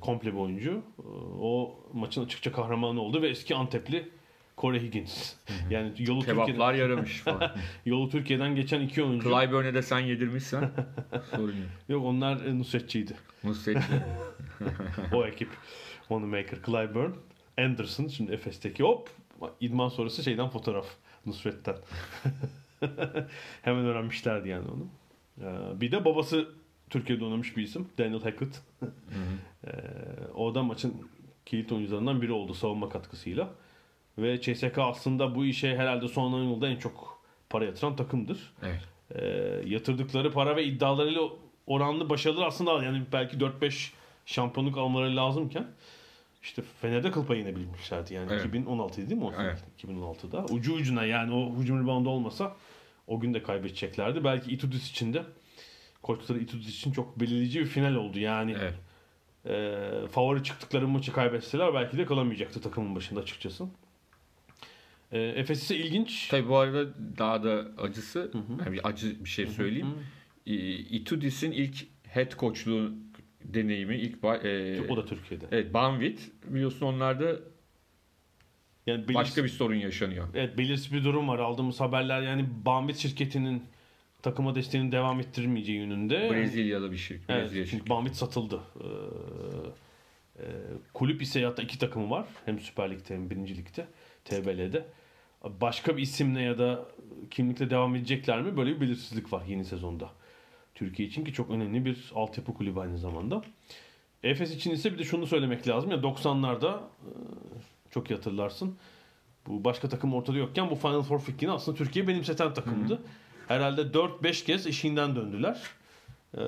komple 0.00 0.32
bir 0.32 0.38
oyuncu. 0.38 0.82
E, 0.98 1.02
o 1.40 1.80
maçın 1.92 2.24
açıkça 2.24 2.52
kahramanı 2.52 3.00
oldu 3.00 3.22
ve 3.22 3.28
eski 3.28 3.54
Antepli 3.54 4.08
Corey 4.58 4.80
Higgins. 4.80 5.34
Yani 5.70 5.92
yolu 5.98 6.20
Türkiye'den, 6.20 6.46
Kebaplar 6.46 6.74
yaramış 6.74 7.18
falan. 7.18 7.52
yolu 7.86 8.10
Türkiye'den 8.10 8.54
geçen 8.54 8.80
iki 8.80 9.02
oyuncu. 9.02 9.28
Clyburn'e 9.28 9.74
de 9.74 9.82
sen 9.82 9.98
yedirmişsen 9.98 10.70
sorun 11.30 11.56
yok. 11.56 11.68
Yok 11.88 12.04
onlar 12.04 12.46
e, 12.46 12.58
Nusretçiydi. 12.58 13.16
Nusret 13.44 13.78
o 15.12 15.26
ekip. 15.26 15.48
Moneymaker, 16.10 16.58
Clyburn. 16.66 17.10
Anderson 17.58 18.08
şimdi 18.08 18.32
Efes'teki 18.32 18.82
hop 18.82 19.10
idman 19.60 19.88
sonrası 19.88 20.22
şeyden 20.22 20.48
fotoğraf 20.48 20.86
Nusret'ten. 21.26 21.76
Hemen 23.62 23.84
öğrenmişlerdi 23.84 24.48
yani 24.48 24.64
onu. 24.68 24.86
Ee, 25.40 25.80
bir 25.80 25.92
de 25.92 26.04
babası 26.04 26.48
Türkiye'de 26.90 27.24
oynamış 27.24 27.56
bir 27.56 27.62
isim. 27.62 27.88
Daniel 27.98 28.22
Hackett. 28.22 28.62
Ee, 29.66 29.70
o 30.34 30.54
da 30.54 30.62
maçın 30.62 30.94
kilit 31.46 31.72
oyuncularından 31.72 32.22
biri 32.22 32.32
oldu 32.32 32.54
savunma 32.54 32.88
katkısıyla. 32.88 33.50
Ve 34.18 34.40
CSK 34.40 34.78
aslında 34.78 35.34
bu 35.34 35.44
işe 35.44 35.76
herhalde 35.76 36.08
son 36.08 36.32
10 36.32 36.42
yılda 36.42 36.68
en 36.68 36.76
çok 36.76 37.22
para 37.50 37.64
yatıran 37.64 37.96
takımdır. 37.96 38.52
Evet. 38.62 38.80
Ee, 39.14 39.26
yatırdıkları 39.66 40.32
para 40.32 40.56
ve 40.56 40.64
iddialarıyla 40.64 41.22
oranlı 41.66 42.10
başarılar 42.10 42.46
aslında 42.46 42.84
yani 42.84 43.02
belki 43.12 43.36
4-5 43.36 43.90
şampiyonluk 44.26 44.78
almaları 44.78 45.16
lazımken 45.16 45.66
işte 46.42 46.62
Fener'de 46.80 47.10
kıl 47.10 47.26
payı 47.26 47.42
inebilmişlerdi. 47.42 48.14
Yani 48.14 48.28
Evet. 48.32 48.46
2016 48.46 49.10
değil 49.10 49.20
mi 49.20 49.26
o? 49.26 49.32
Evet. 49.40 49.64
2016'da. 49.84 50.44
Ucu 50.44 50.74
ucuna 50.74 51.04
yani 51.04 51.34
o 51.34 51.60
hücum 51.60 51.82
reboundu 51.82 52.08
olmasa 52.10 52.56
o 53.06 53.20
gün 53.20 53.34
de 53.34 53.42
kaybedeceklerdi. 53.42 54.24
Belki 54.24 54.50
Itudis 54.50 54.90
için 54.90 55.14
de 55.14 55.22
koçları 56.08 56.38
Itudis 56.38 56.68
için 56.78 56.92
çok 56.92 57.20
belirleyici 57.20 57.60
bir 57.60 57.66
final 57.66 57.94
oldu. 57.94 58.18
Yani 58.18 58.56
Evet. 58.60 58.74
e, 59.46 60.06
favori 60.08 60.42
çıktıkları 60.44 60.88
maçı 60.88 61.12
kaybetseler 61.12 61.74
belki 61.74 61.98
de 61.98 62.04
kalamayacaktı 62.06 62.60
takımın 62.60 62.94
başında 62.94 63.20
açıkçası. 63.20 63.64
E, 65.12 65.20
Efes 65.20 65.62
ise 65.62 65.76
ilginç. 65.76 66.28
Tabii 66.28 66.48
bu 66.48 66.56
arada 66.56 66.86
daha 67.18 67.42
da 67.44 67.66
acısı, 67.82 68.30
yani 68.64 68.72
bir 68.72 68.88
acı 68.88 69.24
bir 69.24 69.28
şey 69.28 69.46
söyleyeyim. 69.46 69.94
E, 70.46 70.54
Itudis'in 70.74 71.52
ilk 71.52 71.76
head 72.08 72.38
coachluğu 72.38 72.92
deneyimi 73.44 73.96
ilk 73.96 74.24
e, 74.24 74.80
O 74.88 74.96
da 74.96 75.04
Türkiye'de. 75.06 75.44
Evet, 75.50 75.74
Banvit 75.74 76.30
biliyorsun 76.44 76.86
onlarda 76.86 77.26
Yani 78.86 78.98
belirsiz, 79.02 79.14
başka 79.14 79.44
bir 79.44 79.48
sorun 79.48 79.74
yaşanıyor. 79.74 80.28
evet, 80.34 80.58
belirsiz 80.58 80.92
bir 80.92 81.04
durum 81.04 81.28
var. 81.28 81.38
Aldığımız 81.38 81.80
haberler 81.80 82.22
yani 82.22 82.46
Bambit 82.64 82.96
şirketinin 82.96 83.62
takıma 84.22 84.54
desteğini 84.54 84.92
devam 84.92 85.20
ettirmeyeceği 85.20 85.78
yönünde. 85.78 86.30
Brezilyalı 86.30 86.92
bir 86.92 86.96
şirket. 86.96 87.30
Evet, 87.30 87.44
Brezilya 87.44 87.66
çünkü. 87.66 87.90
Bambit 87.90 88.14
satıldı. 88.14 88.60
Ee, 88.80 90.42
e, 90.42 90.46
kulüp 90.94 91.22
ise 91.22 91.44
hatta 91.44 91.62
iki 91.62 91.78
takımı 91.78 92.10
var. 92.10 92.26
Hem 92.44 92.58
Süper 92.60 92.90
Lig'de 92.90 93.14
hem 93.14 93.30
Birinci 93.30 93.56
Lig'de. 93.56 93.86
TBL'de. 94.24 94.86
Başka 95.60 95.96
bir 95.96 96.02
isimle 96.02 96.42
ya 96.42 96.58
da 96.58 96.84
kimlikle 97.30 97.70
devam 97.70 97.96
edecekler 97.96 98.42
mi? 98.42 98.56
Böyle 98.56 98.76
bir 98.76 98.80
belirsizlik 98.80 99.32
var 99.32 99.42
yeni 99.48 99.64
sezonda. 99.64 100.10
Türkiye 100.74 101.08
için 101.08 101.24
ki 101.24 101.32
çok 101.32 101.50
önemli 101.50 101.84
bir 101.84 102.12
altyapı 102.14 102.54
kulübü 102.54 102.80
aynı 102.80 102.98
zamanda. 102.98 103.42
Efes 104.22 104.54
için 104.54 104.70
ise 104.70 104.92
bir 104.92 104.98
de 104.98 105.04
şunu 105.04 105.26
söylemek 105.26 105.68
lazım. 105.68 105.90
Ya 105.90 105.96
90'larda 105.96 106.76
e, 106.76 107.10
çok 107.90 108.10
iyi 108.10 108.14
hatırlarsın. 108.14 108.76
Bu 109.46 109.64
başka 109.64 109.88
takım 109.88 110.14
ortada 110.14 110.38
yokken 110.38 110.70
bu 110.70 110.74
Final 110.74 111.02
Four 111.02 111.20
fikrini 111.20 111.50
aslında 111.50 111.78
Türkiye 111.78 112.08
benimseten 112.08 112.54
takımdı. 112.54 113.02
Herhalde 113.48 113.80
4-5 113.80 114.44
kez 114.44 114.66
eşiğinden 114.66 115.16
döndüler. 115.16 115.62
Ee, 116.38 116.40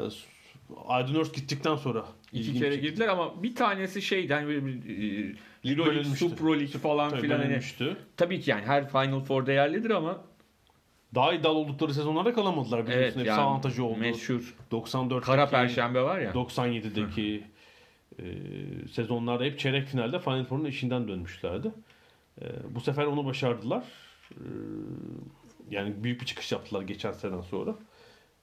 Aydın 0.86 1.14
Ört 1.14 1.34
gittikten 1.34 1.76
sonra 1.76 2.04
İki 2.32 2.58
kere 2.58 2.76
girdiler 2.76 3.08
ama 3.08 3.42
bir 3.42 3.54
tanesi 3.54 4.02
şeyden 4.02 4.46
böyle 4.46 4.66
bir 4.66 4.72
e, 4.72 5.26
Euro 5.64 5.80
Lig, 5.82 5.86
bölünmüştü. 5.86 6.28
Super 6.28 6.60
Lig 6.60 6.70
falan 6.70 7.10
Tabii 7.10 7.20
filan 7.20 7.38
hani 7.38 7.60
tabii 8.16 8.40
ki 8.40 8.50
yani 8.50 8.66
her 8.66 8.88
Final 8.88 9.20
Four 9.20 9.46
değerlidir 9.46 9.90
ama 9.90 10.20
Daha 11.14 11.32
iddialı 11.34 11.58
oldukları 11.58 11.94
sezonlarda 11.94 12.32
kalamadılar 12.34 12.82
biliyorsun. 12.86 13.04
evet 13.04 13.16
Hepsi 13.16 13.28
yani 13.28 13.40
avantajı 13.40 13.84
oldu. 13.84 13.98
meşhur 13.98 14.54
94'teki, 14.72 15.20
Kara 15.26 15.48
Perşembe 15.48 16.02
var 16.02 16.18
ya. 16.20 16.32
97'deki 16.32 17.44
e, 18.18 18.24
sezonlarda 18.92 19.44
hep 19.44 19.58
çeyrek 19.58 19.88
finalde 19.88 20.18
Final 20.18 20.44
Four'un 20.44 20.64
eşiğinden 20.64 21.08
dönmüşlerdi. 21.08 21.72
E, 22.42 22.44
bu 22.70 22.80
sefer 22.80 23.04
onu 23.06 23.24
başardılar. 23.24 23.84
E, 24.30 24.44
yani 25.70 26.04
büyük 26.04 26.20
bir 26.20 26.26
çıkış 26.26 26.52
yaptılar 26.52 26.82
geçen 26.82 27.12
seneden 27.12 27.40
sonra. 27.40 27.74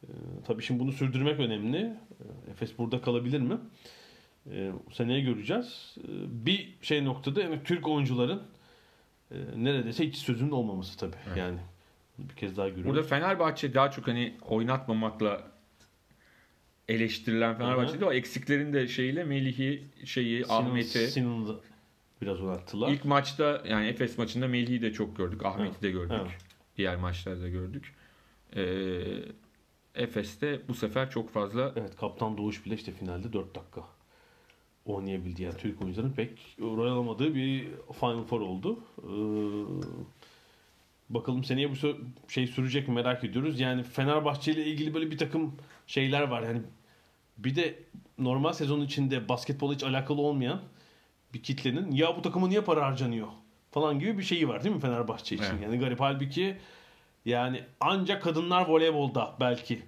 E, 0.03 0.09
tabii 0.47 0.63
şimdi 0.63 0.79
bunu 0.79 0.91
sürdürmek 0.91 1.39
önemli. 1.39 1.77
E, 1.77 2.51
Efes 2.51 2.77
burada 2.77 3.01
kalabilir 3.01 3.39
mi? 3.41 3.57
E, 4.51 4.71
seneye 4.93 5.21
göreceğiz. 5.21 5.95
E, 5.97 6.07
bir 6.45 6.75
şey 6.81 7.05
noktada 7.05 7.41
yani 7.41 7.59
Türk 7.63 7.87
oyuncuların 7.87 8.41
e, 9.31 9.35
neredeyse 9.55 10.07
hiç 10.07 10.15
sözünün 10.17 10.51
olmaması 10.51 10.97
tabii. 10.97 11.15
Evet. 11.27 11.37
Yani 11.37 11.57
bir 12.17 12.35
kez 12.35 12.57
daha 12.57 12.69
görüyoruz. 12.69 12.91
Burada 12.93 13.07
Fenerbahçe 13.07 13.73
daha 13.73 13.91
çok 13.91 14.07
hani 14.07 14.33
oynatmamakla 14.41 15.43
eleştirilen 16.89 17.57
Fenerbahçe'de 17.57 18.05
o 18.05 18.13
eksiklerin 18.13 18.73
de 18.73 18.87
şeyiyle 18.87 19.23
Melih'i 19.23 19.83
şeyi 20.05 20.43
Sinan- 20.43 20.61
Ahmet'i 20.65 21.07
Sinan'ı 21.07 21.55
biraz 22.21 22.41
oynattılar. 22.41 22.91
ilk 22.91 23.05
maçta 23.05 23.63
yani 23.69 23.87
Efes 23.87 24.17
maçında 24.17 24.47
Melih'i 24.47 24.81
de 24.81 24.93
çok 24.93 25.17
gördük. 25.17 25.45
Ahmet'i 25.45 25.81
de 25.81 25.91
gördük. 25.91 26.17
Evet. 26.21 26.31
Diğer 26.77 26.95
maçlarda 26.95 27.49
gördük. 27.49 27.95
Ee, 28.55 29.03
Efes'te 29.95 30.67
bu 30.67 30.73
sefer 30.73 31.09
çok 31.09 31.29
fazla 31.29 31.73
Evet 31.75 31.95
Kaptan 31.95 32.37
Doğuş 32.37 32.65
bile 32.65 32.75
işte 32.75 32.91
finalde 32.91 33.33
4 33.33 33.55
dakika 33.55 33.81
oynayabildi. 34.85 35.43
Yani 35.43 35.57
Türk 35.57 35.81
oyuncuların 35.81 36.11
pek 36.11 36.55
rol 36.59 36.91
alamadığı 36.91 37.35
bir 37.35 37.67
Final 37.99 38.23
Four 38.23 38.41
oldu. 38.41 38.79
Ee, 39.03 39.09
bakalım 41.09 41.43
seneye 41.43 41.71
bu 41.71 41.75
şey 42.27 42.47
sürecek 42.47 42.87
mi 42.87 42.93
merak 42.93 43.23
ediyoruz. 43.23 43.59
Yani 43.59 43.83
Fenerbahçe 43.83 44.51
ile 44.51 44.65
ilgili 44.65 44.93
böyle 44.93 45.11
bir 45.11 45.17
takım 45.17 45.55
şeyler 45.87 46.21
var. 46.21 46.43
Yani 46.43 46.61
bir 47.37 47.55
de 47.55 47.79
normal 48.17 48.53
sezon 48.53 48.81
içinde 48.81 49.29
basketbola 49.29 49.73
hiç 49.73 49.83
alakalı 49.83 50.21
olmayan 50.21 50.61
bir 51.33 51.43
kitlenin 51.43 51.91
ya 51.91 52.17
bu 52.17 52.21
takıma 52.21 52.47
niye 52.47 52.61
para 52.61 52.85
harcanıyor 52.85 53.27
falan 53.71 53.99
gibi 53.99 54.17
bir 54.17 54.23
şeyi 54.23 54.47
var 54.47 54.63
değil 54.63 54.75
mi 54.75 54.81
Fenerbahçe 54.81 55.35
için? 55.35 55.45
Evet. 55.45 55.63
Yani 55.63 55.79
garip 55.79 55.99
halbuki 55.99 56.57
yani 57.25 57.63
ancak 57.79 58.23
kadınlar 58.23 58.67
voleybolda 58.67 59.35
belki 59.39 59.81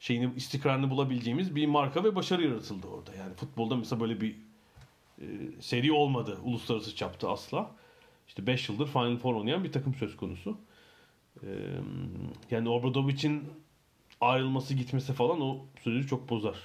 şeyini 0.00 0.34
istikrarını 0.36 0.90
bulabileceğimiz 0.90 1.54
bir 1.56 1.66
marka 1.66 2.04
ve 2.04 2.16
başarı 2.16 2.44
yaratıldı 2.44 2.86
orada. 2.86 3.14
Yani 3.14 3.34
futbolda 3.34 3.76
mesela 3.76 4.00
böyle 4.00 4.20
bir 4.20 4.36
e, 5.20 5.26
seri 5.60 5.92
olmadı 5.92 6.38
uluslararası 6.42 6.96
çapta 6.96 7.30
asla. 7.30 7.70
İşte 8.28 8.46
5 8.46 8.68
yıldır 8.68 8.86
Final 8.86 9.16
Four 9.16 9.34
oynayan 9.34 9.64
bir 9.64 9.72
takım 9.72 9.94
söz 9.94 10.16
konusu. 10.16 10.58
E, 11.42 11.48
yani 12.50 12.68
Obradovic'in 12.68 13.44
ayrılması 14.20 14.74
gitmesi 14.74 15.12
falan 15.12 15.40
o 15.40 15.66
süreci 15.82 16.08
çok 16.08 16.30
bozar. 16.30 16.56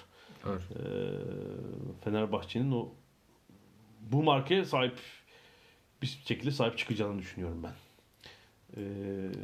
Evet. 0.47 0.61
E, 0.71 0.83
Fenerbahçe'nin 2.03 2.71
o 2.71 2.89
bu 4.11 4.23
markaya 4.23 4.65
sahip 4.65 4.99
bir 6.03 6.19
şekilde 6.25 6.51
sahip 6.51 6.77
çıkacağını 6.77 7.19
düşünüyorum 7.19 7.63
ben. 7.63 7.73
E, 8.77 8.81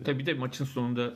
Tabii 0.05 0.26
de 0.26 0.34
maçın 0.34 0.66
sonunda 0.66 1.14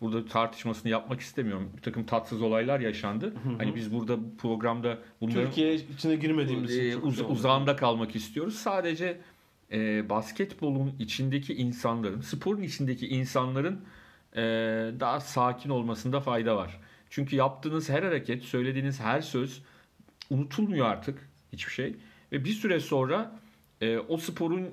burada 0.00 0.26
tartışmasını 0.26 0.90
yapmak 0.90 1.20
istemiyorum. 1.20 1.70
Bir 1.76 1.82
takım 1.82 2.04
tatsız 2.06 2.42
olaylar 2.42 2.80
yaşandı. 2.80 3.34
Hani 3.58 3.74
biz 3.74 3.92
burada 3.92 4.18
bu 4.24 4.36
programda 4.36 4.98
bunların 5.20 5.44
Türkiye 5.44 5.74
içine 5.74 6.16
girmediğimiz 6.16 6.78
e, 6.78 6.96
uz- 6.96 7.20
uzağında 7.20 7.76
kalmak 7.76 8.16
istiyoruz. 8.16 8.54
Sadece 8.54 9.20
e, 9.72 10.08
basketbolun 10.08 10.94
içindeki 10.98 11.54
insanların, 11.54 12.20
sporun 12.20 12.62
içindeki 12.62 13.08
insanların 13.08 13.80
e, 14.36 14.40
daha 15.00 15.20
sakin 15.20 15.70
olmasında 15.70 16.20
fayda 16.20 16.56
var. 16.56 16.80
Çünkü 17.10 17.36
yaptığınız 17.36 17.88
her 17.90 18.02
hareket, 18.02 18.42
söylediğiniz 18.42 19.00
her 19.00 19.20
söz 19.20 19.62
unutulmuyor 20.30 20.86
artık 20.86 21.28
hiçbir 21.52 21.72
şey. 21.72 21.94
Ve 22.32 22.44
bir 22.44 22.52
süre 22.52 22.80
sonra 22.80 23.40
e, 23.80 23.98
o 23.98 24.16
sporun 24.16 24.68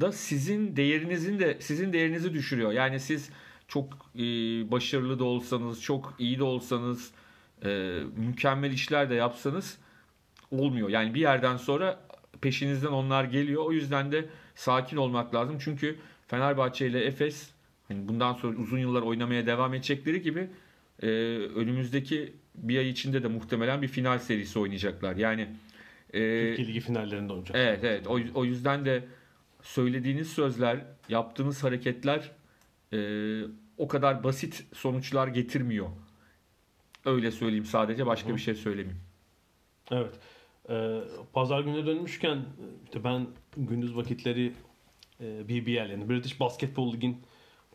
da 0.00 0.12
sizin 0.12 0.76
değerinizin 0.76 1.38
de 1.38 1.56
sizin 1.60 1.92
değerinizi 1.92 2.34
düşürüyor. 2.34 2.72
Yani 2.72 3.00
siz 3.00 3.30
çok 3.68 3.92
e, 4.14 4.20
başarılı 4.70 5.18
da 5.18 5.24
olsanız, 5.24 5.82
çok 5.82 6.14
iyi 6.18 6.38
de 6.38 6.44
olsanız, 6.44 7.10
e, 7.64 7.98
mükemmel 8.16 8.72
işler 8.72 9.10
de 9.10 9.14
yapsanız 9.14 9.78
olmuyor. 10.50 10.88
Yani 10.88 11.14
bir 11.14 11.20
yerden 11.20 11.56
sonra 11.56 12.00
peşinizden 12.40 12.88
onlar 12.88 13.24
geliyor. 13.24 13.64
O 13.64 13.72
yüzden 13.72 14.12
de 14.12 14.28
sakin 14.54 14.96
olmak 14.96 15.34
lazım. 15.34 15.58
Çünkü 15.60 15.96
Fenerbahçe 16.28 16.86
ile 16.86 17.04
Efes 17.04 17.50
hani 17.88 18.08
bundan 18.08 18.34
sonra 18.34 18.56
uzun 18.56 18.78
yıllar 18.78 19.02
oynamaya 19.02 19.46
devam 19.46 19.74
edecekleri 19.74 20.22
gibi 20.22 20.50
e, 21.02 21.06
önümüzdeki 21.56 22.32
bir 22.54 22.78
ay 22.78 22.88
içinde 22.88 23.22
de 23.22 23.28
muhtemelen 23.28 23.82
bir 23.82 23.88
final 23.88 24.18
serisi 24.18 24.58
oynayacaklar. 24.58 25.16
Yani 25.16 25.48
Türkiye 26.12 26.68
Ligi 26.68 26.80
finallerinde 26.80 27.32
oynayacak. 27.32 27.56
Evet 27.56 27.84
evet 27.84 28.06
o, 28.06 28.18
o 28.34 28.44
yüzden 28.44 28.84
de 28.84 29.04
söylediğiniz 29.62 30.32
sözler, 30.32 30.84
yaptığınız 31.08 31.64
hareketler 31.64 32.30
e, 32.92 32.98
o 33.78 33.88
kadar 33.88 34.24
basit 34.24 34.66
sonuçlar 34.74 35.28
getirmiyor. 35.28 35.88
Öyle 37.04 37.30
söyleyeyim 37.30 37.64
sadece 37.64 38.06
başka 38.06 38.34
bir 38.34 38.40
şey 38.40 38.54
söylemeyeyim. 38.54 39.00
Evet. 39.90 40.14
Ee, 40.70 41.00
Pazar 41.32 41.60
gününe 41.60 41.86
dönmüşken 41.86 42.38
işte 42.84 43.04
ben 43.04 43.26
gündüz 43.56 43.96
vakitleri 43.96 44.52
e, 45.20 45.48
BBL 45.48 45.90
yani 45.90 46.08
British 46.08 46.40
Basketball 46.40 46.92
Lig'in 46.92 47.16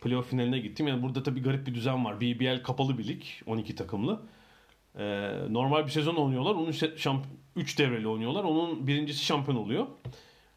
playoff 0.01 0.29
finaline 0.29 0.59
gittim. 0.59 0.87
Yani 0.87 1.03
burada 1.03 1.23
tabii 1.23 1.41
garip 1.41 1.67
bir 1.67 1.75
düzen 1.75 2.05
var. 2.05 2.21
BBL 2.21 2.63
kapalı 2.63 2.97
bir 2.97 3.07
lig. 3.07 3.23
12 3.45 3.75
takımlı. 3.75 4.21
Ee, 4.99 5.31
normal 5.49 5.85
bir 5.85 5.91
sezon 5.91 6.15
oynuyorlar. 6.15 6.55
Onun 6.55 6.73
3 7.55 7.79
devreli 7.79 8.07
oynuyorlar. 8.07 8.43
Onun 8.43 8.87
birincisi 8.87 9.25
şampiyon 9.25 9.57
oluyor. 9.57 9.87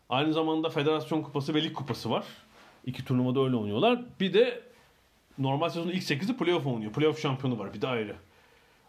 Aynı 0.08 0.32
zamanda 0.32 0.68
Federasyon 0.68 1.22
Kupası 1.22 1.54
ve 1.54 1.62
Lig 1.62 1.72
Kupası 1.72 2.10
var. 2.10 2.24
İki 2.86 3.04
turnuvada 3.04 3.40
öyle 3.40 3.56
oynuyorlar. 3.56 4.00
Bir 4.20 4.32
de 4.32 4.62
normal 5.38 5.68
sezonun 5.68 5.92
ilk 5.92 6.02
8'i 6.02 6.36
playoff 6.36 6.66
oynuyor. 6.66 6.92
Playoff 6.92 7.22
şampiyonu 7.22 7.58
var 7.58 7.74
bir 7.74 7.82
de 7.82 7.88
ayrı. 7.88 8.16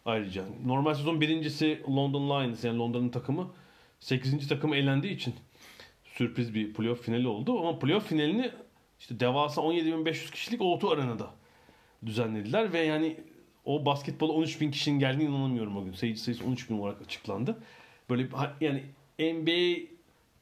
Ayrıca. 0.05 0.43
Normal 0.65 0.93
sezon 0.93 1.21
birincisi 1.21 1.83
London 1.89 2.29
Lions 2.29 2.63
yani 2.63 2.77
Londra'nın 2.77 3.09
takımı 3.09 3.51
8. 3.99 4.47
takım 4.47 4.73
elendiği 4.73 5.15
için 5.15 5.35
sürpriz 6.03 6.55
bir 6.55 6.73
playoff 6.73 7.01
finali 7.01 7.27
oldu. 7.27 7.59
Ama 7.59 7.79
playoff 7.79 8.07
finalini 8.07 8.51
işte 8.99 9.19
devasa 9.19 9.61
17.500 9.61 10.31
kişilik 10.31 10.61
O2 10.61 10.93
Arena'da 10.93 11.31
düzenlediler 12.05 12.73
ve 12.73 12.79
yani 12.79 13.17
o 13.70 13.86
basketbola 13.86 14.34
13.000 14.34 14.72
kişinin 14.72 14.99
geldiğine 14.99 15.30
inanamıyorum 15.30 15.78
o 15.78 15.86
gün. 15.86 15.91
Seyirci 15.91 16.22
sayısı 16.22 16.43
13.000 16.43 16.80
olarak 16.80 17.01
açıklandı. 17.01 17.57
Böyle 18.09 18.28
yani 18.61 18.84
NBA 19.20 19.88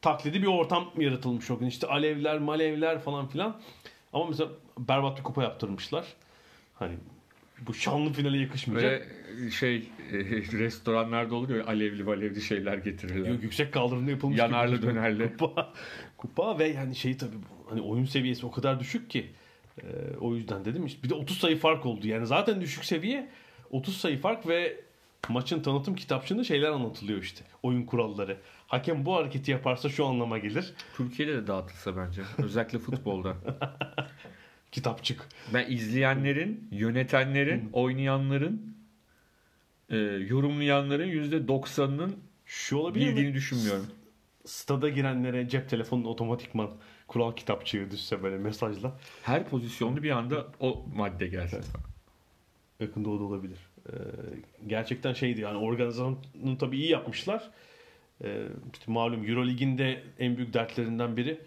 taklidi 0.02 0.42
bir 0.42 0.46
ortam 0.46 0.90
yaratılmış 0.98 1.50
o 1.50 1.58
gün. 1.58 1.66
İşte 1.66 1.86
alevler, 1.86 2.38
malevler 2.38 2.98
falan 2.98 3.26
filan. 3.26 3.60
Ama 4.12 4.26
mesela 4.26 4.50
berbat 4.78 5.18
bir 5.18 5.22
kupa 5.22 5.42
yaptırmışlar. 5.42 6.04
Hani 6.74 6.94
bu 7.66 7.74
şanlı 7.74 8.12
finale 8.12 8.38
yakışmayacak. 8.38 9.08
Böyle 9.38 9.50
şey 9.50 9.76
e, 9.76 9.82
restoranlarda 10.52 11.34
olur 11.34 11.56
ya 11.56 11.66
alevli 11.66 12.10
alevli 12.10 12.42
şeyler 12.42 12.78
getirirler. 12.78 13.30
Yok, 13.30 13.42
yüksek 13.42 13.72
kaldırımda 13.72 14.10
yapılmış 14.10 14.38
Yanarlı 14.38 14.76
gibi. 14.76 14.86
dönerli. 14.86 15.36
Kupa, 15.38 15.72
kupa 16.16 16.58
ve 16.58 16.68
yani 16.68 16.96
şey 16.96 17.16
tabii 17.16 17.36
hani 17.68 17.80
oyun 17.80 18.04
seviyesi 18.04 18.46
o 18.46 18.50
kadar 18.50 18.80
düşük 18.80 19.10
ki 19.10 19.30
e, 19.82 20.16
o 20.20 20.34
yüzden 20.34 20.64
dedim 20.64 20.86
işte 20.86 21.02
bir 21.02 21.10
de 21.10 21.14
30 21.14 21.38
sayı 21.38 21.58
fark 21.58 21.86
oldu. 21.86 22.06
Yani 22.08 22.26
zaten 22.26 22.60
düşük 22.60 22.84
seviye 22.84 23.28
30 23.70 23.96
sayı 23.96 24.20
fark 24.20 24.48
ve 24.48 24.80
maçın 25.28 25.60
tanıtım 25.60 25.94
kitapçığında 25.94 26.44
şeyler 26.44 26.68
anlatılıyor 26.68 27.22
işte. 27.22 27.44
Oyun 27.62 27.82
kuralları. 27.82 28.36
Hakem 28.66 29.04
bu 29.06 29.14
hareketi 29.16 29.50
yaparsa 29.50 29.88
şu 29.88 30.06
anlama 30.06 30.38
gelir. 30.38 30.72
Türkiye'de 30.96 31.34
de 31.34 31.46
dağıtılsa 31.46 31.96
bence. 31.96 32.22
Özellikle 32.38 32.78
futbolda. 32.78 33.36
Kitapçık. 34.72 35.28
Ben 35.54 35.70
izleyenlerin, 35.70 36.68
yönetenlerin, 36.72 37.70
oynayanların, 37.72 38.76
e, 39.90 39.96
yorumlayanların 40.28 41.08
%90'ının 41.08 42.16
Şu 42.46 42.76
olabilir 42.76 43.04
mi? 43.06 43.10
bildiğini 43.12 43.34
düşünmüyorum. 43.34 43.86
Stada 44.44 44.88
girenlere 44.88 45.48
cep 45.48 45.68
telefonun 45.68 46.04
otomatikman 46.04 46.70
kural 47.08 47.32
kitapçığı 47.32 47.90
düşse 47.90 48.22
böyle 48.22 48.38
mesajla. 48.38 48.98
Her 49.22 49.48
pozisyonda 49.48 50.02
bir 50.02 50.10
anda 50.10 50.46
o 50.60 50.86
madde 50.94 51.26
gelsin. 51.26 51.64
Yakında 52.80 53.10
o 53.10 53.20
da 53.20 53.24
olabilir. 53.24 53.58
Ee, 53.88 53.92
gerçekten 54.66 55.12
şeydi 55.12 55.40
yani 55.40 55.58
organizasyonu 55.58 56.18
tabii 56.58 56.76
iyi 56.76 56.90
yapmışlar. 56.90 57.50
Ee, 58.24 58.46
işte 58.72 58.92
malum 58.92 59.28
Eurolig'in 59.28 59.78
de 59.78 60.02
en 60.18 60.36
büyük 60.36 60.54
dertlerinden 60.54 61.16
biri 61.16 61.40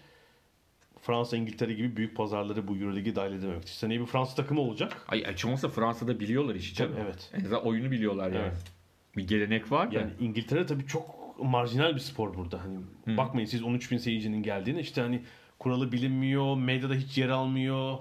Fransa, 1.02 1.36
İngiltere 1.36 1.72
gibi 1.72 1.96
büyük 1.96 2.16
pazarları 2.16 2.68
bu 2.68 2.76
Eurolig'e 2.76 3.16
dahil 3.16 3.32
edememek. 3.32 3.68
Seneye 3.68 4.00
bir 4.00 4.06
Fransa 4.06 4.34
takımı 4.34 4.60
olacak. 4.60 5.04
Ay 5.08 5.32
hiç 5.32 5.44
olmazsa 5.44 5.68
Fransa'da 5.68 6.20
biliyorlar 6.20 6.54
işi 6.54 6.74
canım. 6.74 6.94
Evet. 7.04 7.30
En 7.34 7.40
azından 7.40 7.66
oyunu 7.66 7.90
biliyorlar 7.90 8.32
yani. 8.32 8.46
Evet. 8.46 8.72
Bir 9.16 9.26
gelenek 9.26 9.72
var 9.72 9.92
da. 9.92 9.94
Yani 9.94 10.10
İngiltere 10.20 10.66
tabii 10.66 10.86
çok 10.86 11.22
marjinal 11.38 11.94
bir 11.94 12.00
spor 12.00 12.34
burada. 12.34 12.60
Hani 12.64 12.78
bakmayın 13.16 13.46
siz 13.46 13.62
13 13.62 13.90
bin 13.90 13.98
seyircinin 13.98 14.42
geldiğine 14.42 14.80
işte 14.80 15.00
hani 15.00 15.22
kuralı 15.62 15.92
bilinmiyor, 15.92 16.56
medyada 16.56 16.94
hiç 16.94 17.18
yer 17.18 17.28
almıyor. 17.28 17.98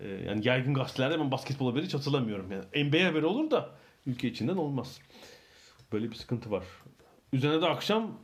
Ee, 0.00 0.08
yani 0.08 0.48
yaygın 0.48 0.74
gazetelerde 0.74 1.18
ben 1.20 1.30
basketbol 1.30 1.70
haberi 1.70 1.84
hiç 1.84 1.94
hatırlamıyorum. 1.94 2.52
Yani 2.52 2.88
NBA 2.88 3.06
haberi 3.06 3.26
olur 3.26 3.50
da 3.50 3.70
ülke 4.06 4.28
içinden 4.28 4.56
olmaz. 4.56 5.00
Böyle 5.92 6.10
bir 6.10 6.16
sıkıntı 6.16 6.50
var. 6.50 6.64
Üzerine 7.32 7.62
de 7.62 7.66
akşam 7.66 8.18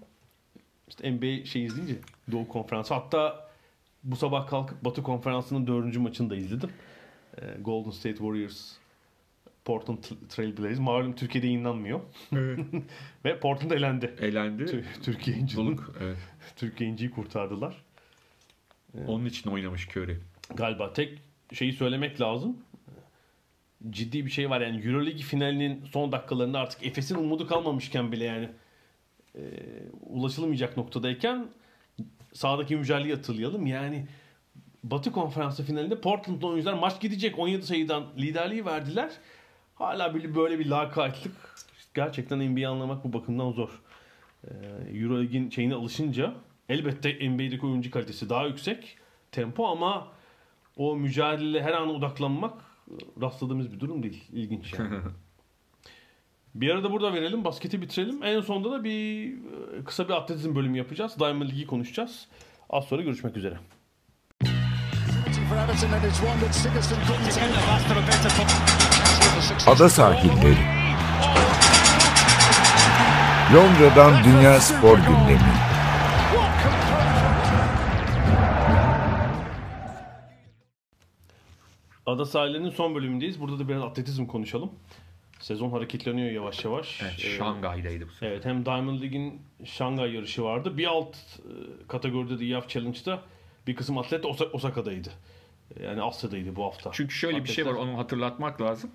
işte 0.88 1.12
NBA 1.12 1.44
şey 1.46 1.64
izleyince 1.64 1.98
Doğu 2.32 2.48
Konferansı 2.48 2.94
hatta 2.94 3.50
bu 4.04 4.16
sabah 4.16 4.46
kalkıp 4.48 4.84
Batı 4.84 5.02
Konferansı'nın 5.02 5.66
dördüncü 5.66 5.98
maçını 5.98 6.30
da 6.30 6.36
izledim. 6.36 6.70
Ee, 7.38 7.44
Golden 7.60 7.90
State 7.90 8.16
Warriors 8.16 8.72
Portland 9.64 9.98
Trail 10.28 10.56
Blazers. 10.56 10.78
Malum 10.78 11.14
Türkiye'de 11.14 11.46
yayınlanmıyor. 11.46 12.00
Ve 13.24 13.40
Portland 13.40 13.70
elendi. 13.70 14.14
Elendi. 14.20 14.62
Tü- 14.62 14.84
Türkiye 15.02 15.36
İnci'nin 15.36 15.66
Buluk. 15.66 15.92
Evet. 16.00 16.18
Türkiye 16.56 16.90
İnci'yi 16.90 17.10
kurtardılar. 17.10 17.84
Onun 19.06 19.24
için 19.24 19.50
oynamış 19.50 19.88
Curry. 19.88 20.20
Galiba 20.54 20.92
tek 20.92 21.18
şeyi 21.52 21.72
söylemek 21.72 22.20
lazım. 22.20 22.56
Ciddi 23.90 24.26
bir 24.26 24.30
şey 24.30 24.50
var 24.50 24.60
yani 24.60 24.86
Euroleague 24.86 25.22
finalinin 25.22 25.84
son 25.84 26.12
dakikalarında 26.12 26.58
artık 26.58 26.86
Efes'in 26.86 27.14
umudu 27.14 27.46
kalmamışken 27.46 28.12
bile 28.12 28.24
yani 28.24 28.48
e, 29.34 29.42
ulaşılamayacak 30.06 30.76
noktadayken 30.76 31.46
sahadaki 32.32 32.76
mücadeleyi 32.76 33.14
hatırlayalım. 33.14 33.66
Yani 33.66 34.06
Batı 34.84 35.12
Konferansı 35.12 35.64
finalinde 35.64 36.00
Portland'da 36.00 36.46
oyuncular 36.46 36.72
maç 36.72 37.00
gidecek 37.00 37.38
17 37.38 37.66
sayıdan 37.66 38.06
liderliği 38.18 38.64
verdiler. 38.64 39.10
Hala 39.74 40.14
böyle, 40.14 40.58
bir 40.58 40.66
lakaytlık 40.66 41.54
gerçekten 41.94 42.38
NBA 42.38 42.70
anlamak 42.70 43.04
bu 43.04 43.12
bakımdan 43.12 43.52
zor. 43.52 43.80
Ee, 44.44 44.48
Euroleague'in 44.94 45.50
şeyine 45.50 45.74
alışınca 45.74 46.34
elbette 46.70 47.30
NBA'deki 47.30 47.66
oyuncu 47.66 47.90
kalitesi 47.90 48.30
daha 48.30 48.46
yüksek 48.46 48.96
tempo 49.32 49.66
ama 49.66 50.08
o 50.76 50.96
mücadele 50.96 51.62
her 51.62 51.72
an 51.72 51.88
odaklanmak 51.88 52.54
e, 52.90 52.94
rastladığımız 53.20 53.72
bir 53.72 53.80
durum 53.80 54.02
değil. 54.02 54.24
İlginç 54.32 54.74
yani. 54.78 54.96
bir 56.54 56.70
arada 56.70 56.92
burada 56.92 57.12
verelim, 57.12 57.44
basketi 57.44 57.82
bitirelim. 57.82 58.22
En 58.22 58.40
sonunda 58.40 58.70
da 58.70 58.84
bir 58.84 59.32
e, 59.32 59.84
kısa 59.84 60.08
bir 60.08 60.12
atletizm 60.12 60.54
bölümü 60.54 60.78
yapacağız. 60.78 61.18
Diamond 61.18 61.48
League'i 61.48 61.66
konuşacağız. 61.66 62.28
Az 62.70 62.84
sonra 62.84 63.02
görüşmek 63.02 63.36
üzere. 63.36 63.58
Ada 69.66 69.88
sahilleri. 69.88 70.80
Londra'dan 73.54 74.24
Dünya 74.24 74.60
Spor 74.60 74.98
Gündemi. 74.98 75.69
Ada 82.10 82.24
sahillerinin 82.24 82.70
son 82.70 82.94
bölümündeyiz. 82.94 83.40
Burada 83.40 83.58
da 83.58 83.68
biraz 83.68 83.82
atletizm 83.82 84.26
konuşalım. 84.26 84.70
Sezon 85.40 85.70
hareketleniyor 85.70 86.30
yavaş 86.30 86.64
yavaş. 86.64 87.02
Evet, 87.02 87.12
Ee, 87.24 87.36
Şangay'daydı 87.38 88.06
bu 88.08 88.12
sefer. 88.12 88.26
Evet 88.30 88.44
hem 88.44 88.64
Diamond 88.66 89.00
League'in 89.02 89.42
Şangay 89.64 90.12
yarışı 90.14 90.42
vardı. 90.44 90.78
Bir 90.78 90.86
alt 90.86 91.16
e, 91.16 91.86
kategoride 91.88 92.38
de 92.40 92.46
EF 92.56 92.68
Challenge'da 92.68 93.20
bir 93.66 93.74
kısım 93.76 93.98
atlet 93.98 94.24
Osaka'daydı. 94.52 95.08
Yani 95.84 96.02
Asya'daydı 96.02 96.56
bu 96.56 96.64
hafta. 96.64 96.90
Çünkü 96.92 97.14
şöyle 97.14 97.44
bir 97.44 97.48
şey 97.48 97.66
var 97.66 97.70
Atletler- 97.70 97.78
onu 97.78 97.98
hatırlatmak 97.98 98.60
lazım. 98.60 98.90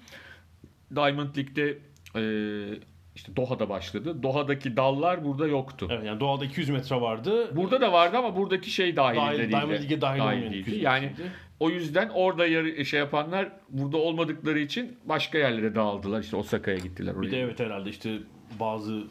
Diamond 0.96 1.36
League'de 1.38 1.78
e, 2.16 2.80
işte 3.16 3.36
Doha'da 3.36 3.70
başladı. 3.70 4.24
Doha'daki 4.24 4.78
dallar 4.78 5.26
burada 5.26 5.48
yoktu. 5.48 5.88
Evet 5.92 6.06
yani 6.06 6.20
doğada 6.20 6.46
200 6.46 6.70
metre 6.70 7.02
vardı. 7.02 7.56
Burada 7.56 7.82
da 7.82 7.92
vardı 7.94 8.18
ama 8.18 8.36
buradaki 8.36 8.72
şey 8.72 8.96
dahil, 8.96 9.18
Dahil- 9.18 9.38
değildi. 9.40 9.52
Diamond 9.52 9.72
League'e 9.72 10.02
dahil 10.02 10.20
olmayan 10.22 10.42
değildi. 10.42 10.58
200 10.58 10.82
Yani 10.84 11.06
metreydi. 11.06 11.32
O 11.60 11.70
yüzden 11.70 12.10
orada 12.10 12.48
yarı, 12.48 12.86
şey 12.86 13.00
yapanlar 13.00 13.52
burada 13.70 13.98
olmadıkları 13.98 14.60
için 14.60 14.98
başka 15.06 15.38
yerlere 15.38 15.76
dağıldılar. 15.76 16.22
İşte 16.22 16.36
Osaka'ya 16.36 16.78
gittiler 16.78 17.14
oraya. 17.14 17.28
Bir 17.28 17.32
de 17.32 17.40
evet 17.40 17.60
herhalde 17.60 17.90
işte 17.90 18.20
bazı 18.60 19.04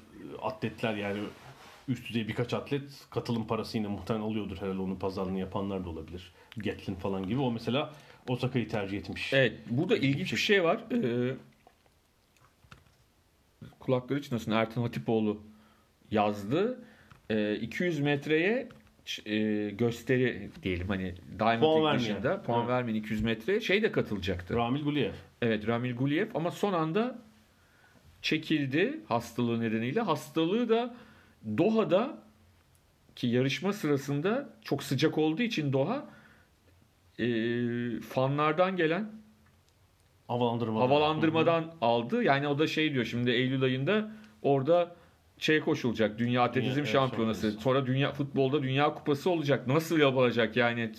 atletler 0.42 0.94
yani 0.94 1.18
üst 1.88 2.08
düzey 2.08 2.28
birkaç 2.28 2.54
atlet 2.54 2.82
katılım 3.10 3.46
parası 3.46 3.78
yine 3.78 3.88
muhtemelen 3.88 4.24
alıyordur 4.24 4.56
herhalde 4.56 4.82
onun 4.82 4.96
pazarlığını 4.96 5.38
yapanlar 5.38 5.84
da 5.84 5.88
olabilir. 5.88 6.32
Gatlin 6.56 6.94
falan 6.94 7.28
gibi. 7.28 7.40
O 7.40 7.50
mesela 7.50 7.92
Osaka'yı 8.28 8.68
tercih 8.68 8.98
etmiş. 8.98 9.32
Evet, 9.32 9.52
burada 9.70 9.96
ilginç 9.96 10.32
bir 10.32 10.38
şey 10.38 10.64
var. 10.64 10.80
Ee, 10.92 11.34
kulakları 13.80 14.22
çınlasın 14.22 14.52
Ertan 14.52 14.82
Hatipoğlu 14.82 15.42
yazdı. 16.10 16.84
Ee, 17.30 17.54
200 17.54 18.00
metreye 18.00 18.68
e, 19.26 19.70
gösteri 19.70 20.50
diyelim 20.62 20.88
hani 20.88 21.14
Diamond 21.38 21.60
Puan 21.60 21.84
League 21.84 21.98
dışında 21.98 22.42
puan 22.42 22.58
Evet. 22.60 22.68
vermeyen 22.68 22.96
200 22.96 23.22
metreye 23.22 23.60
şey 23.60 23.82
de 23.82 23.92
katılacaktı. 23.92 24.54
Ramil 24.56 24.84
Guliyev. 24.84 25.12
Evet 25.42 25.66
Ramil 25.66 25.96
Guliyev 25.96 26.28
ama 26.34 26.50
son 26.50 26.72
anda 26.72 27.18
çekildi 28.22 29.00
hastalığı 29.08 29.60
nedeniyle. 29.60 30.00
Hastalığı 30.00 30.68
da 30.68 30.94
Doha'da 31.58 32.18
ki 33.16 33.26
yarışma 33.26 33.72
sırasında 33.72 34.48
çok 34.62 34.82
sıcak 34.82 35.18
olduğu 35.18 35.42
için 35.42 35.72
Doha 35.72 36.06
e, 37.18 37.26
fanlardan 38.00 38.76
gelen 38.76 39.10
Havalandırma. 40.28 40.80
havalandırmadan 40.80 41.74
aldı. 41.80 42.22
Yani 42.22 42.48
o 42.48 42.58
da 42.58 42.66
şey 42.66 42.92
diyor 42.92 43.04
şimdi 43.04 43.30
Eylül 43.30 43.62
ayında 43.62 44.10
orada 44.42 44.96
şey 45.38 45.60
koşulacak 45.60 46.18
Dünya 46.18 46.42
Atletizm 46.42 46.78
evet, 46.78 46.88
Şampiyonası. 46.88 47.40
şampiyonası. 47.40 47.62
Sonra 47.64 47.86
dünya 47.86 48.12
futbolda 48.12 48.62
Dünya 48.62 48.94
Kupası 48.94 49.30
olacak. 49.30 49.66
Nasıl 49.66 49.98
yapılacak 49.98 50.56
yani 50.56 50.92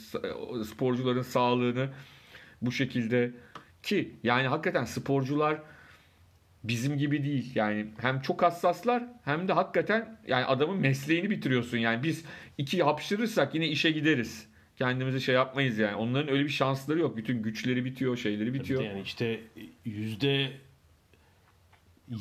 sporcuların 0.66 1.22
sağlığını 1.22 1.90
bu 2.62 2.72
şekilde 2.72 3.32
ki 3.84 4.16
yani 4.24 4.48
hakikaten 4.48 4.86
sporcular 4.86 5.62
bizim 6.64 6.98
gibi 6.98 7.24
değil. 7.24 7.52
Yani 7.56 7.88
hem 8.02 8.22
çok 8.22 8.44
hassaslar 8.44 9.04
hem 9.26 9.48
de 9.48 9.54
hakikaten 9.54 10.20
yani 10.28 10.46
adamın 10.46 10.78
mesleğini 10.78 11.30
bitiriyorsun. 11.30 11.78
Yani 11.78 12.04
biz 12.04 12.26
iki 12.58 12.84
hapşırırsak 12.84 13.56
yine 13.56 13.68
işe 13.68 13.92
gideriz. 13.92 14.48
Kendimizi 14.78 15.22
şey 15.22 15.36
yapmayız 15.36 15.78
yani. 15.78 15.96
Onların 15.96 16.30
öyle 16.30 16.44
bir 16.44 16.50
şansları 16.50 17.00
yok. 17.00 17.18
Bütün 17.18 17.44
güçleri 17.44 17.86
bitiyor, 17.86 18.18
şeyleri 18.18 18.54
bitiyor. 18.54 18.84
Yani 18.84 19.02
işte 19.02 19.40
yüzde 19.86 20.52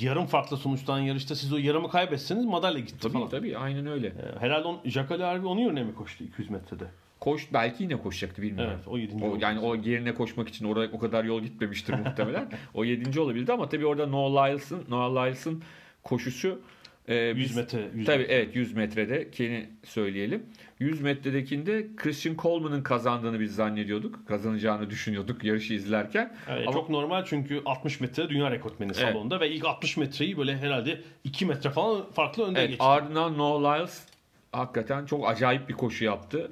yarım 0.01 0.27
farklı 0.27 0.57
sonuçtan 0.57 0.99
yarışta 0.99 1.35
siz 1.35 1.53
o 1.53 1.57
yarımı 1.57 1.89
kaybetseniz 1.91 2.45
madalya 2.45 2.81
gitti 2.81 2.99
Tabii 3.01 3.13
falan. 3.13 3.29
tabii 3.29 3.59
aynen 3.59 3.87
öyle. 3.87 4.07
Ee, 4.07 4.41
Herhalde 4.41 4.69
on, 4.69 4.81
Jacques 4.85 5.21
Harvey 5.21 5.47
onun 5.47 5.61
yerine 5.61 5.83
mi 5.85 5.95
koştu 5.95 6.25
200 6.25 6.51
metrede? 6.51 6.85
Koş 7.21 7.53
belki 7.53 7.83
yine 7.83 7.97
koşacaktı 7.97 8.43
bilmiyorum. 8.43 8.73
Evet 8.77 8.89
o 8.89 8.99
7. 8.99 9.25
O, 9.25 9.37
yani 9.41 9.61
o 9.61 9.75
yerine 9.75 10.15
koşmak 10.15 10.49
için 10.49 10.65
oraya 10.65 10.91
o 10.93 10.99
kadar 10.99 11.25
yol 11.25 11.43
gitmemiştir 11.43 11.95
muhtemelen. 11.95 12.49
o 12.75 12.85
7. 12.85 13.21
olabilirdi 13.21 13.53
ama 13.53 13.69
tabii 13.69 13.87
orada 13.87 14.07
Noah 14.07 14.49
Lyles'ın 14.49 14.85
Noah 14.89 15.25
Lyles'ın 15.25 15.63
koşusu 16.03 16.61
e, 17.09 17.15
100 17.15 17.37
biz- 17.39 17.57
metre. 17.57 17.89
100 17.95 18.07
Tabii 18.07 18.19
metre. 18.19 18.35
evet 18.35 18.57
100 18.57 18.73
metrede 18.73 19.31
keni 19.31 19.69
söyleyelim. 19.85 20.43
100 20.81 21.01
metredekinde 21.01 21.87
Christian 21.97 22.37
Coleman'ın 22.37 22.83
kazandığını 22.83 23.41
biz 23.41 23.55
zannediyorduk. 23.55 24.29
Kazanacağını 24.29 24.91
düşünüyorduk 24.91 25.45
yarışı 25.45 25.75
izlerken. 25.75 26.37
Evet, 26.49 26.69
Ama- 26.69 26.73
Çok 26.77 26.91
normal 26.91 27.25
çünkü 27.25 27.63
60 27.65 28.01
metre 28.01 28.29
dünya 28.29 28.51
rekortmeni 28.51 28.95
salonda 28.95 29.41
ve 29.41 29.51
ilk 29.51 29.65
60 29.65 29.97
metreyi 29.97 30.37
böyle 30.39 30.57
herhalde 30.57 31.01
2 31.25 31.47
metre 31.47 31.71
falan 31.71 32.11
farklı 32.13 32.45
önde 32.47 32.61
Evet, 32.61 32.69
geçti. 32.71 32.85
ardından 32.85 33.39
Noah 33.39 33.79
Lyles 33.79 34.05
hakikaten 34.53 35.07
çok 35.07 35.29
acayip 35.29 35.69
bir 35.69 35.75
koşu 35.75 36.05
yaptı. 36.05 36.51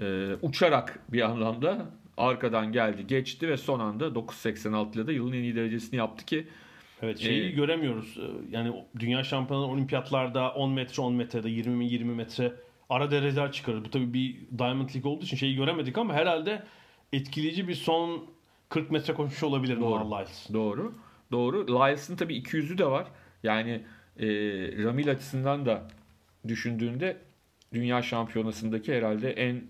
Ee, 0.00 0.28
uçarak 0.42 0.98
bir 1.08 1.20
anlamda 1.22 1.86
arkadan 2.16 2.72
geldi, 2.72 3.06
geçti 3.06 3.48
ve 3.48 3.56
son 3.56 3.80
anda 3.80 4.14
9.86 4.14 4.98
ile 4.98 5.06
de 5.06 5.12
yılın 5.12 5.32
en 5.32 5.42
iyi 5.42 5.56
derecesini 5.56 5.96
yaptı 5.98 6.24
ki 6.24 6.46
Evet 7.02 7.18
şeyi 7.18 7.42
Ee, 7.42 7.50
göremiyoruz. 7.50 8.18
Ee, 8.18 8.56
Yani 8.56 8.84
dünya 8.98 9.24
şampiyonu 9.24 9.64
olimpiyatlarda 9.66 10.52
10 10.54 10.70
metre 10.72 11.02
10 11.02 11.14
metrede 11.14 11.50
20 11.50 11.86
20 11.86 12.14
metre 12.14 12.52
ara 12.88 13.10
dereceler 13.10 13.52
çıkarır. 13.52 13.84
Bu 13.84 13.90
tabii 13.90 14.12
bir 14.12 14.36
Diamond 14.58 14.88
League 14.94 15.12
olduğu 15.12 15.24
için 15.24 15.36
şeyi 15.36 15.56
göremedik 15.56 15.98
ama 15.98 16.14
herhalde 16.14 16.62
etkileyici 17.12 17.68
bir 17.68 17.74
son 17.74 18.24
40 18.68 18.90
metre 18.90 19.14
koşmuş 19.14 19.42
olabilir 19.42 19.80
Doğru. 19.80 19.90
Noah 20.10 20.20
Lyles. 20.20 20.48
Doğru. 20.52 20.94
Doğru. 21.32 21.66
Lyles'ın 21.68 22.16
tabii 22.16 22.36
200'ü 22.38 22.78
de 22.78 22.86
var. 22.86 23.06
Yani 23.42 23.70
e, 24.16 24.26
Ramil 24.84 25.10
açısından 25.10 25.66
da 25.66 25.88
düşündüğünde 26.48 27.16
dünya 27.74 28.02
şampiyonasındaki 28.02 28.94
herhalde 28.94 29.30
en 29.32 29.62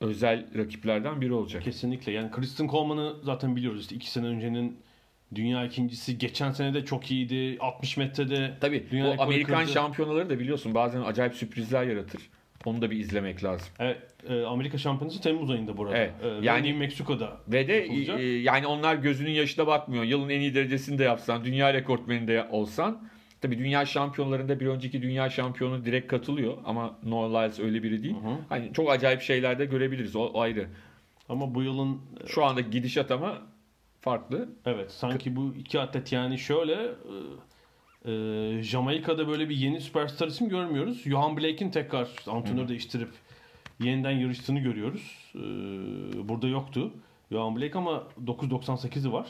özel 0.00 0.46
rakiplerden 0.58 1.20
biri 1.20 1.32
olacak. 1.32 1.62
Kesinlikle. 1.62 2.12
Yani 2.12 2.30
Kristen 2.30 2.68
Coleman'ı 2.68 3.16
zaten 3.22 3.56
biliyoruz. 3.56 3.80
İşte 3.80 3.94
2 3.96 4.10
sene 4.10 4.26
öncenin 4.26 4.78
dünya 5.34 5.64
ikincisi. 5.64 6.18
Geçen 6.18 6.50
sene 6.52 6.74
de 6.74 6.84
çok 6.84 7.10
iyiydi. 7.10 7.56
60 7.60 7.96
metrede 7.96 8.50
Tabii 8.60 8.84
Dünya 8.90 9.06
o 9.10 9.22
Amerikan 9.22 9.60
kırdı. 9.60 9.72
şampiyonaları 9.72 10.30
da 10.30 10.38
biliyorsun 10.38 10.74
bazen 10.74 11.02
acayip 11.02 11.34
sürprizler 11.34 11.84
yaratır. 11.86 12.22
Onu 12.64 12.82
da 12.82 12.90
bir 12.90 12.96
izlemek 12.98 13.44
lazım. 13.44 13.68
Evet, 13.78 13.98
e, 14.28 14.42
Amerika 14.42 14.78
Şampiyonası 14.78 15.20
Temmuz 15.20 15.50
ayında 15.50 15.76
burada. 15.76 15.96
Evet, 15.96 16.12
E, 16.22 16.44
yani- 16.46 16.72
Meksiko'da. 16.72 17.36
Ve 17.48 17.68
de 17.68 17.72
yapılacak. 17.72 18.20
e, 18.20 18.24
yani 18.24 18.66
onlar 18.66 18.94
gözünün 18.94 19.30
yaşına 19.30 19.66
bakmıyor. 19.66 20.04
Yılın 20.04 20.28
en 20.28 20.40
iyi 20.40 20.54
derecesini 20.54 20.98
de 20.98 21.04
yapsan, 21.04 21.44
dünya 21.44 21.74
rekortmeni 21.74 22.28
de 22.28 22.46
olsan. 22.50 23.08
Tabii 23.40 23.58
dünya 23.58 23.86
şampiyonlarında 23.86 24.60
bir 24.60 24.66
önceki 24.66 25.02
dünya 25.02 25.30
şampiyonu 25.30 25.84
direkt 25.84 26.06
katılıyor 26.08 26.56
ama 26.64 26.98
Noah 27.04 27.30
Lyles 27.30 27.60
öyle 27.60 27.82
biri 27.82 28.02
değil. 28.02 28.16
Hani 28.48 28.72
çok 28.72 28.90
acayip 28.90 29.20
şeyler 29.22 29.58
de 29.58 29.64
görebiliriz. 29.64 30.16
O 30.16 30.40
ayrı. 30.40 30.66
Ama 31.28 31.54
bu 31.54 31.62
yılın 31.62 32.00
Şu 32.26 32.44
anda 32.44 32.60
gidişat 32.60 33.10
ama 33.10 33.38
farklı. 34.02 34.48
Evet 34.66 34.90
sanki 34.92 35.36
bu 35.36 35.54
iki 35.54 35.80
atlet 35.80 36.12
yani 36.12 36.38
şöyle 36.38 36.74
e, 38.04 38.12
e, 38.12 38.62
Jamaika'da 38.62 39.28
böyle 39.28 39.48
bir 39.48 39.56
yeni 39.56 39.80
süperstar 39.80 40.28
isim 40.28 40.48
görmüyoruz. 40.48 41.02
Johan 41.02 41.36
Blake'in 41.36 41.70
tekrar 41.70 42.08
antrenör 42.26 42.68
değiştirip 42.68 43.10
yeniden 43.80 44.10
yarıştığını 44.10 44.58
görüyoruz. 44.58 45.32
E, 45.34 45.38
burada 46.28 46.48
yoktu 46.48 46.92
Johan 47.32 47.56
Blake 47.56 47.78
ama 47.78 48.04
9.98'i 48.24 49.12
var 49.12 49.26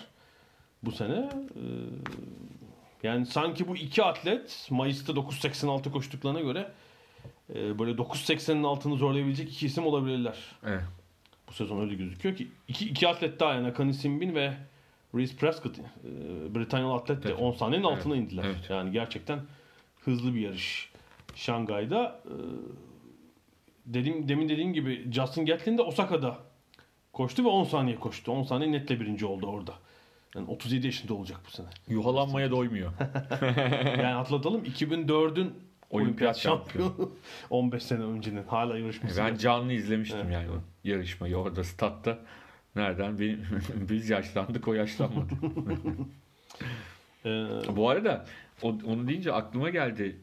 bu 0.83 0.93
sene. 0.93 1.31
E, 1.55 1.65
yani 3.03 3.27
sanki 3.27 3.69
bu 3.69 3.77
iki 3.77 4.03
atlet 4.03 4.69
Mayıs'ta 4.71 5.13
9.86 5.13 5.91
koştuklarına 5.91 6.41
göre 6.41 6.73
e, 7.55 7.79
böyle 7.79 7.93
9.80'in 7.93 8.63
altını 8.63 8.97
zorlayabilecek 8.97 9.53
iki 9.53 9.67
isim 9.67 9.87
olabilirler. 9.87 10.39
Evet. 10.67 10.83
Bu 11.53 11.57
sezon 11.57 11.81
öyle 11.81 11.95
gözüküyor 11.95 12.37
ki 12.37 12.49
iki, 12.69 12.89
iki 12.89 13.09
atlet 13.09 13.41
daha 13.41 13.55
yani 13.55 13.67
Akani 13.67 13.95
Simbin 13.95 14.35
ve 14.35 14.53
Reese 15.15 15.37
Prescott 15.37 15.79
e, 15.79 15.83
Britanyalı 16.55 16.95
atlet 16.95 17.25
de 17.25 17.29
Evet. 17.29 17.41
10 17.41 17.53
saniyenin 17.53 17.87
Evet. 17.87 17.99
altına 17.99 18.17
indiler. 18.17 18.45
Evet. 18.47 18.71
Yani 18.71 18.93
gerçekten 18.93 19.39
hızlı 20.05 20.35
bir 20.35 20.41
yarış. 20.41 20.93
Şangay'da 21.35 22.21
e, 22.25 22.35
dediğim 23.87 24.29
demin 24.29 24.49
dediğim 24.49 24.73
gibi 24.73 25.13
Justin 25.13 25.47
Gatlin 25.47 25.79
de 25.79 25.83
Osaka'da 25.83 26.39
koştu 27.13 27.45
ve 27.45 27.49
10 27.49 27.65
saniye 27.65 27.97
koştu. 27.97 28.33
10 28.33 28.43
saniye 28.43 28.73
netle 28.73 29.01
birinci 29.01 29.27
oldu 29.27 29.47
orada. 29.47 29.73
Yani 30.37 30.51
37 30.51 30.87
yaşında 30.87 31.15
olacak 31.15 31.41
bu 31.47 31.51
sene. 31.51 31.67
Yuhalanmaya 31.89 32.51
doymuyor. 32.51 32.93
Yani 33.99 34.15
atlatalım 34.15 34.65
2004'ün 34.65 35.55
olimpiyat 35.91 36.37
şampiyonu. 36.39 36.89
şampiyonu 36.89 37.13
15 37.51 37.83
sene 37.83 38.03
öncenin 38.03 38.45
hala 38.45 38.79
yarışması. 38.79 39.21
ben 39.21 39.37
canlı 39.37 39.73
izlemiştim 39.73 40.19
Evet. 40.25 40.33
yani 40.35 40.47
yarışmayı 40.85 41.37
orada 41.37 41.65
statta. 41.65 42.19
Nereden? 42.77 43.19
Benim, 43.19 43.47
biz 43.91 44.11
yaşlandık 44.11 44.69
o 44.69 44.75
yaşlanmadı. 44.75 45.33
Ee, 47.25 47.47
Bu 47.77 47.91
arada 47.91 48.27
onu 48.63 49.09
deyince 49.09 49.33
aklıma 49.33 49.71
geldi. 49.71 50.17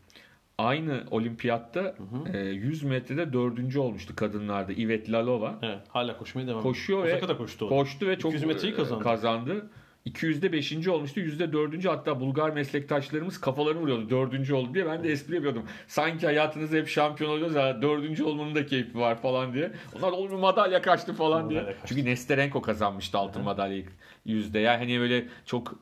Aynı 0.58 1.04
olimpiyatta 1.12 1.96
e, 2.34 2.38
100 2.40 2.84
metrede 2.84 3.34
dördüncü 3.34 3.80
olmuştu 3.80 4.16
kadınlarda. 4.16 4.74
Ivet 4.74 5.12
Lalova. 5.12 5.60
evet, 5.62 5.80
hala 5.88 6.18
koşmaya 6.18 6.48
devam 6.48 6.62
Koşuyor 6.62 7.04
ve 7.04 7.20
koştu 7.38 7.66
o. 7.66 7.70
Koştu 7.70 8.08
ve 8.08 8.20
çok 8.20 8.32
200 8.32 8.44
metreyi 8.48 8.74
e, 8.74 8.76
kazandı. 8.76 9.04
kazandı. 9.04 9.70
200'de 10.06 10.52
5. 10.52 10.88
olmuştu. 10.88 11.20
%4. 11.20 11.88
hatta 11.88 12.20
Bulgar 12.20 12.50
meslektaşlarımız 12.50 13.42
kafalarını 13.42 13.80
vuruyordu. 13.80 14.10
4. 14.10 14.52
oldu 14.52 14.74
diye. 14.74 14.86
Ben 14.86 15.04
de 15.04 15.12
espri 15.12 15.36
yapıyordum. 15.36 15.64
Sanki 15.88 16.26
hayatınızda 16.26 16.78
hep 16.78 16.88
şampiyon 16.88 17.32
oluyoruz 17.32 17.56
ya 17.56 17.82
4. 17.82 18.22
olmanın 18.22 18.56
da 18.56 18.66
keyfi 18.66 19.00
var 19.00 19.22
falan 19.22 19.54
diye. 19.54 19.72
Onlar 19.98 20.12
olur 20.12 20.30
mu 20.30 20.38
madalya 20.38 20.82
kaçtı 20.82 21.14
falan 21.14 21.50
diye. 21.50 21.66
Kaçtı. 21.66 21.82
Çünkü 21.86 22.06
Nesterenko 22.06 22.62
kazanmıştı 22.62 23.18
altın 23.18 23.44
madalyayı 23.44 23.86
yüzde. 24.26 24.60
Yani 24.60 24.78
hani 24.78 25.00
böyle 25.00 25.26
çok 25.46 25.76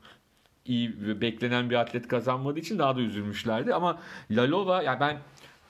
iyi 0.66 0.96
ve 1.02 1.22
beklenen 1.22 1.70
bir 1.70 1.76
atlet 1.76 2.08
kazanmadığı 2.08 2.60
için 2.60 2.80
daha 2.80 2.96
da 2.96 3.02
üzülmüşlerdi. 3.02 3.74
Ama 3.74 4.00
Lalova 4.32 4.84
ya 4.84 5.00
ben 5.00 5.18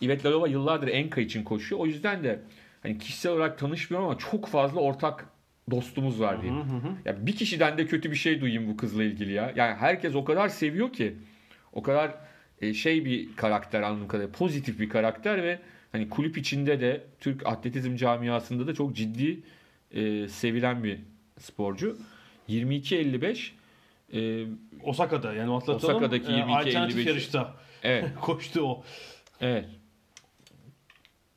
İvet 0.01 0.25
Lalova 0.25 0.47
yıllardır 0.47 0.87
Enka 0.87 1.21
için 1.21 1.43
koşuyor. 1.43 1.81
O 1.81 1.85
yüzden 1.85 2.23
de 2.23 2.39
hani 2.83 2.97
kişisel 2.97 3.31
olarak 3.31 3.57
tanışmıyorum 3.57 4.09
ama 4.09 4.17
çok 4.17 4.47
fazla 4.47 4.79
ortak 4.81 5.25
dostumuz 5.71 6.21
var 6.21 6.41
diye. 6.41 6.53
Ya 7.05 7.25
bir 7.27 7.35
kişiden 7.35 7.77
de 7.77 7.85
kötü 7.85 8.11
bir 8.11 8.15
şey 8.15 8.41
duyayım 8.41 8.67
bu 8.67 8.77
kızla 8.77 9.03
ilgili 9.03 9.33
ya. 9.33 9.53
Yani 9.55 9.75
herkes 9.75 10.15
o 10.15 10.23
kadar 10.23 10.49
seviyor 10.49 10.93
ki. 10.93 11.15
O 11.73 11.81
kadar 11.83 12.15
e, 12.61 12.73
şey 12.73 13.05
bir 13.05 13.35
karakter 13.35 13.81
anladığım 13.81 14.07
kadarıyla 14.07 14.31
pozitif 14.31 14.79
bir 14.79 14.89
karakter 14.89 15.43
ve 15.43 15.59
hani 15.91 16.09
kulüp 16.09 16.37
içinde 16.37 16.79
de 16.81 17.03
Türk 17.19 17.47
atletizm 17.47 17.95
camiasında 17.95 18.67
da 18.67 18.73
çok 18.73 18.95
ciddi 18.95 19.39
e, 19.91 20.27
sevilen 20.27 20.83
bir 20.83 20.99
sporcu. 21.39 21.97
22.55 22.49 23.51
e, 24.13 24.47
Osaka'da 24.83 25.33
yani 25.33 25.55
atlatalım. 25.55 25.95
Osaka'daki 25.95 26.31
e, 26.31 26.35
22, 26.35 26.53
alternatif 26.53 26.97
55'i. 26.97 27.07
yarışta 27.07 27.55
evet 27.83 28.05
koştu 28.21 28.61
o. 28.61 28.83
evet 29.41 29.65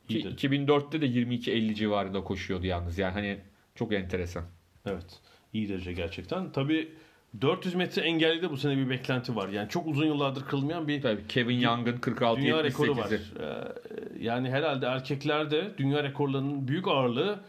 Ki 0.07 0.17
İyidir. 0.17 0.37
2004'te 0.37 1.01
de 1.01 1.05
22.50 1.05 1.75
civarında 1.75 2.23
koşuyordu 2.23 2.65
yalnız 2.65 2.97
yani 2.97 3.13
hani 3.13 3.37
çok 3.75 3.93
enteresan. 3.93 4.43
Evet. 4.85 5.19
İyi 5.53 5.69
derece 5.69 5.93
gerçekten. 5.93 6.51
Tabii 6.51 6.91
400 7.41 7.75
metre 7.75 8.01
engelli 8.01 8.41
de 8.41 8.49
bu 8.51 8.57
sene 8.57 8.77
bir 8.77 8.89
beklenti 8.89 9.35
var. 9.35 9.49
Yani 9.49 9.69
çok 9.69 9.87
uzun 9.87 10.05
yıllardır 10.05 10.45
kırılmayan 10.45 10.87
bir 10.87 11.01
Tabii 11.01 11.27
Kevin 11.27 11.59
Young'ın 11.59 11.97
46 11.97 12.41
dünya 12.41 12.63
rekoru 12.63 12.97
var. 12.97 13.09
78'i. 13.09 13.43
Ee, 13.43 14.23
yani 14.23 14.49
herhalde 14.49 14.85
erkeklerde 14.85 15.71
dünya 15.77 16.03
rekorlarının 16.03 16.67
büyük 16.67 16.87
ağırlığı 16.87 17.39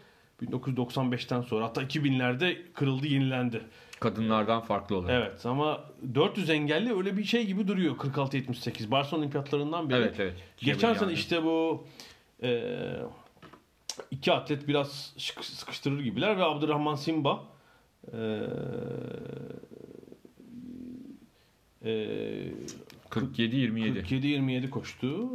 1995'ten 0.43 1.41
sonra 1.41 1.65
hatta 1.65 1.83
2000'lerde 1.83 2.57
kırıldı, 2.75 3.07
yenilendi. 3.07 3.61
Kadınlardan 4.01 4.61
farklı 4.61 4.97
olarak. 4.97 5.11
Evet 5.11 5.47
ama 5.47 5.85
400 6.15 6.51
engelli 6.51 6.97
öyle 6.97 7.17
bir 7.17 7.25
şey 7.25 7.47
gibi 7.47 7.69
duruyor 7.69 7.97
46-78. 7.97 8.91
Barcelona 8.91 9.21
olimpiyatlarından 9.21 9.91
beri. 9.91 9.99
Evet 9.99 10.21
evet. 10.21 10.35
Geçen 10.57 10.95
sene 10.95 11.13
işte 11.13 11.43
bu 11.43 11.87
e, 12.43 12.63
iki 14.11 14.33
atlet 14.33 14.69
biraz 14.69 15.15
sıkıştırır 15.41 16.01
gibiler 16.01 16.39
ve 16.39 16.45
Abdurrahman 16.45 16.95
Simba 16.95 17.45
e, 18.13 18.19
e, 21.85 21.91
47-27. 23.11 24.03
47-27 24.03 24.71
koştu. 24.71 25.31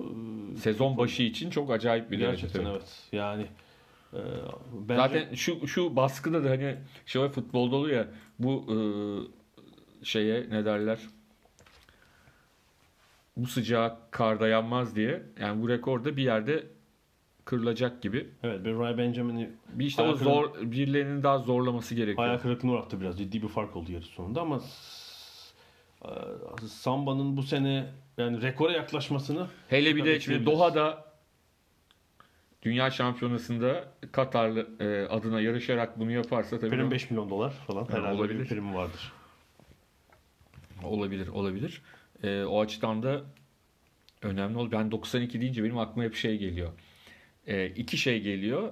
Sezon 0.59 0.97
başı 0.97 1.23
için 1.23 1.49
çok 1.49 1.71
acayip 1.71 2.11
bir 2.11 2.19
derece. 2.19 2.41
Gerçekten 2.41 2.63
tabii. 2.63 2.71
evet. 2.71 3.03
Yani 3.11 3.45
e, 4.13 4.19
bence 4.73 5.01
Zaten 5.01 5.35
şu 5.35 5.67
şu 5.67 5.95
baskıda 5.95 6.43
da 6.43 6.49
hani 6.49 6.75
şöyle 7.05 7.29
futbolda 7.29 7.75
oluyor 7.75 7.97
ya 7.97 8.07
bu 8.39 8.65
e, 8.71 8.77
şeye 10.05 10.49
ne 10.49 10.65
derler 10.65 10.99
bu 13.37 13.47
sıcağa 13.47 13.99
kar 14.11 14.39
dayanmaz 14.39 14.95
diye. 14.95 15.23
Yani 15.39 15.61
bu 15.61 15.69
rekor 15.69 16.05
da 16.05 16.17
bir 16.17 16.23
yerde 16.23 16.67
kırılacak 17.47 18.01
gibi. 18.01 18.29
Evet 18.43 18.65
bir 18.65 18.75
Ray 18.75 18.97
Benjamin'i 18.97 19.49
Bir 19.69 19.85
işte 19.85 20.01
o 20.01 20.15
zor 20.15 20.53
birilerinin 20.61 21.23
daha 21.23 21.39
zorlaması 21.39 21.95
gerekiyor. 21.95 22.27
hayal 22.27 22.39
kırıklığına 22.39 22.71
uğrattı 22.71 23.01
biraz. 23.01 23.17
Ciddi 23.17 23.41
bir 23.41 23.47
fark 23.47 23.75
oldu 23.75 23.91
yarış 23.91 24.07
sonunda 24.07 24.41
ama 24.41 24.61
e, 26.05 26.09
Samba'nın 26.67 27.37
bu 27.37 27.43
sene 27.43 27.85
yani 28.17 28.41
rekora 28.41 28.71
yaklaşmasını 28.71 29.47
Hele 29.69 29.95
bir 29.95 30.05
de 30.05 30.19
şimdi 30.19 30.45
Doha'da 30.45 31.05
Dünya 32.61 32.91
Şampiyonası'nda 32.91 33.91
Katarlı 34.11 34.67
e, 34.79 35.07
adına 35.07 35.41
yarışarak 35.41 35.99
bunu 35.99 36.11
yaparsa 36.11 36.59
tabii 36.59 36.69
prim 36.69 36.91
5 36.91 37.11
milyon 37.11 37.29
dolar 37.29 37.51
falan 37.51 37.89
herhalde 37.89 38.17
olabilir. 38.21 38.39
bir 38.39 38.47
primi 38.47 38.75
vardır. 38.75 39.13
olabilir 40.83 41.27
olabilir. 41.27 41.81
E, 42.23 42.43
o 42.43 42.61
açıdan 42.61 43.03
da 43.03 43.21
önemli 44.21 44.57
ol. 44.57 44.71
Ben 44.71 44.91
92 44.91 45.41
deyince 45.41 45.63
benim 45.63 45.77
aklıma 45.77 46.03
hep 46.03 46.15
şey 46.15 46.37
geliyor. 46.37 46.71
E, 47.47 47.67
iki 47.67 47.97
şey 47.97 48.21
geliyor 48.21 48.71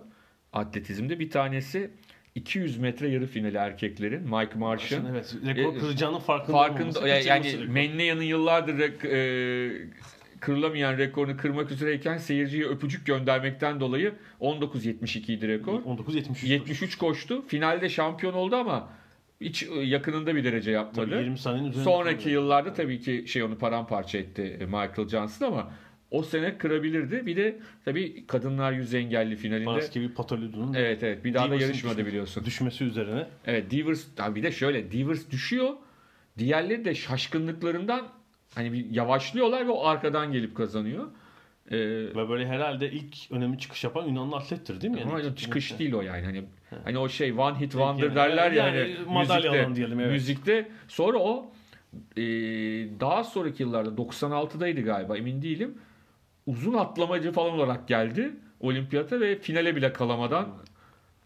atletizmde. 0.54 1.20
Bir 1.20 1.30
tanesi 1.30 1.92
200 2.36 2.78
metre 2.78 3.10
yarı 3.10 3.26
finali 3.28 3.58
erkeklerin 3.58 4.22
Mike 4.24 4.56
Marsh'ın 4.60 5.06
Evet, 5.06 5.36
rekor 5.46 5.76
E, 5.76 5.80
kıracağının 5.80 6.20
farkında, 6.20 6.58
farkında 6.58 7.08
yani, 7.08 7.28
yani 7.28 7.54
rekor. 7.54 7.66
Mennea'nın 7.66 8.24
yıllardır 8.24 8.80
rek- 8.80 9.08
e, 9.08 9.88
kırılamayan 10.40 10.98
rekorunu 10.98 11.38
kırmak 11.38 11.72
üzereyken 11.72 12.18
seyirciye 12.18 12.66
öpücük 12.66 13.06
göndermekten 13.06 13.80
dolayı 13.80 14.14
19.72 14.42 15.32
idi 15.32 15.48
rekor. 15.48 15.80
19.73. 15.82 16.46
73 16.48 16.98
koştu. 16.98 17.48
Finalde 17.48 17.90
şampiyon 17.90 18.34
oldu 18.34 18.56
ama 18.56 18.90
hiç 19.42 19.64
e, 19.64 19.80
yakınında 19.82 20.36
bir 20.36 20.44
derece 20.44 20.72
yapmadı. 20.72 21.12
Tabii 21.12 21.24
20 21.24 21.38
saniyenin 21.38 21.70
üzerinde. 21.70 21.90
Sonraki 21.90 22.30
yıllarda 22.30 22.74
tabii 22.74 23.00
ki 23.00 23.24
şey 23.28 23.44
onu 23.44 23.58
paramparça 23.58 24.18
etti 24.18 24.58
e, 24.60 24.66
Michael 24.66 25.08
Johnson 25.08 25.48
ama 25.48 25.72
o 26.16 26.24
sene 26.24 26.58
kırabilirdi. 26.58 27.26
Bir 27.26 27.36
de 27.36 27.58
tabii 27.86 28.28
kadınlar 28.28 28.72
yüz 28.72 28.94
engelli 28.94 29.36
finalinde 29.36 29.66
Baskevi 29.66 30.14
Patolidou'nun 30.14 30.74
Evet 30.74 31.04
evet 31.04 31.24
bir 31.26 31.34
daha 31.34 31.50
da 31.50 31.56
yarışmadı 31.56 31.94
düşmesi- 31.98 32.06
biliyorsun. 32.08 32.46
düşmesi 32.46 32.84
üzerine. 32.84 33.28
Evet 33.46 33.72
Divers 33.72 34.06
ha 34.18 34.36
bir 34.36 34.44
de 34.44 34.52
şöyle 34.52 34.92
Divers 34.92 35.32
düşüyor. 35.32 35.70
Diğerleri 36.38 36.86
de 36.86 36.96
şaşkınlıklarından 36.96 38.08
hani 38.56 38.74
bir 38.74 38.90
yavaşlıyorlar 38.92 39.66
ve 39.68 39.72
o 39.72 39.86
arkadan 39.86 40.32
gelip 40.32 40.56
kazanıyor. 40.56 41.06
Ee, 41.72 41.78
Ve 42.16 42.30
böyle 42.30 42.48
herhalde 42.48 42.92
ilk 42.92 43.32
önemli 43.32 43.60
çıkış 43.60 43.84
yapan 43.84 44.06
Yunanlı 44.08 44.36
atlettir 44.36 44.82
değil 44.82 44.94
mi? 44.94 45.02
ama 45.06 45.22
ilk- 45.22 45.38
çıkış 45.38 45.80
değil 45.80 45.94
o 45.94 46.02
yani. 46.02 46.26
Hani 46.26 46.44
hani 46.84 46.98
o 46.98 47.10
şey 47.10 47.32
one 47.32 47.60
hit 47.60 47.72
wonder 47.72 48.04
yani, 48.04 48.16
derler 48.16 48.52
ya 48.52 48.68
yani 48.68 48.78
hani 48.80 49.14
madalya 49.14 49.36
müzikte, 49.52 49.62
alan 49.64 49.76
diyelim, 49.76 50.00
evet. 50.00 50.12
müzikte. 50.12 50.68
Sonra 50.88 51.18
o 51.18 51.52
e, 52.18 52.22
daha 53.00 53.24
sonraki 53.24 53.64
yıllarda 53.64 53.90
96'daydı 53.90 54.82
galiba 54.82 55.18
emin 55.18 55.42
değilim. 55.42 55.78
Uzun 56.46 56.74
atlamacı 56.74 57.32
falan 57.32 57.52
olarak 57.52 57.88
geldi 57.88 58.36
olimpiyata 58.60 59.20
ve 59.20 59.40
finale 59.40 59.76
bile 59.76 59.94
kalamadan 59.94 60.50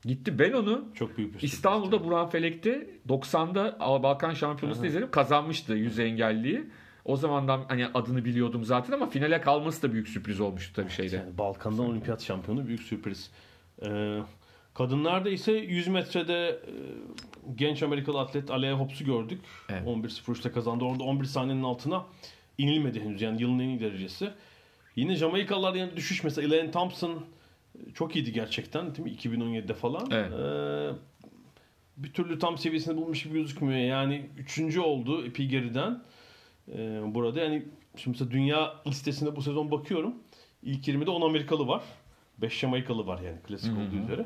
gitti. 0.05 0.39
Ben 0.39 0.53
onu 0.53 0.85
Çok 0.95 1.17
büyük 1.17 1.35
bir. 1.35 1.41
İstanbul'da 1.41 2.03
Burhan 2.03 2.29
Felek'te 2.29 2.89
90'da 3.07 3.79
Balkan 4.03 4.33
Şampiyonası'nda 4.33 4.87
izledim. 4.87 5.11
Kazanmıştı 5.11 5.73
yüz 5.73 5.99
engelliyi. 5.99 6.63
O 7.05 7.15
zamandan 7.15 7.65
hani 7.67 7.87
adını 7.93 8.25
biliyordum 8.25 8.63
zaten 8.63 8.93
ama 8.93 9.09
finale 9.09 9.41
kalması 9.41 9.83
da 9.83 9.93
büyük 9.93 10.07
sürpriz 10.07 10.39
olmuştu 10.39 10.73
tabii 10.75 10.89
şeyde. 10.89 11.15
Yani 11.15 11.37
Balkan'dan 11.37 11.85
olimpiyat 11.89 12.21
şampiyonu 12.23 12.67
büyük 12.67 12.81
sürpriz. 12.81 13.31
Ee, 13.85 14.19
kadınlarda 14.73 15.29
ise 15.29 15.51
100 15.51 15.87
metrede 15.87 16.47
e, 16.49 16.73
genç 17.55 17.83
Amerikalı 17.83 18.19
atlet 18.19 18.51
Alea 18.51 18.79
Hobbs'u 18.79 19.05
gördük. 19.05 19.41
Evet. 19.69 19.87
11.03'te 19.87 20.51
kazandı. 20.51 20.83
Orada 20.85 21.03
11 21.03 21.25
saniyenin 21.25 21.63
altına 21.63 22.05
inilmedi 22.57 23.01
henüz. 23.01 23.21
Yani 23.21 23.41
yılın 23.41 23.59
en 23.59 23.67
iyi 23.67 23.79
derecesi. 23.79 24.29
Yine 24.99 25.15
Jamaikalılar 25.15 25.75
yani 25.75 25.95
düşüş 25.95 26.23
mesela 26.23 26.47
Elaine 26.47 26.71
Thompson 26.71 27.25
e, 27.75 27.91
çok 27.93 28.15
iyiydi 28.15 28.33
gerçekten 28.33 28.95
değil 28.95 29.07
mi? 29.07 29.11
2017'de 29.11 29.73
falan. 29.73 30.07
Evet. 30.11 30.31
Ee, 30.33 30.89
bir 31.97 32.13
türlü 32.13 32.39
tam 32.39 32.57
seviyesini 32.57 32.97
bulmuş 32.97 33.23
gibi 33.23 33.33
gözükmüyor. 33.33 33.79
Yani 33.79 34.29
üçüncü 34.37 34.79
oldu 34.79 35.25
epey 35.25 35.47
geriden. 35.47 36.03
Ee, 36.71 37.01
burada 37.05 37.39
yani 37.39 37.65
şimdi 37.95 38.15
mesela 38.15 38.31
dünya 38.31 38.75
listesinde 38.87 39.35
bu 39.35 39.41
sezon 39.41 39.71
bakıyorum. 39.71 40.15
İlk 40.63 40.87
20'de 40.87 41.09
10 41.09 41.21
Amerikalı 41.21 41.67
var. 41.67 41.83
5 42.37 42.59
Jamaikalı 42.59 43.07
var 43.07 43.21
yani 43.21 43.37
klasik 43.47 43.73
olduğu 43.73 44.03
üzere. 44.03 44.25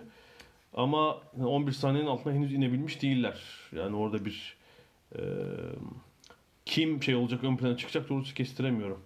Ama 0.73 1.21
11 1.43 1.71
saniyenin 1.71 2.09
altına 2.09 2.33
henüz 2.33 2.53
inebilmiş 2.53 3.01
değiller. 3.01 3.41
Yani 3.75 3.95
orada 3.95 4.25
bir 4.25 4.57
e, 5.15 5.21
kim 6.65 7.03
şey 7.03 7.15
olacak 7.15 7.43
ön 7.43 7.57
plana 7.57 7.77
çıkacak 7.77 8.09
doğrusu 8.09 8.33
kestiremiyorum. 8.33 9.03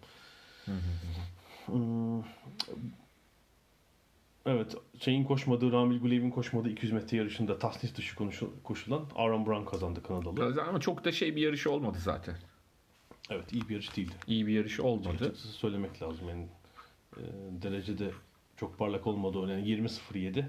Hmm, 1.68 2.24
Evet, 4.48 4.76
şeyin 5.00 5.24
koşmadığı, 5.24 5.72
Ramil 5.72 6.00
Gulev'in 6.00 6.30
koşmadığı 6.30 6.70
200 6.70 6.94
metre 6.94 7.18
yarışında 7.18 7.60
tasnif 7.60 7.96
dışı 7.96 8.16
koşulan 8.64 9.06
Aaron 9.16 9.46
Brown 9.46 9.66
kazandı 9.66 10.04
Kanadalı. 10.04 10.64
Ama 10.64 10.80
çok 10.80 11.06
da 11.06 11.12
şey 11.12 11.36
bir 11.36 11.42
yarışı 11.42 11.72
olmadı 11.72 11.98
zaten. 12.00 12.36
Evet, 13.30 13.54
iyi 13.54 13.70
bir 13.70 13.74
yarış 13.74 13.98
değildi. 13.98 14.14
İyi 14.28 14.48
bir 14.48 14.54
yarışı 14.54 14.84
olmadı. 14.84 15.10
Açıkçası 15.10 15.48
söylemek 15.48 16.02
lazım. 16.02 16.30
Yani 16.30 16.48
e, 17.18 17.22
derecede 17.62 18.12
çok 18.58 18.78
parlak 18.78 19.08
olmadı. 19.08 19.52
Yani 19.52 19.68
20.07. 19.70 20.40
E, 20.40 20.46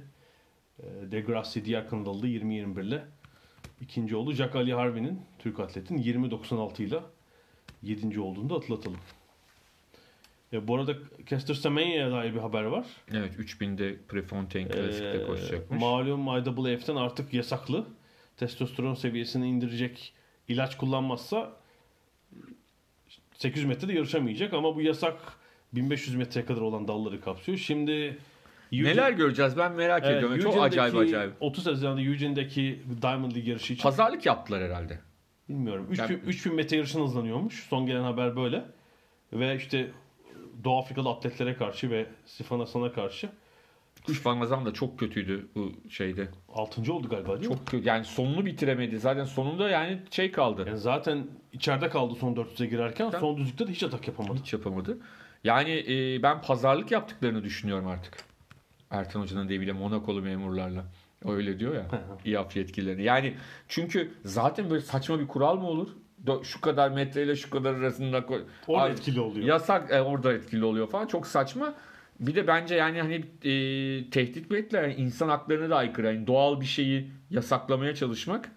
Degrassi 1.11 1.65
diğer 1.65 1.89
Kanadalı 1.89 2.23
da 2.23 2.27
20.21 2.27 2.85
ile 2.87 3.05
ikinci 3.81 4.17
oldu. 4.17 4.33
Jack 4.33 4.57
Ali 4.57 4.75
Harvey'nin 4.75 5.21
Türk 5.39 5.61
atletin 5.61 5.99
20.96 5.99 6.83
ile 6.83 7.01
7. 7.83 8.21
olduğunu 8.21 8.51
da 8.51 8.55
atlatalım. 8.55 8.99
E, 10.53 10.69
bu 10.69 10.77
arada 10.77 10.93
Kester 11.27 11.55
Semenya 11.55 12.11
dair 12.11 12.35
bir 12.35 12.39
haber 12.39 12.63
var. 12.63 12.87
Evet 13.15 13.35
3000'de 13.39 13.97
Prefontaine 14.09 14.69
Klasik'te 14.69 15.19
Ee, 15.23 15.27
koşacakmış. 15.27 15.81
Malum 15.81 16.27
IAAF'ten 16.27 16.97
artık 16.97 17.35
yasaklı. 17.35 17.87
Testosteron 18.37 18.95
seviyesini 18.95 19.49
indirecek 19.49 20.13
ilaç 20.49 20.77
kullanmazsa 20.77 21.53
800 23.35 23.67
metrede 23.67 23.93
yarışamayacak 23.93 24.53
ama 24.55 24.77
bu 24.77 24.81
yasak 24.81 25.15
1500 25.73 26.17
metreye 26.17 26.47
kadar 26.47 26.61
olan 26.61 26.89
dalları 26.89 27.21
kapsıyor. 27.21 27.59
Şimdi 27.59 28.19
Eugene- 28.73 28.85
Neler 28.91 29.11
göreceğiz 29.13 29.57
ben 29.57 29.73
merak 29.73 30.03
Evet, 30.05 30.17
ediyorum. 30.17 30.39
Çok 30.41 30.55
Eugene'deki- 30.55 30.81
acayip 30.83 30.97
acayip. 30.97 31.33
30 31.41 31.67
Haziran'da 31.67 32.01
Eugene'deki 32.01 32.83
Diamond 33.03 33.33
League 33.33 33.51
yarışı 33.51 33.73
için 33.73 33.83
Pazarlık 33.83 34.27
yaptılar 34.27 34.63
herhalde. 34.63 34.99
bilmiyorum. 35.49 35.87
3000, 35.91 36.03
Yani- 36.15 36.23
3000 36.27 36.55
metre 36.55 36.77
yarışın 36.77 37.03
hızlanıyormuş. 37.05 37.67
Son 37.69 37.87
gelen 37.87 38.03
haber 38.03 38.37
böyle. 38.37 38.65
Ve 39.33 39.57
işte 39.57 39.91
Doğu 40.65 40.79
Afrikalı 40.79 41.11
atletlere 41.11 41.57
karşı 41.57 41.91
ve 41.91 42.07
Sifan 42.27 42.59
Hasan'a 42.59 42.93
karşı 42.93 43.31
Kuş 44.07 44.27
Van 44.27 44.67
da 44.67 44.73
çok 44.73 44.99
kötüydü 44.99 45.49
bu 45.55 45.73
şeyde. 45.91 46.29
6. 46.55 46.93
oldu 46.93 47.09
galiba 47.09 47.41
değil 47.41 47.51
mi? 47.51 47.57
Çok 47.57 47.67
kötü. 47.67 47.89
Yani 47.89 48.05
sonunu 48.05 48.47
bitiremedi. 48.47 48.99
Zaten 48.99 49.25
sonunda 49.25 49.69
yani 49.69 49.99
şey 50.11 50.33
kaldı. 50.33 50.65
Yani 50.67 50.79
zaten 50.79 51.27
içeride 51.53 51.89
kaldı 51.89 52.15
son 52.21 52.35
400'e 52.35 52.67
girerken 52.67 53.11
Tamam. 53.11 53.21
son 53.21 53.37
düzlükte 53.37 53.67
de 53.67 53.73
hiç 53.73 53.83
atak 53.83 54.09
yapamadı. 54.09 54.39
Hiç 54.39 54.53
yapamadı. 54.53 54.99
Yani 55.45 55.85
e, 55.89 56.23
ben 56.23 56.43
pazarlık 56.43 56.91
yaptıklarını 56.91 57.45
düşünüyorum 57.45 57.87
artık. 57.87 58.25
Ertan 58.91 59.21
Hoca'nın 59.21 59.49
deviyle 59.49 59.73
Monakolu 59.73 60.23
memurlarla. 60.23 60.85
Öyle 61.25 61.59
diyor 61.59 61.75
ya. 61.75 61.87
İAF 62.25 62.57
yetkilileri. 62.57 63.03
Yani 63.03 63.35
çünkü 63.69 64.13
zaten 64.25 64.71
böyle 64.71 64.83
saçma 64.83 65.21
bir 65.21 65.29
kural 65.29 65.57
mı 65.57 65.67
olur? 65.67 65.89
Şu 66.43 66.61
kadar 66.61 66.91
metreyle 66.91 67.37
şu 67.37 67.51
kadar 67.51 67.75
arasında. 67.75 68.25
Orada 68.67 68.83
Ay, 68.83 68.93
etkili 68.93 69.21
oluyor. 69.21 69.47
Yasak 69.47 69.91
e, 69.91 70.01
orada 70.01 70.33
etkili 70.33 70.65
oluyor 70.65 70.91
falan. 70.91 71.07
Çok 71.07 71.27
saçma. 71.27 71.75
Bir 72.21 72.35
de 72.35 72.47
bence 72.47 72.75
yani 72.75 73.01
hani 73.01 73.15
e, 73.15 74.11
tehdit 74.11 74.51
mi 74.51 74.59
ettiler? 74.59 74.83
Yani 74.83 74.95
insan 74.95 75.29
haklarına 75.29 75.71
da 75.71 75.77
aykırı. 75.77 76.07
Yani 76.07 76.27
doğal 76.27 76.61
bir 76.61 76.67
şeyi 76.67 77.11
yasaklamaya 77.31 77.95
çalışmak 77.95 78.51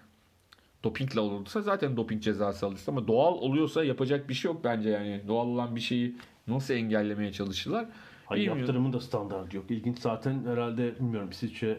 dopingle 0.83 1.19
olursa 1.19 1.61
zaten 1.61 1.97
doping 1.97 2.23
cezası 2.23 2.65
alırsın 2.65 2.91
ama 2.91 3.07
doğal 3.07 3.33
oluyorsa 3.33 3.83
yapacak 3.83 4.29
bir 4.29 4.33
şey 4.33 4.51
yok 4.51 4.63
bence 4.63 4.89
yani. 4.89 5.21
Doğal 5.27 5.47
olan 5.47 5.75
bir 5.75 5.81
şeyi 5.81 6.15
nasıl 6.47 6.73
engellemeye 6.73 7.31
çalışırlar? 7.31 7.85
Hayır 8.25 8.41
Bilmiyorum. 8.41 8.59
yaptırımın 8.59 8.93
da 8.93 8.99
standartı 8.99 9.57
yok. 9.57 9.71
İlginç 9.71 9.99
zaten 9.99 10.45
herhalde 10.45 10.95
bilmiyorum 10.95 11.29
İsviçre 11.29 11.77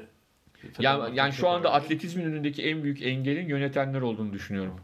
Yani, 0.78 1.16
yani 1.16 1.32
şu 1.32 1.48
anda 1.48 1.72
atletizmin 1.72 2.24
önündeki 2.24 2.62
en 2.62 2.82
büyük 2.82 3.02
engelin 3.02 3.48
yönetenler 3.48 4.00
olduğunu 4.00 4.32
düşünüyorum. 4.32 4.74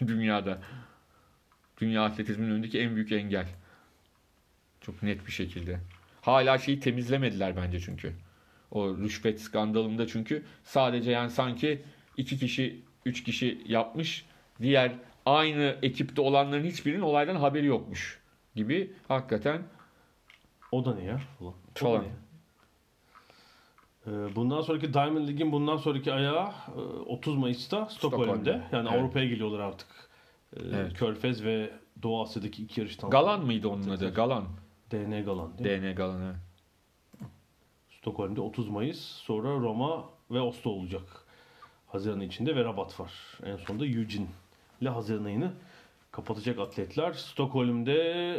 Dünyada. 0.06 0.58
Dünya 1.80 2.04
atletizmin 2.04 2.50
önündeki 2.50 2.80
en 2.80 2.94
büyük 2.94 3.12
engel. 3.12 3.46
Çok 4.80 5.02
net 5.02 5.26
bir 5.26 5.32
şekilde. 5.32 5.80
Hala 6.20 6.58
şeyi 6.58 6.80
temizlemediler 6.80 7.56
bence 7.56 7.80
çünkü. 7.80 8.12
O 8.70 8.96
rüşvet 8.96 9.40
skandalında 9.40 10.06
çünkü 10.06 10.44
sadece 10.64 11.10
yani 11.10 11.30
sanki 11.30 11.82
iki 12.16 12.38
kişi, 12.38 12.80
üç 13.04 13.24
kişi 13.24 13.62
yapmış. 13.66 14.26
Diğer 14.62 14.92
aynı 15.26 15.76
ekipte 15.82 16.20
olanların 16.20 16.64
hiçbirinin 16.64 17.02
olaydan 17.02 17.36
haberi 17.36 17.66
yokmuş 17.66 18.20
gibi 18.54 18.92
hakikaten 19.08 19.62
O 20.72 20.84
da 20.84 20.94
ne 20.94 21.04
ya? 21.04 21.20
Falan. 21.74 21.94
O 21.94 21.98
da 21.98 22.02
ne 22.02 22.29
Bundan 24.10 24.60
sonraki 24.60 24.94
Diamond 24.94 25.28
League'in 25.28 25.52
bundan 25.52 25.76
sonraki 25.76 26.12
ayağı 26.12 26.48
e, 26.76 26.80
30 26.80 27.36
Mayıs'ta 27.36 27.86
Stockholm'de. 27.86 28.62
Yani 28.72 28.88
Evet. 28.88 29.00
Avrupa'ya 29.00 29.26
geliyorlar 29.26 29.60
artık. 29.60 29.88
Ee, 30.56 30.60
Evet. 30.74 30.94
Körfez 30.94 31.44
ve 31.44 31.70
Doğu 32.02 32.22
Asya'daki 32.22 32.62
iki 32.62 32.80
yarıştan. 32.80 33.10
Galan 33.10 33.44
mıydı 33.44 33.68
onun 33.68 33.88
adı? 33.88 34.14
Galan. 34.14 34.44
DN 34.90 35.24
Galan 35.24 35.58
değil 35.58 35.80
mi? 35.80 35.82
DN 35.82 35.94
Galan 35.94 36.22
evet. 36.22 36.36
Stockholm'de 37.90 38.40
30 38.40 38.68
Mayıs. 38.68 39.00
Sonra 39.00 39.48
Roma 39.48 40.04
ve 40.30 40.40
Oslo 40.40 40.70
olacak. 40.70 41.02
Haziran 41.88 42.20
içinde 42.20 42.56
ve 42.56 42.64
Rabat 42.64 43.00
var. 43.00 43.12
En 43.44 43.56
sonunda 43.56 43.86
Eugene 43.86 44.26
ile 44.80 44.88
Haziran 44.88 45.24
ayını 45.24 45.52
kapatacak 46.12 46.58
atletler. 46.58 47.12
Stockholm'de 47.12 48.36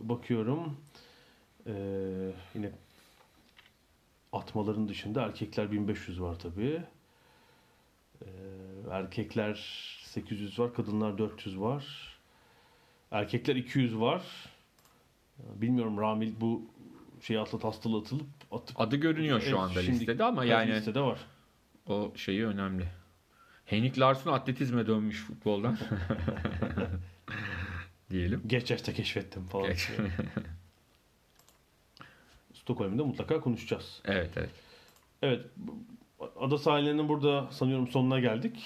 bakıyorum 0.00 0.76
ee, 1.66 1.72
yine 2.54 2.72
atmaların 4.32 4.88
dışında 4.88 5.22
erkekler 5.22 5.72
1500 5.72 6.20
var 6.22 6.38
tabii. 6.38 6.82
Ee, 8.22 8.26
erkekler 8.90 9.54
800 10.04 10.58
var, 10.58 10.74
kadınlar 10.74 11.18
400 11.18 11.60
var. 11.60 11.84
Erkekler 13.10 13.56
200 13.56 14.00
var. 14.00 14.22
Bilmiyorum 15.38 15.98
Ramil 15.98 16.32
bu 16.40 16.62
şey 17.20 17.38
atlat 17.38 17.64
hastalığı 17.64 17.98
atılıp 18.00 18.26
atıp 18.52 18.80
Adı 18.80 18.96
görünüyor 18.96 19.40
şu 19.40 19.46
Evet, 19.48 19.58
anda 19.58 19.82
şimdi- 19.82 19.98
listede 19.98 20.24
ama 20.24 20.44
yani 20.44 20.72
listede 20.72 21.00
var. 21.00 21.18
o 21.86 22.12
şeyi 22.16 22.46
önemli. 22.46 22.88
Henrik 23.66 23.98
Larsson 23.98 24.32
atletizme 24.32 24.86
dönmüş 24.86 25.24
futboldan. 25.24 25.78
Diyelim. 28.10 28.42
Geç 28.46 28.70
yaşta 28.70 28.92
keşfettim 28.92 29.46
falan. 29.46 29.68
Geç. 29.68 29.90
Stockholm'da 32.62 33.04
mutlaka 33.04 33.40
konuşacağız. 33.40 34.02
evet 34.04 34.30
evet. 34.36 34.50
Evet. 35.22 35.46
Ada 36.40 36.58
sahillerinin 36.58 37.08
burada 37.08 37.48
sanıyorum 37.50 37.88
sonuna 37.88 38.20
geldik. 38.20 38.64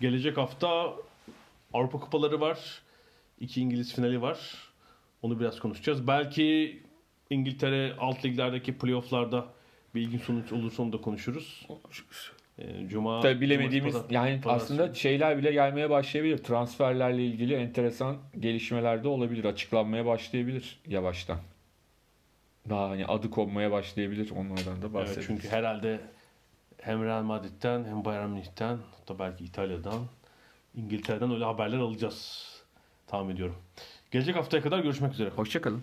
Gelecek 0.00 0.36
hafta 0.36 0.94
Avrupa 1.72 2.00
Kupaları 2.00 2.40
var. 2.40 2.82
İki 3.40 3.60
İngiliz 3.60 3.94
finali 3.94 4.22
var. 4.22 4.54
Onu 5.22 5.40
biraz 5.40 5.60
konuşacağız. 5.60 6.06
Belki 6.06 6.78
İngiltere 7.30 7.94
alt 7.98 8.24
liglerdeki 8.24 8.78
playofflarda 8.78 9.46
bir 9.94 10.00
ilginç 10.00 10.22
sonuç 10.22 10.52
olursa 10.52 10.82
onu 10.82 10.92
da 10.92 11.00
konuşuruz. 11.00 11.66
Ee, 12.58 12.88
Cuma 12.88 13.20
Tabii 13.20 13.40
bilemediğimiz 13.40 13.92
Cumartesi, 13.92 14.14
yani 14.14 14.40
Pazar- 14.40 14.54
aslında 14.54 14.94
şeyler 14.94 15.38
bile 15.38 15.52
gelmeye 15.52 15.90
başlayabilir. 15.90 16.38
Transferlerle 16.38 17.26
ilgili 17.26 17.54
enteresan 17.54 18.16
gelişmeler 18.40 19.04
de 19.04 19.08
olabilir. 19.08 19.44
Açıklanmaya 19.44 20.06
başlayabilir 20.06 20.80
yavaştan. 20.86 21.38
Daha 22.70 22.90
hani 22.90 23.06
adı 23.06 23.30
konmaya 23.30 23.72
başlayabilir. 23.72 24.30
Onlardan 24.30 24.66
da 24.66 24.72
Evet, 24.80 24.94
bahsederiz. 24.94 25.26
çünkü 25.26 25.48
herhalde 25.48 26.00
hem 26.80 27.04
Real 27.04 27.22
Madrid'den 27.22 27.84
hem 27.84 28.04
Bayern 28.04 28.28
Münih'ten 28.30 28.78
hatta 28.98 29.18
belki 29.18 29.44
İtalya'dan 29.44 30.00
İngiltere'den 30.74 31.30
öyle 31.32 31.44
haberler 31.44 31.78
alacağız 31.78 32.48
tahmin 33.06 33.34
ediyorum. 33.34 33.56
Gelecek 34.10 34.36
haftaya 34.36 34.62
kadar 34.62 34.78
görüşmek 34.78 35.12
üzere. 35.12 35.30
Hoşçakalın. 35.30 35.82